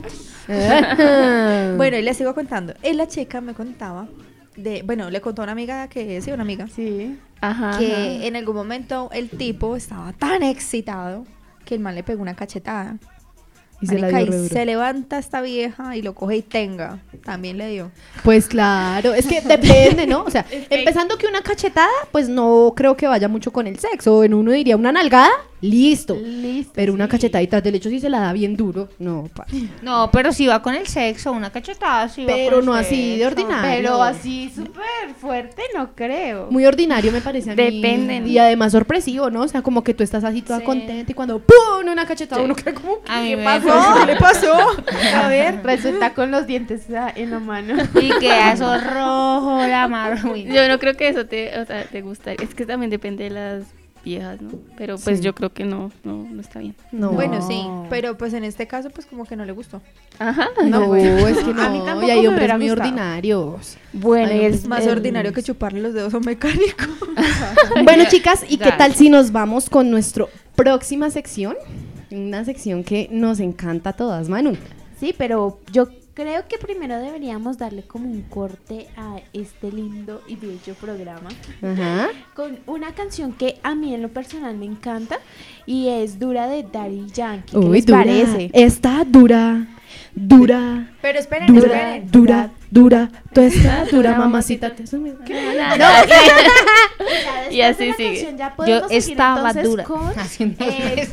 Bueno, 1.76 1.96
y 1.96 2.03
les 2.03 2.16
sigo 2.16 2.32
contando. 2.32 2.74
Y 2.84 2.92
la 2.92 3.09
chica 3.09 3.40
me 3.40 3.55
contaba 3.55 4.07
de, 4.57 4.82
bueno, 4.82 5.11
le 5.11 5.20
contó 5.20 5.42
a 5.42 5.44
una 5.44 5.53
amiga 5.53 5.88
que 5.88 6.20
sí, 6.20 6.30
una 6.30 6.42
amiga, 6.42 6.66
Sí. 6.68 7.18
Ajá. 7.40 7.78
que 7.78 7.92
ajá. 7.92 8.26
en 8.26 8.36
algún 8.36 8.55
momento 8.55 9.11
el 9.12 9.28
tipo 9.30 9.74
estaba 9.76 10.12
tan 10.12 10.42
excitado 10.42 11.24
que 11.64 11.74
el 11.74 11.80
man 11.80 11.94
le 11.94 12.03
pegó 12.03 12.22
una 12.22 12.34
cachetada. 12.34 12.98
Y 13.82 13.86
se 13.86 13.94
la 13.98 14.02
Marica, 14.10 14.18
dio 14.18 14.26
y 14.26 14.30
re 14.30 14.36
duro. 14.38 14.48
se 14.54 14.64
levanta 14.64 15.18
esta 15.18 15.42
vieja 15.42 15.96
y 15.96 16.02
lo 16.02 16.14
coge 16.14 16.36
y 16.36 16.42
tenga. 16.42 17.00
También 17.24 17.58
le 17.58 17.68
dio. 17.68 17.90
Pues 18.24 18.46
claro, 18.46 19.12
es 19.14 19.26
que 19.26 19.40
depende, 19.44 20.06
¿no? 20.06 20.22
O 20.24 20.30
sea, 20.30 20.46
empezando 20.70 21.16
que 21.18 21.26
una 21.26 21.42
cachetada, 21.42 21.88
pues 22.10 22.28
no 22.28 22.72
creo 22.76 22.96
que 22.96 23.06
vaya 23.06 23.28
mucho 23.28 23.52
con 23.52 23.66
el 23.66 23.78
sexo. 23.78 24.24
En 24.24 24.34
uno 24.34 24.52
diría 24.52 24.76
una 24.76 24.92
nalgada, 24.92 25.30
listo. 25.60 26.16
Listo. 26.16 26.72
Pero 26.74 26.92
una 26.94 27.04
sí. 27.06 27.10
cachetadita, 27.10 27.60
del 27.60 27.74
hecho 27.76 27.88
si 27.90 28.00
se 28.00 28.08
la 28.08 28.20
da 28.20 28.32
bien 28.32 28.56
duro, 28.56 28.88
no, 28.98 29.28
pa. 29.34 29.46
No, 29.82 30.10
pero 30.12 30.32
si 30.32 30.46
va 30.46 30.62
con 30.62 30.74
el 30.74 30.86
sexo, 30.86 31.32
una 31.32 31.50
cachetada, 31.50 32.08
sí 32.08 32.24
va 32.24 32.34
Pero 32.34 32.50
con 32.56 32.60
el 32.60 32.66
no 32.66 32.74
así 32.74 33.18
de 33.18 33.26
ordinario. 33.26 33.62
Pero 33.82 34.02
así 34.02 34.50
súper 34.54 35.14
fuerte 35.20 35.62
no 35.76 35.94
creo. 35.94 36.48
Muy 36.50 36.64
ordinario 36.66 37.12
me 37.12 37.20
parece 37.20 37.50
a 37.50 37.54
mí. 37.56 37.62
Depende, 37.62 38.20
¿no? 38.20 38.26
Y 38.26 38.38
además 38.38 38.72
sorpresivo, 38.72 39.30
¿no? 39.30 39.42
O 39.42 39.48
sea, 39.48 39.62
como 39.62 39.82
que 39.84 39.94
tú 39.94 40.02
estás 40.02 40.24
así 40.24 40.42
toda 40.42 40.60
Sí. 40.60 40.64
contenta 40.64 41.10
y 41.10 41.14
cuando 41.14 41.38
¡pum! 41.38 41.88
una 41.90 42.06
cachetada 42.06 42.42
uno 42.42 42.54
queda 42.54 42.74
como 42.74 42.98
A 43.08 43.20
mí 43.20 43.30
¿qué 43.30 43.36
me 43.36 43.44
pasó? 43.72 43.94
¿Qué 44.06 44.06
le 44.06 44.16
pasó? 44.16 45.16
A 45.16 45.28
ver, 45.28 45.60
resulta 45.64 46.14
con 46.14 46.30
los 46.30 46.46
dientes 46.46 46.82
en 47.16 47.30
la 47.30 47.38
mano. 47.38 47.74
Y 48.00 48.10
queda 48.18 48.52
eso 48.52 48.72
rojo, 48.78 49.66
la 49.66 49.88
mano. 49.88 50.20
no. 50.24 50.36
Yo 50.36 50.68
no 50.68 50.78
creo 50.78 50.96
que 50.96 51.08
eso 51.08 51.26
te, 51.26 51.58
o 51.58 51.66
sea, 51.66 51.84
te 51.84 52.02
gusta. 52.02 52.32
Es 52.32 52.54
que 52.54 52.66
también 52.66 52.90
depende 52.90 53.24
de 53.24 53.30
las 53.30 53.64
viejas, 54.04 54.40
¿no? 54.40 54.50
Pero 54.76 54.96
pues 54.98 55.18
Sí. 55.18 55.22
yo 55.24 55.32
creo 55.32 55.52
que 55.52 55.64
no, 55.64 55.92
no, 56.02 56.26
no 56.28 56.40
está 56.40 56.58
bien. 56.58 56.74
No. 56.90 57.10
Bueno, 57.12 57.40
sí, 57.46 57.64
pero 57.88 58.18
pues 58.18 58.34
en 58.34 58.42
este 58.42 58.66
caso 58.66 58.90
pues 58.90 59.06
como 59.06 59.24
que 59.24 59.36
no 59.36 59.44
le 59.44 59.52
gustó. 59.52 59.80
Ajá. 60.18 60.48
No, 60.64 60.96
es 60.96 61.38
que 61.38 61.50
A 61.52 61.68
mí 61.68 61.78
no. 61.78 61.84
tampoco 61.84 62.08
Y 62.08 62.10
hay 62.10 62.26
hombres 62.26 62.50
muy 62.58 62.68
gustado. 62.68 62.88
ordinarios. 62.88 63.76
Bueno, 63.92 64.32
y 64.34 64.44
Es 64.44 64.66
más 64.66 64.82
el- 64.84 64.90
ordinario 64.90 65.32
que 65.32 65.40
chuparle 65.44 65.80
los 65.80 65.94
dedos 65.94 66.12
a 66.14 66.16
un 66.16 66.24
mecánico. 66.24 66.84
Bueno, 67.84 68.04
chicas, 68.08 68.44
¿y 68.48 68.56
qué 68.58 68.72
tal 68.72 68.94
si 68.94 69.08
nos 69.08 69.30
vamos 69.32 69.68
con 69.70 69.90
nuestra 69.90 70.26
próxima 70.56 71.10
sección? 71.10 71.56
Una 72.12 72.44
sección 72.44 72.84
que 72.84 73.08
nos 73.10 73.40
encanta 73.40 73.90
a 73.90 73.92
todas, 73.94 74.28
Manu. 74.28 74.56
Sí, 74.98 75.14
pero 75.16 75.58
yo 75.72 75.88
creo 76.14 76.46
que 76.46 76.58
primero 76.58 76.98
deberíamos 76.98 77.56
darle 77.58 77.82
como 77.82 78.10
un 78.10 78.22
corte 78.22 78.86
a 78.96 79.16
este 79.32 79.72
lindo 79.72 80.20
y 80.28 80.36
bello 80.36 80.74
programa 80.78 81.30
Ajá. 81.62 82.08
con 82.34 82.58
una 82.66 82.92
canción 82.94 83.32
que 83.32 83.58
a 83.62 83.74
mí 83.74 83.94
en 83.94 84.02
lo 84.02 84.10
personal 84.10 84.56
me 84.58 84.66
encanta 84.66 85.18
y 85.64 85.88
es 85.88 86.18
Dura 86.18 86.48
de 86.48 86.64
Daddy 86.64 87.06
Yankee. 87.12 87.52
¿Qué 87.52 87.56
Uy, 87.58 87.76
les 87.78 87.86
dura. 87.86 87.98
parece? 88.00 88.50
Está 88.52 89.04
dura, 89.06 89.66
dura, 90.14 90.90
Pero 91.00 91.18
esperen, 91.18 91.46
dura, 91.48 91.66
esperen. 91.66 92.10
dura, 92.10 92.50
dura. 92.70 93.10
Tú 93.32 93.40
estás 93.40 93.90
dura, 93.90 94.14
mamacita. 94.16 94.70
Te 94.70 94.84
sume- 94.84 95.14
Y 97.50 97.60
así 97.60 97.92
sigue. 97.94 98.36
Yo 98.66 98.86
estaba 98.90 99.50
entonces 99.50 99.64
dura. 99.64 99.84
eh, 100.58 101.08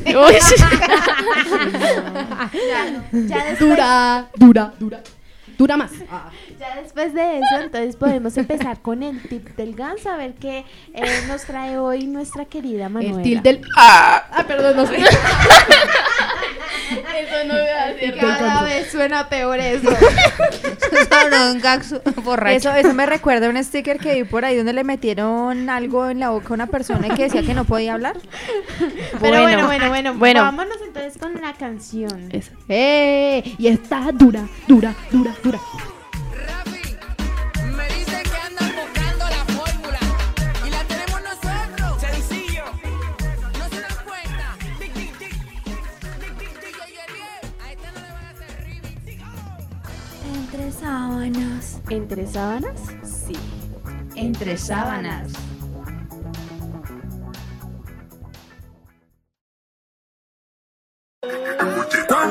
Dura, 3.58 4.28
dura, 4.36 4.72
dura. 4.78 5.00
Dura 5.60 5.76
más. 5.76 5.90
ya 6.58 6.80
después 6.80 7.12
de 7.12 7.36
eso, 7.36 7.60
entonces 7.62 7.94
podemos 7.94 8.34
empezar 8.38 8.80
con 8.80 9.02
el 9.02 9.20
tip 9.28 9.46
del 9.56 9.74
GANS 9.74 10.06
a 10.06 10.16
ver 10.16 10.32
qué 10.40 10.64
eh, 10.94 11.04
nos 11.28 11.42
trae 11.42 11.76
hoy 11.76 12.06
nuestra 12.06 12.46
querida 12.46 12.88
Manuela. 12.88 13.18
El 13.18 13.22
til 13.22 13.42
del. 13.42 13.60
Ah, 13.76 14.42
perdón, 14.48 14.74
no 14.74 14.86
sé. 14.86 14.96
Eso 16.90 17.44
no 17.46 17.54
voy 17.54 17.68
a 17.68 17.86
decir. 17.92 18.16
Cada 18.18 18.62
vez 18.62 18.90
suena 18.90 19.28
peor 19.28 19.58
eso. 19.60 19.90
Eso, 22.48 22.74
eso 22.74 22.94
me 22.94 23.06
recuerda 23.06 23.46
a 23.46 23.50
un 23.50 23.62
sticker 23.62 23.98
que 23.98 24.14
vi 24.14 24.24
por 24.24 24.44
ahí 24.44 24.56
donde 24.56 24.72
le 24.72 24.84
metieron 24.84 25.68
algo 25.70 26.08
en 26.08 26.20
la 26.20 26.30
boca 26.30 26.48
a 26.50 26.54
una 26.54 26.66
persona 26.66 27.06
y 27.08 27.10
que 27.10 27.24
decía 27.24 27.42
que 27.42 27.54
no 27.54 27.64
podía 27.64 27.94
hablar. 27.94 28.16
Pero 29.20 29.42
bueno, 29.42 29.42
Bueno. 29.42 29.66
bueno, 29.66 29.88
bueno, 29.88 30.14
Bueno. 30.14 30.42
vámonos 30.42 30.76
entonces 31.00 31.22
con 31.22 31.40
la 31.40 31.54
canción. 31.54 32.28
¡Eh! 32.68 33.54
Y 33.58 33.68
está 33.68 34.12
dura, 34.12 34.46
dura, 34.66 34.94
dura, 35.10 35.34
dura. 35.42 35.58
Me 37.74 37.84
dicen 37.94 38.22
que 38.22 38.36
andan 38.36 38.72
buscando 38.76 39.24
la 39.24 39.44
fórmula 39.46 40.00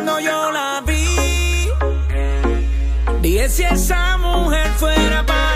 Cuando 0.10 0.28
yo 0.28 0.52
la 0.52 0.82
vi, 0.88 1.70
dije 3.22 3.48
si 3.48 3.64
esa 3.64 4.18
mujer 4.18 4.72
fuera 4.78 5.24
para 5.24 5.49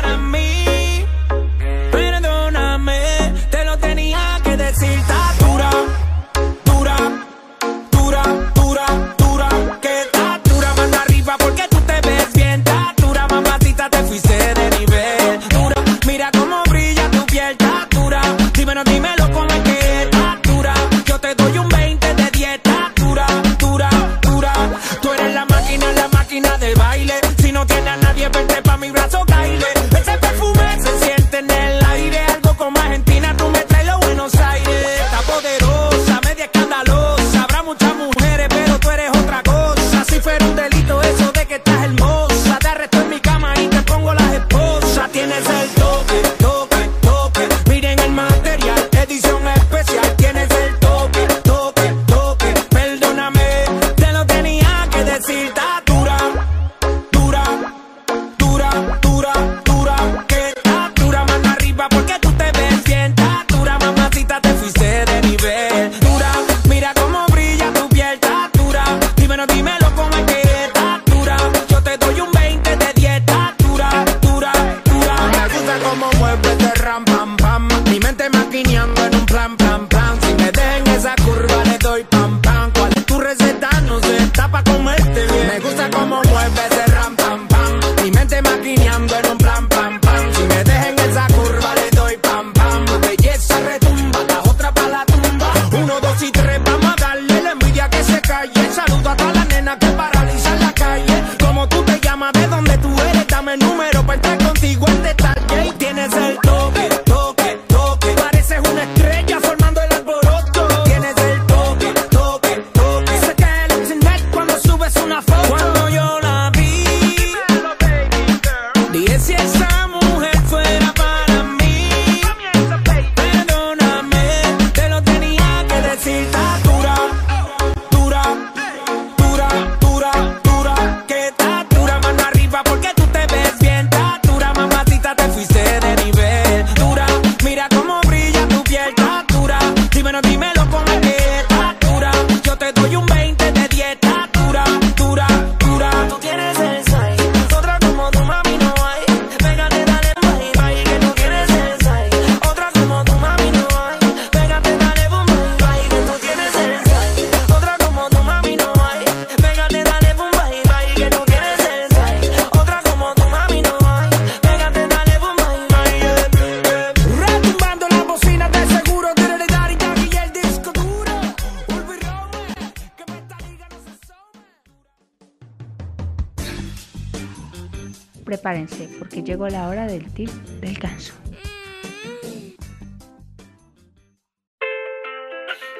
Prepárense, 178.54 178.88
porque 179.00 179.24
llegó 179.24 179.48
la 179.48 179.68
hora 179.68 179.88
del 179.88 180.14
tip 180.14 180.30
del 180.62 180.76
ganso. 180.76 181.14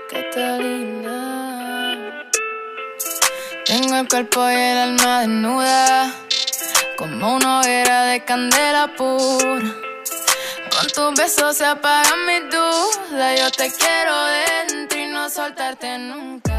Catalina. 0.10 1.20
Tengo 3.64 3.96
el 3.98 4.08
cuerpo 4.08 4.50
y 4.50 4.56
el 4.56 4.78
alma 4.78 5.20
desnuda, 5.20 6.12
como 6.98 7.36
una 7.36 7.60
hoguera 7.60 8.06
de 8.06 8.26
candela 8.26 8.92
pura. 8.98 9.76
Con 10.72 10.88
tus 10.96 11.14
besos 11.16 11.58
se 11.58 11.66
apagan 11.66 12.26
mis 12.26 12.50
dudas. 12.50 13.40
Yo 13.40 13.52
te 13.52 13.72
quiero 13.72 14.16
dentro 14.68 15.00
y 15.00 15.06
no 15.12 15.30
soltarte 15.30 16.00
nunca. 16.00 16.53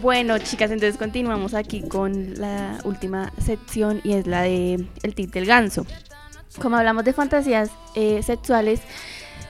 Bueno, 0.00 0.38
chicas, 0.38 0.70
entonces 0.70 0.96
continuamos 0.96 1.54
aquí 1.54 1.82
con 1.82 2.34
la 2.34 2.78
última 2.84 3.32
sección 3.44 4.00
y 4.04 4.12
es 4.12 4.28
la 4.28 4.42
de 4.42 4.86
el 5.02 5.14
tip 5.14 5.32
del 5.32 5.44
ganso. 5.44 5.86
Como 6.62 6.76
hablamos 6.76 7.04
de 7.04 7.12
fantasías 7.12 7.70
eh, 7.96 8.22
sexuales, 8.22 8.80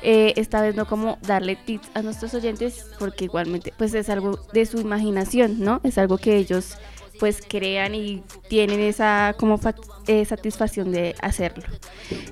eh, 0.01 0.32
esta 0.36 0.62
vez 0.62 0.74
no 0.74 0.86
como 0.86 1.18
darle 1.20 1.57
tips 1.57 1.90
a 1.92 2.01
nuestros 2.01 2.32
oyentes 2.32 2.86
porque 2.99 3.26
igualmente 3.26 3.74
pues 3.76 3.92
es 3.92 4.09
algo 4.09 4.38
de 4.55 4.64
su 4.64 4.80
imaginación, 4.80 5.61
¿no? 5.61 5.82
Es 5.84 5.99
algo 5.99 6.16
que 6.16 6.36
ellos 6.36 6.78
pues 7.20 7.42
crean 7.46 7.94
y 7.94 8.22
tienen 8.49 8.80
esa 8.80 9.34
como 9.38 9.61
eh, 10.07 10.24
satisfacción 10.24 10.92
de 10.92 11.14
hacerlo. 11.20 11.64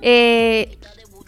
Eh, 0.00 0.78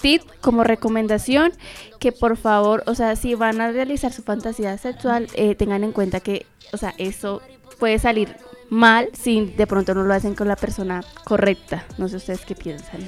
tip 0.00 0.22
como 0.40 0.64
recomendación 0.64 1.52
que 1.98 2.12
por 2.12 2.36
favor, 2.36 2.82
o 2.86 2.94
sea, 2.94 3.16
si 3.16 3.34
van 3.34 3.60
a 3.60 3.72
realizar 3.72 4.12
su 4.12 4.22
fantasía 4.22 4.76
sexual, 4.78 5.28
eh, 5.34 5.54
tengan 5.54 5.84
en 5.84 5.92
cuenta 5.92 6.20
que, 6.20 6.46
o 6.72 6.76
sea, 6.76 6.94
eso 6.98 7.42
puede 7.78 7.98
salir 7.98 8.36
mal 8.70 9.08
si 9.12 9.46
de 9.46 9.66
pronto 9.66 9.94
no 9.94 10.02
lo 10.02 10.14
hacen 10.14 10.34
con 10.34 10.48
la 10.48 10.56
persona 10.56 11.02
correcta. 11.24 11.84
No 11.96 12.08
sé 12.08 12.16
ustedes 12.16 12.44
qué 12.44 12.54
piensan. 12.54 13.00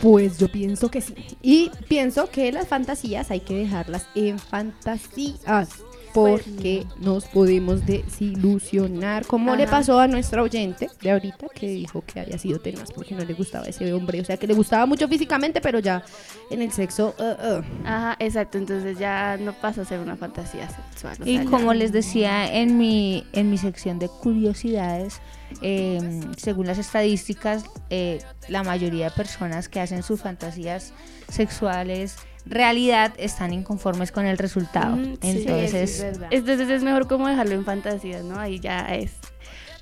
Pues 0.00 0.38
yo 0.38 0.48
pienso 0.48 0.90
que 0.90 1.00
sí. 1.00 1.14
Y 1.42 1.70
pienso 1.88 2.30
que 2.30 2.52
las 2.52 2.68
fantasías 2.68 3.30
hay 3.30 3.40
que 3.40 3.54
dejarlas 3.54 4.06
en 4.14 4.38
fantasías. 4.38 5.82
Porque 6.14 6.86
nos 6.98 7.24
podemos 7.26 7.84
desilusionar. 7.86 9.24
Como 9.26 9.54
le 9.56 9.66
pasó 9.66 9.98
a 10.00 10.08
nuestra 10.08 10.42
oyente 10.42 10.88
de 11.02 11.10
ahorita 11.10 11.46
que 11.54 11.68
dijo 11.68 12.02
que 12.06 12.20
había 12.20 12.38
sido 12.38 12.58
tenaz 12.58 12.90
porque 12.92 13.14
no 13.14 13.24
le 13.24 13.34
gustaba 13.34 13.66
ese 13.66 13.92
hombre. 13.92 14.20
O 14.20 14.24
sea, 14.24 14.36
que 14.36 14.46
le 14.46 14.54
gustaba 14.54 14.86
mucho 14.86 15.08
físicamente, 15.08 15.60
pero 15.60 15.78
ya 15.78 16.02
en 16.50 16.62
el 16.62 16.72
sexo. 16.72 17.14
uh, 17.18 17.22
uh. 17.58 17.64
Ajá, 17.86 18.16
exacto. 18.18 18.58
Entonces 18.58 18.98
ya 18.98 19.36
no 19.38 19.52
pasa 19.52 19.82
a 19.82 19.84
ser 19.84 20.00
una 20.00 20.16
fantasía 20.16 20.68
sexual. 20.68 21.16
o 21.20 21.26
Y 21.26 21.36
ya- 21.36 21.44
como 21.44 21.74
les 21.74 21.92
decía 21.92 22.52
en 22.54 22.78
mi, 22.78 23.24
en 23.32 23.50
mi 23.50 23.58
sección 23.58 23.98
de 23.98 24.08
curiosidades, 24.08 25.20
eh, 25.62 26.20
según 26.36 26.66
las 26.66 26.78
estadísticas, 26.78 27.64
eh, 27.90 28.20
la 28.48 28.62
mayoría 28.62 29.06
de 29.06 29.10
personas 29.12 29.68
que 29.68 29.80
hacen 29.80 30.02
sus 30.02 30.20
fantasías 30.20 30.92
sexuales 31.28 32.16
realidad 32.46 33.12
están 33.18 33.52
inconformes 33.52 34.12
con 34.12 34.26
el 34.26 34.38
resultado. 34.38 34.96
Mm, 34.96 35.04
sí, 35.04 35.18
Entonces, 35.22 35.90
sí, 35.90 36.02
es 36.02 36.02
verdad. 36.02 36.28
Entonces 36.30 36.68
es 36.70 36.82
mejor 36.82 37.06
como 37.06 37.28
dejarlo 37.28 37.54
en 37.54 37.64
fantasías, 37.64 38.24
¿no? 38.24 38.38
Ahí 38.38 38.58
ya 38.60 38.80
es, 38.94 39.12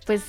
pues, 0.05 0.23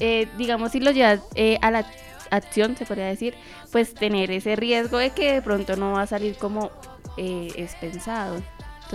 eh, 0.00 0.28
digamos, 0.38 0.72
si 0.72 0.80
lo 0.80 0.90
llevas 0.90 1.20
eh, 1.34 1.58
a 1.62 1.70
la 1.70 1.86
acción, 2.30 2.76
se 2.76 2.86
podría 2.86 3.06
decir, 3.06 3.34
pues 3.70 3.94
tener 3.94 4.30
ese 4.30 4.56
riesgo 4.56 4.98
de 4.98 5.10
que 5.10 5.34
de 5.34 5.42
pronto 5.42 5.76
no 5.76 5.92
va 5.92 6.02
a 6.02 6.06
salir 6.06 6.36
como 6.36 6.70
eh, 7.16 7.48
es 7.56 7.74
pensado. 7.76 8.42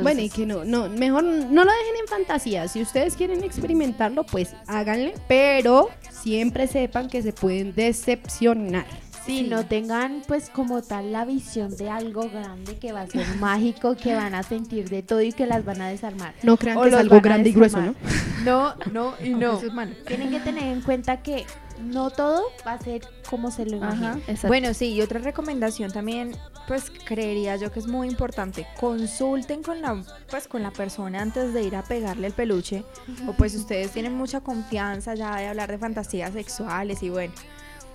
Bueno, 0.01 0.21
y 0.21 0.29
que 0.29 0.45
no, 0.45 0.63
no, 0.63 0.89
mejor 0.89 1.23
no 1.23 1.63
lo 1.63 1.71
dejen 1.71 1.95
en 2.01 2.07
fantasía. 2.07 2.67
Si 2.67 2.81
ustedes 2.81 3.15
quieren 3.15 3.43
experimentarlo, 3.43 4.25
pues 4.25 4.55
háganle, 4.67 5.15
pero 5.27 5.89
siempre 6.11 6.67
sepan 6.67 7.09
que 7.09 7.23
se 7.23 7.33
pueden 7.33 7.73
decepcionar. 7.73 8.85
Sí, 9.27 9.43
no 9.43 9.65
tengan 9.65 10.21
pues 10.25 10.49
como 10.49 10.81
tal 10.81 11.11
la 11.11 11.25
visión 11.25 11.75
de 11.75 11.89
algo 11.89 12.29
grande 12.29 12.77
que 12.77 12.93
va 12.93 13.01
a 13.01 13.07
ser 13.07 13.27
mágico, 13.39 13.95
que 13.95 14.15
van 14.15 14.33
a 14.33 14.41
sentir 14.41 14.89
de 14.89 15.03
todo 15.03 15.21
y 15.21 15.33
que 15.33 15.45
las 15.45 15.65
van 15.65 15.81
a 15.81 15.89
desarmar. 15.89 16.33
No 16.43 16.55
crean 16.55 16.77
O 16.77 16.83
que 16.83 16.89
es 16.89 16.95
algo 16.95 17.19
grande 17.19 17.49
y 17.49 17.53
grueso, 17.53 17.77
desarmar. 17.77 18.01
No, 18.45 18.73
no 18.91 19.13
y 19.23 19.29
no. 19.31 19.59
Tienen 20.07 20.31
que 20.31 20.39
tener 20.39 20.63
en 20.63 20.81
cuenta 20.81 21.21
que 21.21 21.45
no 21.81 22.09
todo 22.09 22.43
va 22.65 22.73
a 22.73 22.79
ser 22.79 23.01
como 23.29 23.51
se 23.51 23.65
lo 23.65 23.77
imaginan. 23.77 24.21
Bueno, 24.47 24.73
sí, 24.73 24.93
y 24.93 25.01
otra 25.01 25.19
recomendación 25.19 25.91
también, 25.91 26.35
pues 26.67 26.91
creería 27.05 27.55
yo 27.57 27.71
que 27.71 27.79
es 27.79 27.87
muy 27.87 28.07
importante. 28.07 28.65
Consulten 28.79 29.61
con 29.61 29.81
la, 29.81 30.01
pues, 30.29 30.47
con 30.47 30.63
la 30.63 30.71
persona 30.71 31.21
antes 31.21 31.53
de 31.53 31.63
ir 31.63 31.75
a 31.75 31.83
pegarle 31.83 32.27
el 32.27 32.33
peluche. 32.33 32.83
O 33.27 33.33
pues 33.33 33.55
ustedes 33.55 33.91
tienen 33.91 34.15
mucha 34.15 34.41
confianza 34.41 35.15
ya 35.15 35.35
de 35.35 35.47
hablar 35.47 35.69
de 35.69 35.77
fantasías 35.77 36.33
sexuales 36.33 37.03
y 37.03 37.09
bueno, 37.09 37.33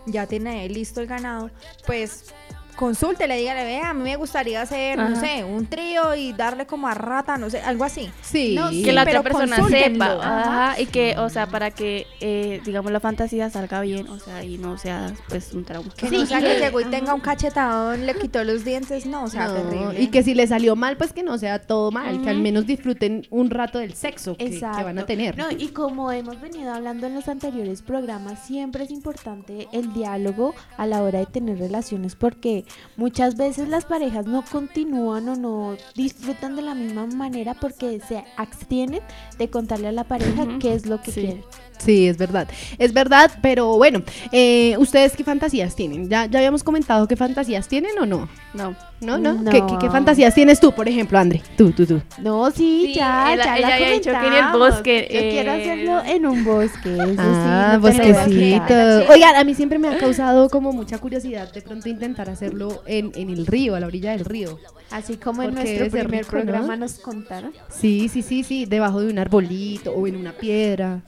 ya 0.07 0.27
tiene 0.27 0.69
listo 0.69 1.01
el 1.01 1.07
ganado, 1.07 1.51
pues 1.87 2.33
consúltele, 2.77 3.37
dígale, 3.37 3.65
vea, 3.65 3.91
a 3.91 3.95
mí 3.95 4.03
me 4.03 4.17
gustaría 4.17 4.63
hacer, 4.63 4.99
no 4.99 5.19
sé, 5.19 5.45
un 5.45 5.67
trío 5.67 6.15
y 6.15 6.33
darle 6.33 6.67
como 6.67 6.89
a 6.89 6.95
rata, 6.95 7.37
no 7.39 7.51
sé, 7.51 7.61
algo 7.61 7.85
así. 7.85 8.11
Sí, 8.23 8.55
No, 8.55 8.71
que 8.71 8.93
la 8.93 9.03
otra 9.03 9.23
persona 9.23 9.69
sepa, 9.69 10.13
Ajá. 10.13 10.71
ajá, 10.71 10.81
y 10.81 10.87
que, 10.87 11.17
o 11.19 11.29
sea, 11.29 11.47
para 11.47 11.71
que, 11.71 12.07
eh, 12.21 12.61
digamos, 12.65 12.93
la 12.93 13.01
fantasía 13.01 13.51
salga 13.51 13.81
bien, 13.81 14.09
o 14.09 14.19
sea, 14.19 14.45
y 14.45 14.59
no 14.59 14.79
sea, 14.79 15.13
pues, 15.29 15.53
un 15.53 15.65
trauma. 15.65 15.93
Que 15.97 16.11
no 16.11 16.27
sea 16.27 16.41
que 16.41 16.59
llegó 16.59 16.81
y 16.81 16.85
tenga 16.87 17.15
un 17.15 17.21
cachetadón, 17.21 18.07
le 18.07 18.15
quitó 18.15 18.43
los 18.45 18.65
dientes, 18.65 19.07
no, 19.07 19.25
o 19.25 19.29
sea, 19.29 19.49
No, 19.49 19.55
terrible. 19.55 20.01
Y 20.03 20.09
que 20.09 20.23
si 20.23 20.35
le 20.35 20.47
salió 20.47 20.77
mal, 20.77 20.97
pues 20.97 21.13
que 21.13 21.23
no 21.23 21.39
sea 21.39 21.61
todo 21.61 21.91
mal, 21.91 22.23
que 22.23 22.31
al 22.31 22.39
menos 22.39 22.67
disfruten 22.67 23.27
un 23.31 23.51
rato 23.51 23.79
del 23.79 23.95
sexo 23.95 24.37
que, 24.37 24.51
que 24.51 24.61
van 24.61 24.99
a 24.99 25.07
tener. 25.07 25.37
No, 25.37 25.51
y 25.51 25.69
como 25.69 26.11
hemos 26.13 26.41
venido 26.41 26.73
hablando 26.73 27.07
en 27.07 27.15
los 27.15 27.29
anteriores 27.29 27.83
programas, 27.83 28.45
siempre 28.47 28.85
es 28.85 28.91
importante 28.91 29.69
el 29.73 29.93
diálogo 29.93 30.55
a 30.77 30.87
la 30.87 31.03
hora 31.03 31.19
de 31.21 31.27
tener 31.27 31.59
relaciones 31.59 32.15
porque 32.17 32.62
muchas 32.97 33.37
veces 33.37 33.69
las 33.69 33.85
parejas 33.85 34.27
no 34.27 34.45
continúan 34.45 35.29
o 35.29 35.37
no 35.37 35.77
disfrutan 35.95 36.57
de 36.57 36.63
la 36.63 36.75
misma 36.75 37.07
manera 37.07 37.55
porque 37.55 38.01
se 38.07 38.25
abstienen 38.37 39.01
de 39.39 39.51
contarle 39.51 39.89
a 39.89 39.93
la 39.93 40.05
pareja 40.05 40.47
qué 40.61 40.75
es 40.75 40.87
lo 40.87 41.01
que 41.01 41.13
quieren. 41.13 41.45
Sí, 41.79 42.07
es 42.07 42.17
verdad. 42.17 42.49
Es 42.79 42.93
verdad, 42.93 43.31
pero 43.43 43.77
bueno, 43.77 44.03
eh, 44.31 44.77
¿ustedes 44.79 45.17
qué 45.17 45.25
fantasías 45.25 45.75
tienen? 45.75 46.09
¿Ya, 46.09 46.27
¿Ya 46.27 46.39
habíamos 46.39 46.63
comentado 46.63 47.09
qué 47.09 47.17
fantasías 47.17 47.67
tienen 47.67 47.99
o 47.99 48.07
no? 48.07 48.29
No. 48.55 48.77
¿No? 49.03 49.19
¿No? 49.19 49.35
No. 49.35 49.51
¿Qué, 49.51 49.61
qué, 49.67 49.75
qué 49.81 49.91
fantasías 49.91 50.35
tienes 50.35 50.61
tú, 50.61 50.73
por 50.73 50.89
ejemplo, 50.89 51.19
André? 51.19 51.43
Tú, 51.57 51.73
tú, 51.73 51.85
tú. 51.87 52.01
No, 52.21 52.51
sí, 52.51 52.85
Sí, 52.87 52.95
ya, 52.95 53.35
ella- 53.35 53.45
ya 53.45 53.57
ella 53.59 53.69
la 53.69 53.75
había 53.75 53.91
dicho 53.91 54.11
que 54.11 54.27
en 54.27 54.33
el 54.33 54.53
bosque, 54.59 55.09
Yo 55.13 55.21
quiero 55.21 55.53
eh, 55.53 55.61
hacerlo 55.63 56.03
en 56.07 56.27
un 56.27 56.45
bosque. 56.45 56.95
eso 56.95 57.07
sí, 57.13 57.17
Ah, 57.19 57.71
no 57.75 57.81
bosquecito. 57.81 59.13
Oigan, 59.13 59.37
a 59.37 59.45
mí 59.45 59.55
siempre 59.55 59.79
me 59.79 59.89
ha 59.89 59.99
causado 59.99 60.49
como 60.49 60.73
mucha 60.73 60.99
curiosidad 60.99 61.53
de 61.53 61.63
pronto 61.63 61.89
intentar 61.89 62.31
hacerlo 62.31 62.83
en, 62.87 63.13
en 63.15 63.31
el 63.31 63.47
río, 63.47 63.75
a 63.75 63.81
la 63.81 63.87
orilla 63.87 64.13
del 64.13 64.25
río. 64.25 64.59
Así 64.91 65.17
como 65.17 65.43
en 65.43 65.55
nuestro 65.55 65.89
primer 65.89 66.21
rico, 66.25 66.37
¿no? 66.37 66.43
programa 66.43 66.77
nos 66.77 66.95
contaron. 66.99 67.53
Sí, 67.71 68.09
sí, 68.09 68.23
sí, 68.23 68.45
sí, 68.45 68.67
debajo 68.67 69.01
de 69.01 69.11
un 69.11 69.19
arbolito 69.19 69.91
o 69.93 70.07
en 70.07 70.17
una 70.17 70.33
piedra. 70.33 71.01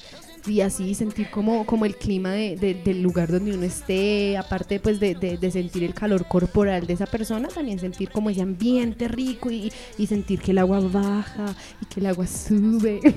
Y 0.47 0.61
así 0.61 0.95
sentir 0.95 1.31
como, 1.31 1.65
como 1.65 1.87
el 1.87 1.97
clima 1.97 2.31
de- 2.33 2.57
de- 2.57 2.75
del 2.75 3.01
lugar 3.03 3.33
donde 3.33 3.55
uno 3.55 3.65
esté, 3.65 4.37
aparte 4.37 4.79
pues 4.79 5.01
de, 5.01 5.15
de- 5.15 5.39
de 5.39 5.51
sentir 5.51 5.85
el 5.85 5.95
calor 5.95 6.27
corporal 6.27 6.87
de 6.87 6.93
esa 6.93 7.07
persona, 7.07 7.49
también 7.49 7.79
sentir 7.79 8.11
como 8.11 8.29
ese 8.29 8.43
ambiente 8.43 9.09
rico 9.09 9.51
y, 9.51 9.73
y 9.97 10.07
sentir 10.07 10.41
que 10.43 10.51
el 10.51 10.59
agua 10.59 10.81
baja 10.81 11.55
y 11.81 11.87
que 11.87 12.01
el 12.01 12.07
agua 12.07 12.27
sube. 12.27 13.01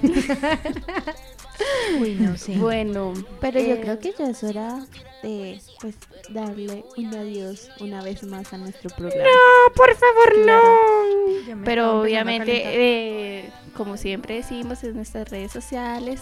Uy, 1.99 2.15
no 2.19 2.37
sé. 2.37 2.55
Bueno, 2.57 3.13
Pero 3.41 3.59
yo 3.59 3.73
eh, 3.75 3.79
creo 3.81 3.99
que 3.99 4.13
ya 4.17 4.29
es 4.29 4.43
hora 4.43 4.85
de 5.23 5.59
pues 5.81 5.95
darle 6.29 6.85
un 6.97 7.07
adiós 7.15 7.69
una 7.79 8.03
vez 8.03 8.23
más 8.23 8.53
a 8.53 8.57
nuestro 8.57 8.89
programa. 8.95 9.23
No, 9.23 9.73
por 9.73 9.89
favor, 9.95 10.43
Claro. 10.43 10.63
no. 11.55 11.63
Pero 11.65 11.99
obviamente, 12.01 12.51
eh, 12.63 13.49
como 13.75 13.97
siempre 13.97 14.35
decimos 14.35 14.83
en 14.83 14.95
nuestras 14.95 15.29
redes 15.29 15.51
sociales, 15.51 16.19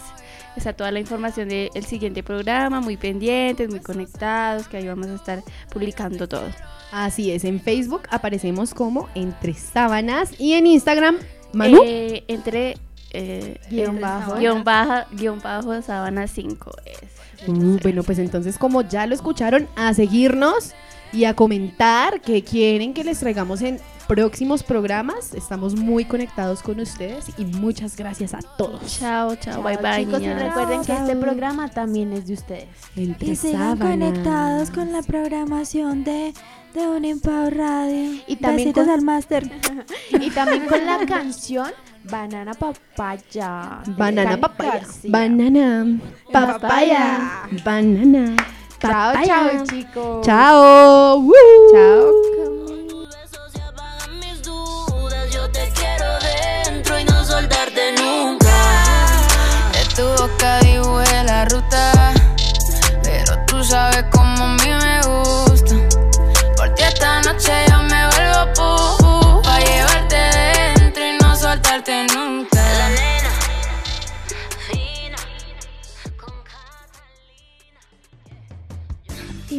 está 0.56 0.72
toda 0.72 0.90
la 0.90 1.00
información 1.00 1.48
del 1.48 1.84
siguiente 1.84 2.22
programa, 2.22 2.80
muy 2.80 2.96
pendientes, 2.96 3.68
muy 3.68 3.80
conectados, 3.80 4.68
que 4.68 4.78
ahí 4.78 4.88
vamos 4.88 5.06
a 5.08 5.14
estar 5.14 5.42
publicando 5.70 6.28
todo. 6.28 6.48
Así 6.92 7.30
es, 7.30 7.44
en 7.44 7.60
Facebook 7.60 8.02
aparecemos 8.10 8.72
como 8.74 9.08
Entre 9.14 9.54
Sábanas 9.54 10.38
y 10.38 10.54
en 10.54 10.66
Instagram, 10.66 11.18
Manu. 11.52 11.80
Eh, 11.84 12.24
entre 12.28 12.76
eh, 13.12 13.58
Guión 13.70 13.98
eh, 13.98 14.00
bajo. 14.00 14.34
guion 14.36 14.64
baja, 14.64 15.06
guion 15.12 15.40
bajo, 15.40 15.80
sábana 15.82 16.26
5 16.26 16.70
es. 16.84 17.48
Uh, 17.48 17.78
bueno, 17.82 18.02
pues 18.02 18.18
entonces 18.18 18.58
como 18.58 18.82
ya 18.82 19.06
lo 19.06 19.14
escucharon, 19.14 19.68
a 19.76 19.94
seguirnos 19.94 20.74
y 21.16 21.24
a 21.24 21.34
comentar 21.34 22.20
que 22.20 22.42
quieren 22.44 22.92
que 22.94 23.02
les 23.04 23.18
traigamos 23.20 23.62
en 23.62 23.78
próximos 24.06 24.62
programas. 24.62 25.34
Estamos 25.34 25.74
muy 25.74 26.04
conectados 26.04 26.62
con 26.62 26.78
ustedes 26.78 27.26
y 27.38 27.44
muchas 27.44 27.96
gracias 27.96 28.34
a 28.34 28.40
todos. 28.56 28.98
Chao, 29.00 29.34
chao, 29.36 29.62
bye 29.62 29.76
bye. 29.78 30.04
Chicos, 30.04 30.20
y 30.20 30.26
niñas. 30.26 30.42
recuerden 30.42 30.80
que 30.80 30.86
Chao. 30.88 30.98
este 31.06 31.16
programa 31.16 31.68
también 31.68 32.12
es 32.12 32.26
de 32.26 32.34
ustedes. 32.34 32.68
Entre 32.94 33.28
Y 33.28 33.36
sigan 33.36 33.78
Sábanas. 33.78 33.88
conectados 34.10 34.70
con 34.70 34.92
la 34.92 35.02
programación 35.02 36.04
de, 36.04 36.32
de 36.74 36.86
Un 36.86 37.04
Empower 37.04 37.56
Radio. 37.56 38.20
Y 38.26 38.36
también 38.36 38.68
Besitos 38.68 38.84
con- 38.84 38.94
al 38.94 39.02
máster. 39.02 39.50
Y 40.20 40.30
también 40.30 40.66
con 40.66 40.84
la 40.86 41.04
canción 41.06 41.70
Banana 42.04 42.54
Papaya. 42.54 43.80
Banana 43.86 44.36
papaya. 44.40 44.72
García. 44.74 45.10
Banana 45.10 45.98
papaya. 46.32 47.18
Banana 47.64 48.36
Chao, 48.78 49.14
chao, 49.24 49.64
chicos. 49.64 50.26
Chao. 50.26 51.18
Woo. 51.20 51.32
Chao. 51.72 52.12
mis 54.20 54.42
dudas, 54.42 55.30
yo 55.32 55.50
te 55.50 55.72
quiero 55.74 56.04
dentro 56.20 56.98
y 56.98 57.04
no 57.04 57.24
soltarte 57.24 57.92
nunca. 57.92 58.52
De 59.72 59.94
tu 59.94 60.22
boca 60.22 60.60
la 61.24 61.44
ruta, 61.46 62.12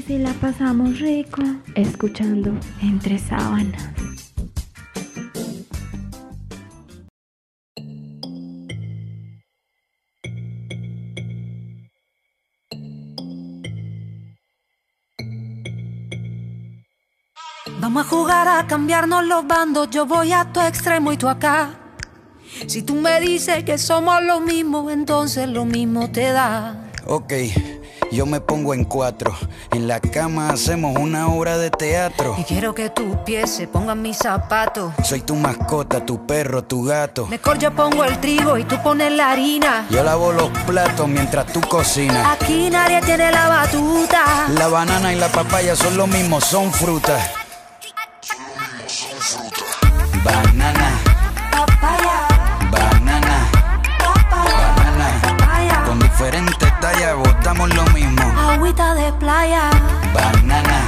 si 0.07 0.17
la 0.17 0.31
pasamos 0.31 0.99
rico, 0.99 1.41
escuchando 1.75 2.57
Entre 2.81 3.19
Sábanas. 3.19 3.83
Vamos 17.81 18.05
a 18.05 18.09
jugar 18.09 18.47
a 18.47 18.65
cambiarnos 18.65 19.25
los 19.25 19.45
bandos. 19.45 19.89
Yo 19.89 20.05
voy 20.05 20.31
a 20.31 20.45
tu 20.53 20.61
extremo 20.61 21.11
y 21.11 21.17
tú 21.17 21.27
acá. 21.27 21.77
Si 22.67 22.81
tú 22.81 22.95
me 22.95 23.19
dices 23.19 23.65
que 23.65 23.77
somos 23.77 24.23
lo 24.23 24.39
mismo, 24.39 24.89
entonces 24.89 25.49
lo 25.49 25.65
mismo 25.65 26.09
te 26.09 26.31
da. 26.31 26.91
Ok, 27.05 27.33
yo 28.11 28.25
me 28.25 28.39
pongo 28.41 28.73
en 28.73 28.83
cuatro. 28.83 29.35
En 29.71 29.87
la 29.87 29.99
cama 29.99 30.49
hacemos 30.49 30.97
una 30.97 31.27
obra 31.27 31.57
de 31.57 31.69
teatro. 31.69 32.35
Y 32.37 32.43
quiero 32.43 32.73
que 32.73 32.89
tus 32.89 33.15
pies 33.17 33.49
se 33.49 33.67
pongan 33.67 34.01
mis 34.01 34.17
zapatos. 34.17 34.93
Soy 35.03 35.21
tu 35.21 35.35
mascota, 35.35 36.05
tu 36.05 36.25
perro, 36.25 36.63
tu 36.63 36.83
gato. 36.83 37.27
Mejor 37.27 37.57
yo 37.59 37.73
pongo 37.73 38.03
el 38.03 38.19
trigo 38.19 38.57
y 38.57 38.63
tú 38.63 38.81
pones 38.81 39.11
la 39.11 39.31
harina. 39.31 39.85
Yo 39.89 40.03
lavo 40.03 40.31
los 40.31 40.49
platos 40.65 41.07
mientras 41.07 41.51
tú 41.51 41.61
cocinas. 41.61 42.25
Aquí 42.39 42.69
nadie 42.69 43.01
tiene 43.01 43.31
la 43.31 43.49
batuta. 43.49 44.47
La 44.57 44.67
banana 44.67 45.13
y 45.13 45.17
la 45.17 45.27
papaya 45.27 45.75
son 45.75 45.97
lo 45.97 46.07
mismo, 46.07 46.41
son 46.41 46.71
frutas. 46.71 47.46
Agüita 58.47 58.93
de 58.95 59.11
playa. 59.13 59.69
Banana, 60.13 60.79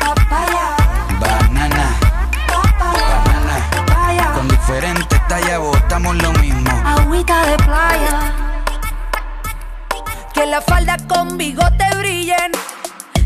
Papaya, 0.00 0.76
banana, 1.20 1.86
banana. 2.78 3.70
papaya. 3.70 4.32
Con 4.34 4.48
diferentes 4.48 5.28
tallas 5.28 5.58
botamos 5.58 6.16
lo 6.16 6.32
mismo. 6.34 6.70
Agüita 6.84 7.46
de 7.46 7.56
playa. 7.58 8.32
Que 10.34 10.46
la 10.46 10.60
falda 10.60 10.96
con 11.08 11.36
bigote 11.38 11.84
brillen. 11.98 12.52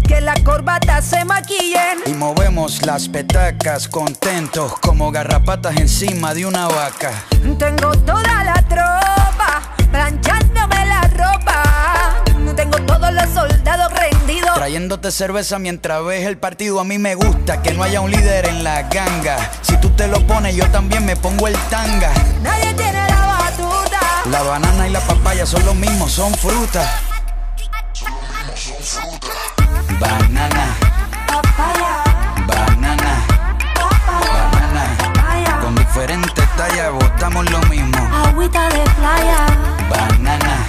Que 0.07 0.21
la 0.21 0.35
corbata 0.45 1.01
se 1.03 1.25
maquillen. 1.25 2.01
Y 2.07 2.13
movemos 2.13 2.85
las 2.85 3.09
petacas 3.09 3.89
contentos 3.89 4.75
como 4.81 5.11
garrapatas 5.11 5.77
encima 5.77 6.35
de 6.35 6.47
una 6.47 6.67
vaca. 6.69 7.13
Tengo 7.59 7.93
toda 7.93 8.45
la 8.45 8.55
tropa 8.69 9.63
planchándome 9.91 10.87
la 10.87 11.03
ropa. 11.03 11.63
Tengo 12.57 12.77
todos 12.79 13.13
los 13.13 13.29
soldados 13.31 13.60
Trayéndote 14.55 15.11
cerveza 15.11 15.59
mientras 15.59 16.05
ves 16.05 16.27
el 16.27 16.37
partido. 16.39 16.81
A 16.81 16.85
mí 16.85 16.99
me 16.99 17.15
gusta 17.15 17.63
que 17.63 17.73
no 17.73 17.83
haya 17.83 18.01
un 18.01 18.11
líder 18.11 18.47
en 18.49 18.65
la 18.65 18.83
ganga. 18.83 19.51
Si 19.63 19.77
tú 19.79 19.91
te 19.91 20.07
lo 20.09 20.27
pones, 20.27 20.55
yo 20.55 20.69
también 20.71 21.05
me 21.05 21.17
pongo 21.17 21.49
el 21.49 21.57
tanga. 21.71 22.13
Nadie 22.43 22.75
tiene 22.75 23.09
la 23.09 23.39
batuta. 23.39 24.01
La 24.31 24.43
banana 24.43 24.87
y 24.89 24.91
la 24.91 25.01
papaya 25.01 25.47
son 25.47 25.65
lo 25.65 25.75
mismo, 25.75 26.09
son 26.09 26.35
frutas. 26.35 26.89
Banana, 29.99 30.75
Papaya, 31.27 32.03
banana, 32.47 33.13
banana. 34.09 34.97
papaya. 34.99 35.61
Con 35.61 35.75
diferentes 35.75 36.45
tallas 36.57 36.93
botamos 36.93 37.51
lo 37.51 37.59
mismo. 37.63 37.99
Agüita 38.25 38.69
de 38.71 38.83
playa. 38.99 39.47
Banana, 39.91 40.67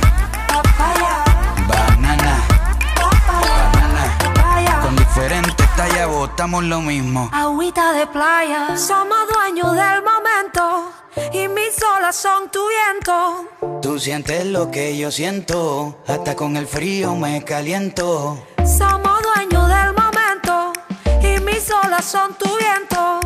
tallas 5.82 6.08
botamos 6.08 6.64
lo 6.64 6.82
mismo. 6.82 7.30
Agüita 7.34 7.94
de 7.94 8.06
playa. 8.08 8.78
Somos 8.78 9.18
dueños 9.34 9.72
del 9.74 10.00
momento. 10.04 10.92
Y 11.34 11.48
mis 11.48 11.76
olas 11.98 12.16
son 12.16 12.50
tu 12.52 12.60
viento. 12.76 13.80
Tú 13.82 14.00
sientes 14.00 14.46
lo 14.46 14.70
que 14.70 14.98
yo 14.98 15.12
siento, 15.12 15.98
hasta 16.08 16.36
con 16.36 16.56
el 16.56 16.68
frío 16.68 17.16
me 17.16 17.44
caliento. 17.44 18.38
Somos 18.58 19.18
dueños 19.30 19.68
del 19.68 19.92
momento. 20.02 20.74
Y 21.24 21.40
mis 21.42 21.70
olas 21.84 22.06
son 22.06 22.36
tu 22.36 22.50
viento. 22.58 23.20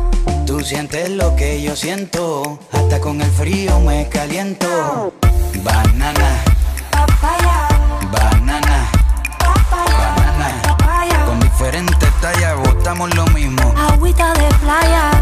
Tú 0.46 0.60
sientes 0.60 1.10
lo 1.10 1.36
que 1.36 1.60
yo 1.60 1.76
siento, 1.76 2.58
hasta 2.72 3.00
con 3.00 3.20
el 3.20 3.30
frío 3.30 3.80
me 3.80 4.08
caliento. 4.08 5.12
Banana, 5.62 6.44
tallas 12.32 12.56
botamos 12.56 13.14
lo 13.14 13.24
mismo. 13.26 13.62
agüita 13.76 14.32
de 14.34 14.48
playa. 14.56 15.15